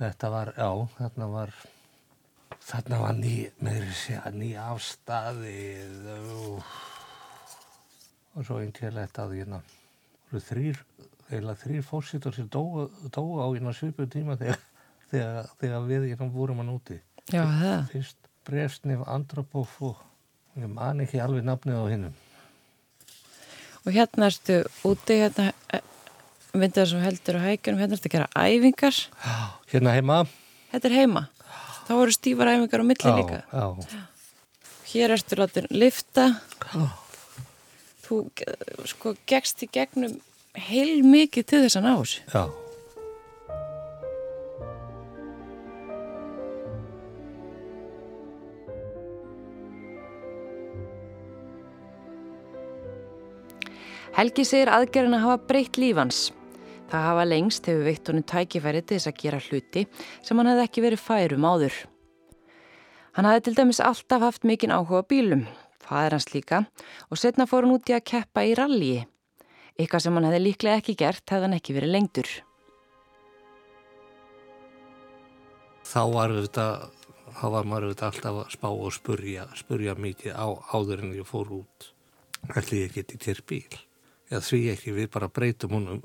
þetta 0.00 0.30
var, 0.32 0.52
já, 0.56 0.70
þarna 0.96 1.28
var 1.30 1.52
þarna 2.64 3.00
var 3.02 3.18
ný 3.18 3.34
meðri 3.64 3.96
segja, 3.96 4.32
ný 4.32 4.50
afstæðið 4.60 6.08
og, 6.14 6.72
og 8.36 8.46
svo 8.46 8.60
einkjörlegt 8.64 9.20
að 9.20 9.36
hérna 9.40 9.60
voru 10.30 10.42
þrýr, 10.46 10.80
eiginlega 11.30 11.62
þrýr 11.64 11.86
fósitur 11.86 12.36
sem 12.36 12.48
dóu, 12.52 12.88
dóu 13.12 13.40
á 13.42 13.46
hérna 13.50 13.74
svipu 13.76 14.06
tíma 14.10 14.38
þegar, 14.40 14.64
þegar, 15.12 15.52
þegar 15.60 15.86
við 15.90 16.08
hérna 16.12 16.30
vorum 16.32 16.62
hann 16.62 16.74
úti 16.76 17.00
Já, 17.30 17.44
það. 17.44 17.78
fyrst 17.92 18.28
Bresnif, 18.48 19.04
Andropov 19.04 19.76
og 19.84 20.00
ég 20.58 20.70
man 20.72 21.04
ekki 21.04 21.20
alveg 21.22 21.44
nafnið 21.46 21.76
á 21.76 21.86
hinnum 21.92 22.18
Og 23.80 23.94
hérna 23.96 24.26
ertu 24.28 24.58
úti 24.84 25.16
hérna 25.22 25.50
myndið 26.54 26.88
sem 26.90 27.02
heldur 27.04 27.38
á 27.38 27.42
hækjunum, 27.46 27.80
hérna 27.82 27.96
ertu 27.96 28.08
að 28.10 28.14
gera 28.16 28.30
æfingar. 28.34 28.96
Hérna 29.70 29.94
heima. 29.96 30.22
Þetta 30.72 30.90
er 30.90 30.96
heima. 30.98 31.26
Þá 31.86 31.92
voru 31.98 32.14
stífar 32.14 32.50
æfingar 32.54 32.82
á 32.82 32.86
milli 32.86 33.14
líka. 33.20 33.42
já, 33.50 33.66
Hér 34.90 35.12
ertu 35.14 35.36
látin 35.38 35.68
lifta 35.70 36.24
Þú 38.02 38.16
eh, 38.42 38.86
sko 38.90 39.12
gegst 39.30 39.62
í 39.62 39.68
gegnum 39.70 40.16
heil 40.58 41.04
mikið 41.06 41.46
til 41.46 41.60
þess 41.62 41.78
að 41.78 41.84
ná 41.86 41.92
þessu. 41.94 42.24
Já. 42.34 42.42
Helgi 54.18 54.44
segir 54.44 54.70
aðgerðin 54.74 55.16
að 55.16 55.24
hafa 55.28 55.42
breytt 55.48 55.78
lífans. 55.80 56.24
Það 56.90 57.06
hafa 57.06 57.24
lengst 57.28 57.70
hefur 57.70 57.86
veitt 57.86 58.10
honum 58.10 58.26
tækifæri 58.26 58.82
til 58.82 58.98
þess 58.98 59.10
að 59.12 59.18
gera 59.22 59.40
hluti 59.46 59.86
sem 60.26 60.40
hann 60.40 60.50
hefði 60.50 60.66
ekki 60.66 60.84
verið 60.86 61.04
færum 61.04 61.46
áður. 61.46 61.78
Hann 63.14 63.30
hafði 63.30 63.46
til 63.46 63.56
dæmis 63.60 63.82
alltaf 63.82 64.26
haft 64.26 64.46
mikinn 64.46 64.74
áhuga 64.74 65.02
bílum, 65.06 65.46
faður 65.82 66.18
hans 66.18 66.30
líka, 66.34 66.64
og 67.10 67.18
setna 67.18 67.46
fór 67.50 67.66
hann 67.66 67.78
út 67.78 67.90
í 67.90 67.96
að 67.96 68.06
keppa 68.12 68.46
í 68.46 68.54
rallyi. 68.58 69.00
Eitthvað 69.78 70.06
sem 70.06 70.18
hann 70.18 70.28
hefði 70.30 70.44
líklega 70.44 70.82
ekki 70.82 70.98
gert 70.98 71.26
hefði 71.30 71.46
hann 71.46 71.58
ekki 71.60 71.78
verið 71.78 71.94
lengtur. 71.94 72.30
þá 75.90 76.02
var 76.14 76.34
þetta 76.34 76.66
þá 77.40 77.44
var 77.54 77.68
maður 77.68 77.92
þetta 77.92 78.10
alltaf 78.10 78.40
að 78.42 78.52
spá 78.54 78.68
og 78.70 78.92
spurja 78.94 79.46
spurja 79.58 79.94
mikið 79.98 80.34
á, 80.36 80.46
áður 80.74 81.04
en 81.04 81.14
ég 81.18 81.26
fór 81.26 81.50
út 81.60 81.90
ætli 82.54 82.84
ég 82.84 82.94
geti 82.94 83.18
kér 83.20 83.42
bíl 83.46 83.78
eða 84.30 84.42
því 84.46 84.60
ekki 84.74 84.94
við 84.98 85.08
bara 85.14 85.30
breytum 85.32 85.74
honum 85.78 86.02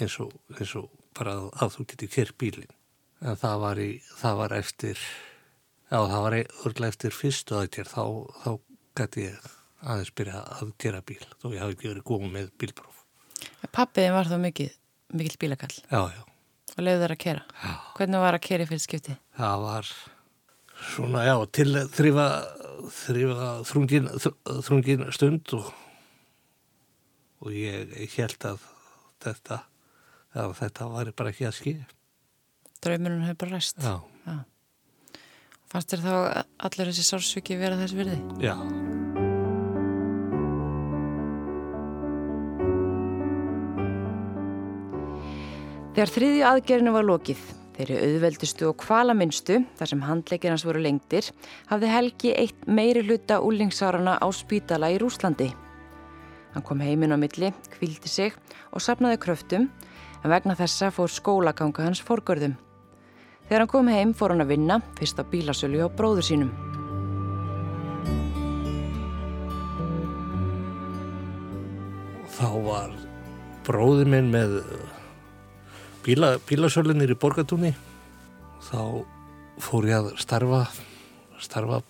eins 0.00 0.18
og, 0.22 0.32
eins 0.56 0.74
og 0.78 0.90
bara 1.16 1.36
að, 1.38 1.46
að 1.62 1.74
þú 1.76 1.86
geti 1.92 2.08
kér 2.16 2.32
bílin 2.40 2.72
en 3.24 3.38
það 3.40 3.56
var, 3.64 3.80
í, 3.80 3.90
það 4.20 4.38
var 4.42 4.54
eftir 4.58 5.00
já 5.90 5.98
það 6.10 6.22
var 6.26 6.36
örglega 6.42 6.92
eftir 6.92 7.14
fyrstu 7.16 7.56
aðgerð 7.60 7.92
þá, 7.94 8.04
þá 8.44 8.50
gæti 9.00 9.26
ég 9.28 9.50
aðeins 9.86 10.12
byrja 10.18 10.42
að 10.56 10.72
gera 10.82 11.02
bíl 11.06 11.22
þó 11.40 11.46
ég 11.54 11.62
hafi 11.62 11.76
ekki 11.78 11.90
verið 11.92 12.06
góð 12.12 12.26
með 12.34 12.50
bílpróf 12.60 13.02
Pappiðin 13.76 14.14
var 14.16 14.28
þá 14.30 14.36
mikið, 14.40 14.74
mikil 15.16 15.38
bílakall 15.42 15.76
já 15.90 16.00
já 16.16 16.22
og 16.76 16.82
leiði 16.84 16.98
þeirra 17.00 17.14
að 17.16 17.20
kera. 17.22 17.42
Já. 17.62 17.70
Hvernig 17.96 18.20
var 18.20 18.36
að 18.36 18.42
kera 18.44 18.64
í 18.64 18.68
fyrir 18.68 18.80
skipti? 18.82 19.14
það 19.38 19.62
var 19.62 19.86
svona, 20.92 21.22
já, 21.24 21.34
til 21.56 21.68
þrýfa 21.96 22.26
þrungin, 23.64 24.08
þr- 24.20 24.58
þrungin 24.66 25.04
stund 25.16 25.54
og, 25.56 25.70
og 27.40 27.54
ég, 27.56 27.94
ég 27.96 28.16
held 28.18 28.44
að 28.50 28.66
þetta 29.24 29.60
að 30.42 30.54
þetta 30.60 30.88
var 30.92 31.10
bara 31.16 31.32
ekki 31.34 31.46
að 31.48 31.56
skilja 31.60 31.86
Draumurinn 32.84 33.24
hefur 33.24 33.38
bara 33.44 33.56
ræst. 33.56 33.80
já, 33.82 33.96
Já. 34.26 34.36
Fannst 35.72 35.90
þér 35.94 36.02
þá 36.04 36.12
allir 36.68 36.90
þessi 36.92 37.04
sársviki 37.08 37.56
vera 37.58 37.78
þess 37.80 37.96
virði? 37.98 38.18
já, 38.44 38.54
Þegar 45.96 46.10
þriðju 46.12 46.42
aðgerinu 46.44 46.92
var 46.92 47.06
lokið, 47.08 47.38
þeirri 47.78 47.96
auðveldustu 48.04 48.66
og 48.68 48.74
kvalaminnstu, 48.82 49.62
þar 49.78 49.90
sem 49.92 50.02
handleikir 50.04 50.52
hans 50.52 50.64
voru 50.68 50.82
lengdir, 50.84 51.30
hafði 51.70 51.88
Helgi 51.92 52.32
eitt 52.36 52.66
meiri 52.68 53.00
hluta 53.06 53.38
úlingsárana 53.44 54.18
á 54.20 54.26
spítala 54.36 54.90
í 54.92 54.98
Rúslandi. 55.00 55.48
Hann 56.52 56.64
kom 56.64 56.82
heiminn 56.84 57.16
á 57.16 57.18
milli, 57.20 57.48
kvildi 57.78 58.12
sig 58.12 58.36
og 58.76 58.84
sapnaði 58.84 59.20
kröftum, 59.24 59.70
en 60.26 60.34
vegna 60.34 60.58
þessa 60.58 60.90
fór 60.90 61.12
skólaganga 61.14 61.86
hans 61.86 62.02
forgörðum. 62.02 62.58
Þegar 63.46 63.62
hann 63.62 63.70
kom 63.70 63.92
heim 63.94 64.14
fór 64.18 64.34
hann 64.34 64.42
að 64.42 64.56
vinna, 64.56 64.82
fyrst 64.98 65.22
á 65.22 65.24
bílasölu 65.24 65.86
á 65.86 65.88
bróður 65.88 66.26
sínum. 66.26 66.50
þá 72.36 72.48
var 72.66 72.90
bróði 73.64 74.04
minn 74.12 74.26
með 74.32 74.58
bíla, 76.04 76.36
bílasölinir 76.44 77.14
í 77.14 77.18
borgatúni 77.18 77.72
þá 78.66 78.80
fór 79.62 79.88
ég 79.88 79.96
að 80.02 80.10
starfa 80.20 80.66
starfa 81.40 81.80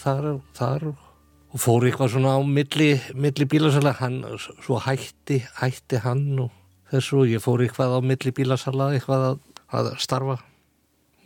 þar, 0.00 0.26
þar 0.56 0.88
og 0.90 1.60
fór 1.60 1.86
eitthvað 1.86 2.16
svona 2.16 2.34
á 2.34 2.40
milli, 2.42 2.96
milli 3.14 3.46
bílasala 3.46 3.94
hann, 4.00 4.22
svo 4.38 4.80
hætti, 4.82 5.42
hætti 5.60 6.02
hann 6.02 6.46
og 6.46 6.61
þessu 6.92 7.22
og 7.22 7.32
ég 7.32 7.42
fór 7.42 7.64
eitthvað 7.64 7.96
á 7.96 8.00
milli 8.04 8.32
bílasala 8.36 8.92
eitthvað 8.94 9.26
að, 9.30 9.42
að 9.78 9.90
starfa. 10.02 10.38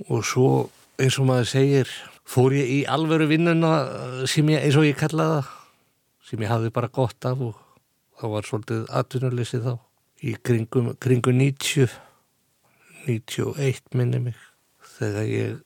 Og 0.09 0.25
svo 0.27 0.49
eins 1.01 1.19
og 1.21 1.29
maður 1.29 1.51
segir 1.51 1.93
fór 2.27 2.57
ég 2.57 2.73
í 2.73 2.81
alvöru 2.91 3.29
vinnuna 3.31 3.73
sem 4.29 4.49
ég, 4.55 4.65
eins 4.65 4.79
og 4.79 4.89
ég 4.89 4.99
kallaði 4.99 5.41
það 5.41 5.53
sem 6.27 6.43
ég 6.43 6.51
hafði 6.51 6.73
bara 6.75 6.91
gott 6.93 7.29
af 7.29 7.43
og 7.45 7.61
það 8.19 8.33
var 8.33 8.49
svolítið 8.49 8.89
atvinnuleysi 9.01 9.63
þá. 9.63 9.73
Í 10.25 10.33
kringum, 10.41 10.95
kringum 11.03 11.37
90 11.37 11.93
91 13.07 13.95
minni 13.95 14.21
mig 14.25 14.39
þegar 14.97 15.27
ég 15.31 15.59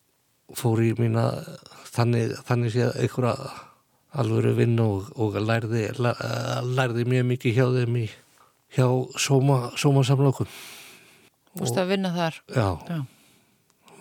fór 0.59 0.83
í 0.83 0.91
mína 0.99 1.29
þannig, 1.95 2.35
þannig 2.47 2.75
séð 2.75 2.97
einhverja 2.99 3.53
alvöru 4.21 4.57
vinn 4.59 4.75
og, 4.83 5.13
og 5.15 5.39
lærði, 5.39 5.87
lærði 6.01 7.07
mjög 7.09 7.29
mikið 7.31 7.57
hjá 7.57 7.67
þeim 7.77 8.01
í 8.03 8.07
hjá 8.77 8.87
sóma, 9.21 9.71
sómasamlokum 9.81 10.49
Fórstu 11.59 11.81
að 11.83 11.91
vinna 11.95 12.13
þar? 12.15 12.37
já, 12.55 12.69
Já. 12.89 12.99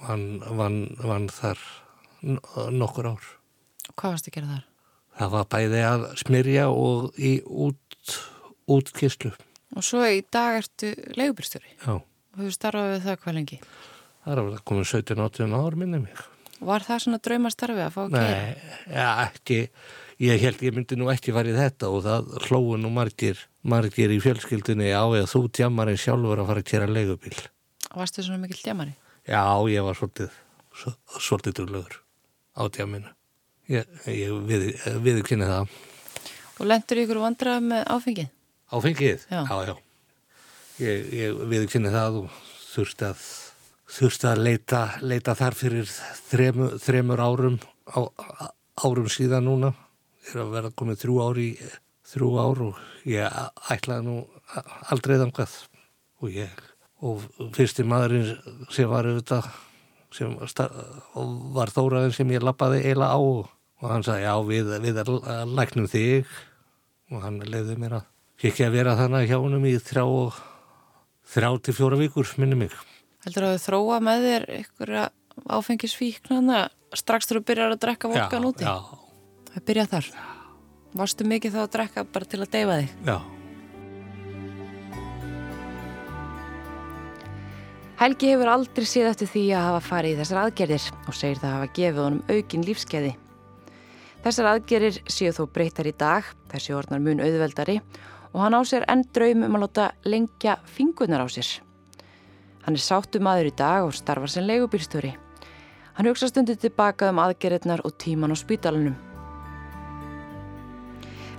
vann, 0.07 0.25
vann, 0.59 0.79
vann 1.01 1.29
þar 1.33 1.61
nokkur 2.75 3.09
ár 3.15 3.29
Hvað 3.97 4.13
varst 4.15 4.29
að 4.29 4.35
gera 4.37 4.51
þar? 4.55 4.65
það 5.19 5.31
var 5.35 5.47
bæði 5.51 5.79
að 5.89 6.03
smyrja 6.21 6.65
og 6.71 7.17
í 7.19 7.33
út, 7.45 8.17
útkyslu 8.69 9.31
Og 9.77 9.85
svo 9.85 10.01
í 10.09 10.21
dag 10.33 10.59
ertu 10.63 10.93
leigubýrstjóri 11.17 11.73
já, 11.77 11.93
og 11.99 12.37
hefur 12.41 12.55
starfað 12.55 12.91
við 12.95 13.03
það 13.07 13.17
hvað 13.23 13.35
lengi. 13.39 13.59
það 14.25 14.31
er 14.35 14.41
að 14.43 14.61
komið 14.69 14.87
17-18 14.93 15.57
ár 15.59 15.77
minni 15.81 16.03
mig 16.05 16.21
Var 16.59 16.83
það 16.83 17.01
svona 17.05 17.19
draumastarfi 17.23 17.83
að 17.85 17.93
fá 17.95 17.99
að 18.03 18.15
gera? 18.17 18.29
Nei, 18.29 18.71
ja, 18.91 19.09
ekki, 19.25 19.59
ég 20.19 20.41
held 20.43 20.61
ég 20.65 20.75
myndi 20.75 20.97
nú 20.99 21.07
ekki 21.13 21.31
farið 21.35 21.57
þetta 21.61 21.89
og 21.93 22.01
það 22.05 22.31
hlóðu 22.47 22.79
nú 22.83 22.89
margir, 22.93 23.39
margir 23.63 24.11
í 24.11 24.19
fjölskyldunni 24.23 24.89
á 24.91 25.03
eða 25.07 25.27
þú 25.31 25.41
tjammar 25.55 25.91
en 25.91 25.99
sjálfur 26.01 26.41
að 26.43 26.49
fara 26.51 26.63
að 26.63 26.69
kera 26.71 26.89
leigubíl. 26.91 27.37
Varstu 27.95 28.23
svona 28.25 28.41
mikill 28.43 28.59
djamari? 28.65 28.93
Já, 29.29 29.43
ég 29.71 29.83
var 29.85 29.95
svolítið, 29.97 30.29
svo- 30.75 30.95
svolítið 31.19 31.55
drúlegur 31.59 31.99
á 32.59 32.61
tjamminu. 32.69 33.09
Ég, 33.69 33.85
ég 34.09 34.33
við, 34.49 34.65
viðkynni 35.05 35.45
það. 35.47 35.69
Og 36.59 36.65
lendur 36.67 36.99
ykkur 37.03 37.19
vandrað 37.23 37.61
með 37.69 37.83
áfengið? 37.95 38.29
Áfengið? 38.73 39.25
Já. 39.29 39.41
Já, 39.45 39.57
já. 39.69 39.75
Ég, 40.79 41.11
ég 41.13 41.43
viðkynni 41.51 41.91
það 41.93 42.17
og 42.23 42.39
þurfti 42.73 43.05
að, 43.09 43.23
þurfti 43.99 44.27
að 44.29 44.41
leita, 44.47 44.81
leita 45.01 45.35
þar 45.37 45.57
fyrir 45.59 45.89
þremur, 46.29 46.75
þremur 46.83 47.23
árum, 47.23 47.59
á, 47.87 47.99
árum 48.83 49.09
síðan 49.11 49.47
núna. 49.49 49.71
Er 50.29 50.43
að 50.43 50.51
vera 50.53 50.73
komið 50.77 50.99
þrjú 51.03 51.15
ár 51.25 51.39
í 51.41 51.49
þrjú 52.09 52.29
ár 52.41 52.61
og 52.67 52.81
ég 53.09 53.39
ætlaði 53.73 54.05
nú 54.05 54.17
aldrei 54.91 55.17
þangað 55.21 55.55
og 56.19 56.35
ég 56.35 56.61
og 57.05 57.23
fyrsti 57.55 57.85
maðurinn 57.87 58.67
sem 58.73 58.89
var 58.91 59.07
auðvitað 59.07 59.49
sem 60.13 60.33
var 61.55 61.71
þóraðin 61.73 62.15
sem 62.15 62.31
ég 62.33 62.43
lappaði 62.43 62.81
eiginlega 62.83 63.15
á 63.15 63.19
og, 63.19 63.49
hann 63.85 64.05
sagði 64.05 64.25
já 64.25 64.33
við, 64.47 64.71
við 64.83 65.01
læknum 65.53 65.89
þig 65.89 66.31
og 67.13 67.21
hann 67.23 67.39
leiði 67.45 67.77
mér 67.79 67.99
að 68.01 68.49
ekki 68.49 68.65
að 68.65 68.75
vera 68.77 68.97
þannig 68.99 69.29
hjá 69.29 69.37
honum 69.37 69.67
í 69.67 69.75
þrjá, 69.83 70.05
þrjá 71.33 71.49
til 71.65 71.75
fjóra 71.75 71.99
vikur 71.99 72.33
minni 72.39 72.57
mig. 72.63 72.75
Heldur 73.25 73.49
að 73.49 73.55
þau 73.57 73.65
þróa 73.65 73.99
með 74.03 74.25
þér 74.27 74.47
ykkur 74.59 74.93
áfengisvíknana 75.59 76.61
strax 76.97 77.29
þú 77.29 77.43
byrjar 77.45 77.75
að 77.75 77.81
drekka 77.83 78.11
vodkan 78.11 78.47
úti? 78.49 78.65
Já, 78.67 78.98
Það 79.53 79.65
byrja 79.65 79.89
þar. 79.89 80.13
Varstu 80.99 81.25
mikið 81.29 81.57
þá 81.57 81.59
að 81.63 81.73
drekka 81.75 82.05
bara 82.13 82.29
til 82.29 82.41
að 82.41 82.51
deyfa 82.55 82.79
þig? 82.79 82.95
já, 83.05 83.17
Helgi 87.99 88.29
hefur 88.31 88.47
aldrei 88.47 88.85
séð 88.87 89.09
eftir 89.09 89.27
því 89.27 89.41
að 89.59 89.65
hafa 89.65 89.79
farið 89.83 90.13
í 90.13 90.17
þessar 90.21 90.37
aðgerðir 90.39 90.83
og 90.95 91.15
segir 91.19 91.41
það 91.41 91.55
hafa 91.57 91.71
gefið 91.75 91.97
honum 91.99 92.21
aukin 92.31 92.61
lífskeiði. 92.63 93.09
Þessar 94.23 94.47
aðgerðir 94.53 94.99
séu 95.11 95.33
þó 95.35 95.41
breytar 95.57 95.89
í 95.89 95.93
dag, 95.99 96.29
þessi 96.47 96.77
orðnar 96.77 97.03
mun 97.03 97.19
auðveldari 97.19 97.75
og 98.31 98.39
hann 98.39 98.55
á 98.55 98.63
sér 98.63 98.87
enn 98.87 99.03
draum 99.11 99.43
um 99.49 99.59
að 99.59 99.65
láta 99.65 99.89
lengja 100.07 100.55
fingunar 100.63 101.25
á 101.25 101.27
sér. 101.27 101.51
Hann 102.63 102.79
er 102.79 102.85
sáttu 102.87 103.19
maður 103.19 103.51
í 103.51 103.53
dag 103.65 103.89
og 103.89 103.91
starfar 103.99 104.31
sem 104.31 104.47
leigubílstjóri. 104.47 105.11
Hann 105.99 106.07
hugsa 106.07 106.31
stundu 106.31 106.55
tilbaka 106.55 107.11
um 107.11 107.19
aðgerðirnar 107.19 107.83
og 107.83 107.99
tíman 107.99 108.31
á 108.31 108.37
spítalunum. 108.39 109.08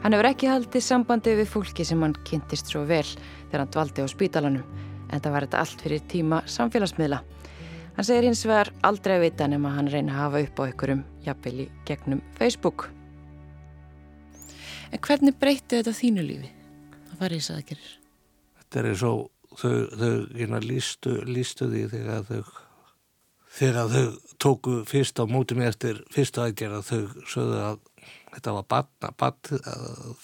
Hann 0.01 0.15
hefur 0.17 0.31
ekki 0.31 0.49
haldið 0.49 0.81
sambandi 0.81 1.33
við 1.37 1.51
fólki 1.53 1.85
sem 1.85 2.01
hann 2.01 2.15
kynntist 2.25 2.71
svo 2.73 2.87
vel 2.89 3.05
þegar 3.05 3.61
hann 3.61 3.73
dvaldi 3.75 4.05
á 4.05 4.09
spítalanum 4.09 4.87
en 5.13 5.21
það 5.21 5.35
var 5.35 5.45
þetta 5.45 5.61
allt 5.61 5.83
fyrir 5.85 6.07
tíma 6.09 6.39
samfélagsmiðla. 6.49 7.19
Hann 7.99 8.07
segir 8.09 8.25
hins 8.31 8.41
vegar 8.49 8.71
aldrei 8.87 9.19
að 9.19 9.25
vita 9.27 9.49
nema 9.51 9.75
hann 9.75 9.91
reyna 9.93 10.15
að 10.15 10.23
hafa 10.23 10.43
upp 10.47 10.63
á 10.63 10.65
ykkurum 10.71 11.03
jafnvel 11.27 11.53
í 11.67 11.69
gegnum 11.85 12.23
Facebook. 12.39 12.87
En 14.89 15.05
hvernig 15.05 15.37
breytti 15.37 15.83
þetta 15.83 15.95
þínu 16.01 16.25
lífi? 16.25 16.49
Það 17.11 17.21
var 17.21 17.37
í 17.37 17.43
þess 17.43 17.55
aðgerir. 17.59 17.93
þetta 18.57 18.81
er 18.81 19.05
og 19.11 19.61
þau, 19.61 19.77
þau 20.01 20.15
hérna, 20.39 20.63
lístu, 20.65 21.15
lístu 21.29 21.69
því 21.69 21.85
þegar 21.93 22.25
þau 22.31 22.43
þegar 23.51 23.91
þau 23.91 24.05
tóku 24.41 24.81
fyrst 24.89 25.21
á 25.21 25.25
móti 25.29 25.59
mig 25.59 25.69
eftir 25.75 26.01
fyrstu 26.15 26.41
aðgerða 26.41 26.83
þau 26.87 27.01
sögðu 27.29 27.63
að 27.67 27.81
þetta 28.35 28.55
var 28.57 28.67
batna, 28.71 29.13
bat, 29.19 29.53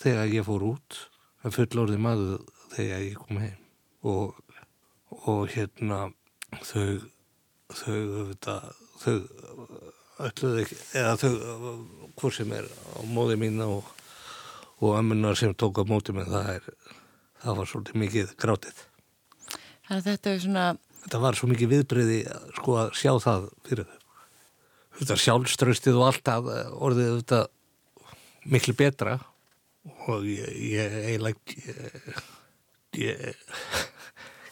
þegar 0.00 0.32
ég 0.32 0.46
fór 0.46 0.64
út 0.72 1.00
en 1.44 1.54
fullorði 1.54 1.98
maður 2.02 2.46
þegar 2.74 3.04
ég 3.04 3.20
kom 3.20 3.40
heim 3.42 3.60
og, 4.06 4.38
og 5.24 5.44
hérna 5.52 6.06
þau 6.62 7.02
þau, 7.74 8.00
þau, 8.40 8.58
þau 9.02 9.14
ölluðu 10.26 10.62
ekki, 10.62 10.80
eða 10.96 11.16
þau 11.20 11.32
hvort 12.16 12.36
sem 12.38 12.52
er 12.56 12.68
á 12.68 13.00
móði 13.10 13.38
mín 13.40 13.60
og, 13.64 13.88
og 14.80 14.98
ömmunar 15.00 15.38
sem 15.38 15.54
tók 15.54 15.82
á 15.82 15.84
móti 15.88 16.14
mig 16.16 16.28
það 16.30 16.52
er 16.56 16.70
það 17.42 17.60
var 17.60 17.70
svolítið 17.70 18.00
mikið 18.02 18.34
grátið. 18.40 18.82
Þannig 19.86 19.98
að 19.98 20.06
þetta 20.10 20.32
er 20.32 20.42
svona, 20.42 20.66
Þetta 21.06 21.18
var 21.22 21.36
svo 21.38 21.46
mikið 21.46 21.68
viðbreyði 21.70 22.16
sko 22.56 22.72
að 22.80 22.88
sjá 22.98 23.12
það 23.22 23.44
fyrir 23.68 23.86
þau. 23.86 24.00
Þetta 24.96 25.16
sjálfströstið 25.22 25.98
og 26.00 26.06
allt 26.08 26.30
að 26.32 26.48
orðið 26.72 27.12
þetta 27.20 27.38
miklu 28.50 28.74
betra 28.78 29.18
og 30.10 30.24
ég, 30.26 30.96
eiginlega 31.06 31.38
ég, 32.96 33.36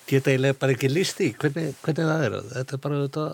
geta 0.08 0.30
eiginlega 0.32 0.58
bara 0.60 0.76
ekki 0.76 0.90
listi 0.92 1.32
hvernig, 1.38 1.74
hvernig 1.82 2.10
það 2.10 2.26
er. 2.28 2.38
Þetta 2.52 2.76
er 2.76 2.84
bara 2.84 3.02
þetta 3.06 3.26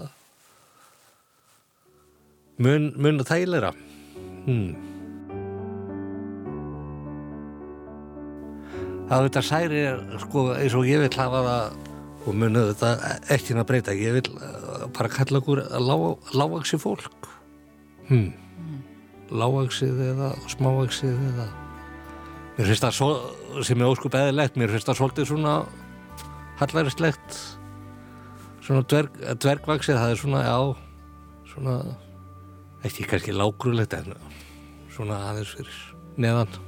mun, 2.61 2.91
mun 3.01 3.23
þægilegra 3.27 3.73
hmm. 4.47 4.73
það 9.11 9.29
þetta 9.29 9.45
særi 9.47 9.85
sko 10.27 10.51
eins 10.57 10.77
og 10.79 10.89
ég 10.89 11.05
vil 11.05 11.15
hafa 11.21 11.45
það 11.49 11.89
og 12.21 12.37
munu 12.37 12.67
þetta 12.69 13.15
ekki 13.33 13.57
að 13.57 13.67
breyta 13.71 13.97
ég 13.97 14.19
vil 14.19 14.35
uh, 14.37 14.85
bara 14.97 15.13
kalla 15.13 15.41
okkur 15.41 15.63
lágvaksi 16.37 16.79
fólk 16.81 17.31
hmm. 18.11 18.29
Lágvaksið 19.31 20.03
eða 20.11 20.31
smávaksið 20.51 21.23
eða 21.31 21.47
mér 22.57 22.69
finnst 22.69 22.85
það 22.85 22.97
svo, 22.99 23.11
sem 23.67 23.81
er 23.81 23.91
óskup 23.91 24.17
eðilegt 24.19 24.59
mér 24.61 24.75
finnst 24.75 24.91
það 24.91 25.01
svolítið 25.01 25.31
svona 25.31 25.55
hallaristlegt 26.61 27.39
svona 28.65 28.85
dverg, 28.91 29.21
dvergvaksið 29.43 30.01
það 30.01 30.15
er 30.15 30.21
svona, 30.21 30.43
já 30.47 30.59
svona 31.53 31.77
ekki 32.87 33.07
kannski 33.11 33.37
lágrulegt 33.37 33.97
en 33.99 34.13
svona 34.91 35.23
aðeins 35.31 35.55
fyrir 35.57 35.81
neðan. 36.21 36.61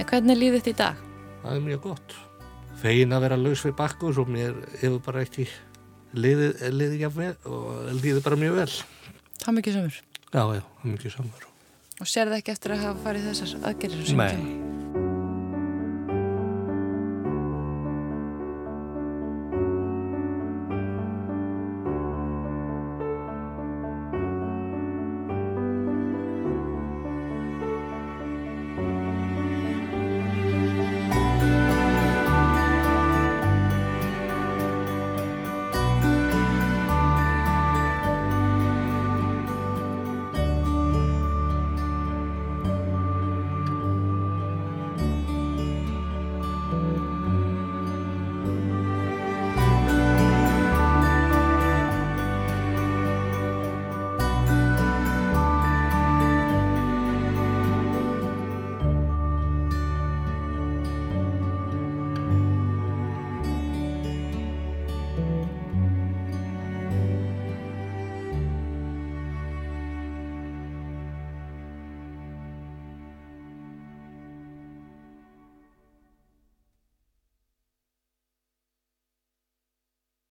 En 0.00 0.08
hvernig 0.08 0.34
er 0.34 0.40
lífið 0.40 0.60
þetta 0.60 0.72
í 0.72 0.78
dag? 0.80 1.06
það 1.40 1.56
er 1.56 1.64
mjög 1.64 1.82
gott. 1.88 2.16
Fegin 2.80 3.12
að 3.12 3.24
vera 3.26 3.38
laus 3.40 3.64
við 3.64 3.76
bakkus 3.78 4.20
og 4.20 4.30
mér 4.32 4.56
hefur 4.80 5.00
bara 5.04 5.24
ekki 5.24 5.46
liðið, 6.14 6.64
liðið 6.74 7.04
jafnvel 7.04 7.34
og 7.50 7.92
liðið 8.00 8.24
bara 8.26 8.40
mjög 8.40 8.58
vel. 8.60 8.72
Það 9.40 9.56
mikið 9.60 9.78
sömur 9.78 10.00
já, 10.30 10.42
já, 10.56 10.64
það 10.82 10.90
mikið 10.94 11.16
samar 11.16 11.46
Og 12.00 12.08
sér 12.08 12.30
það 12.30 12.40
ekki 12.40 12.52
eftir 12.54 12.74
að 12.74 12.84
hafa 12.86 13.04
farið 13.04 13.30
þessar 13.30 13.70
aðgerðir 13.70 14.12
Nei, 14.20 14.69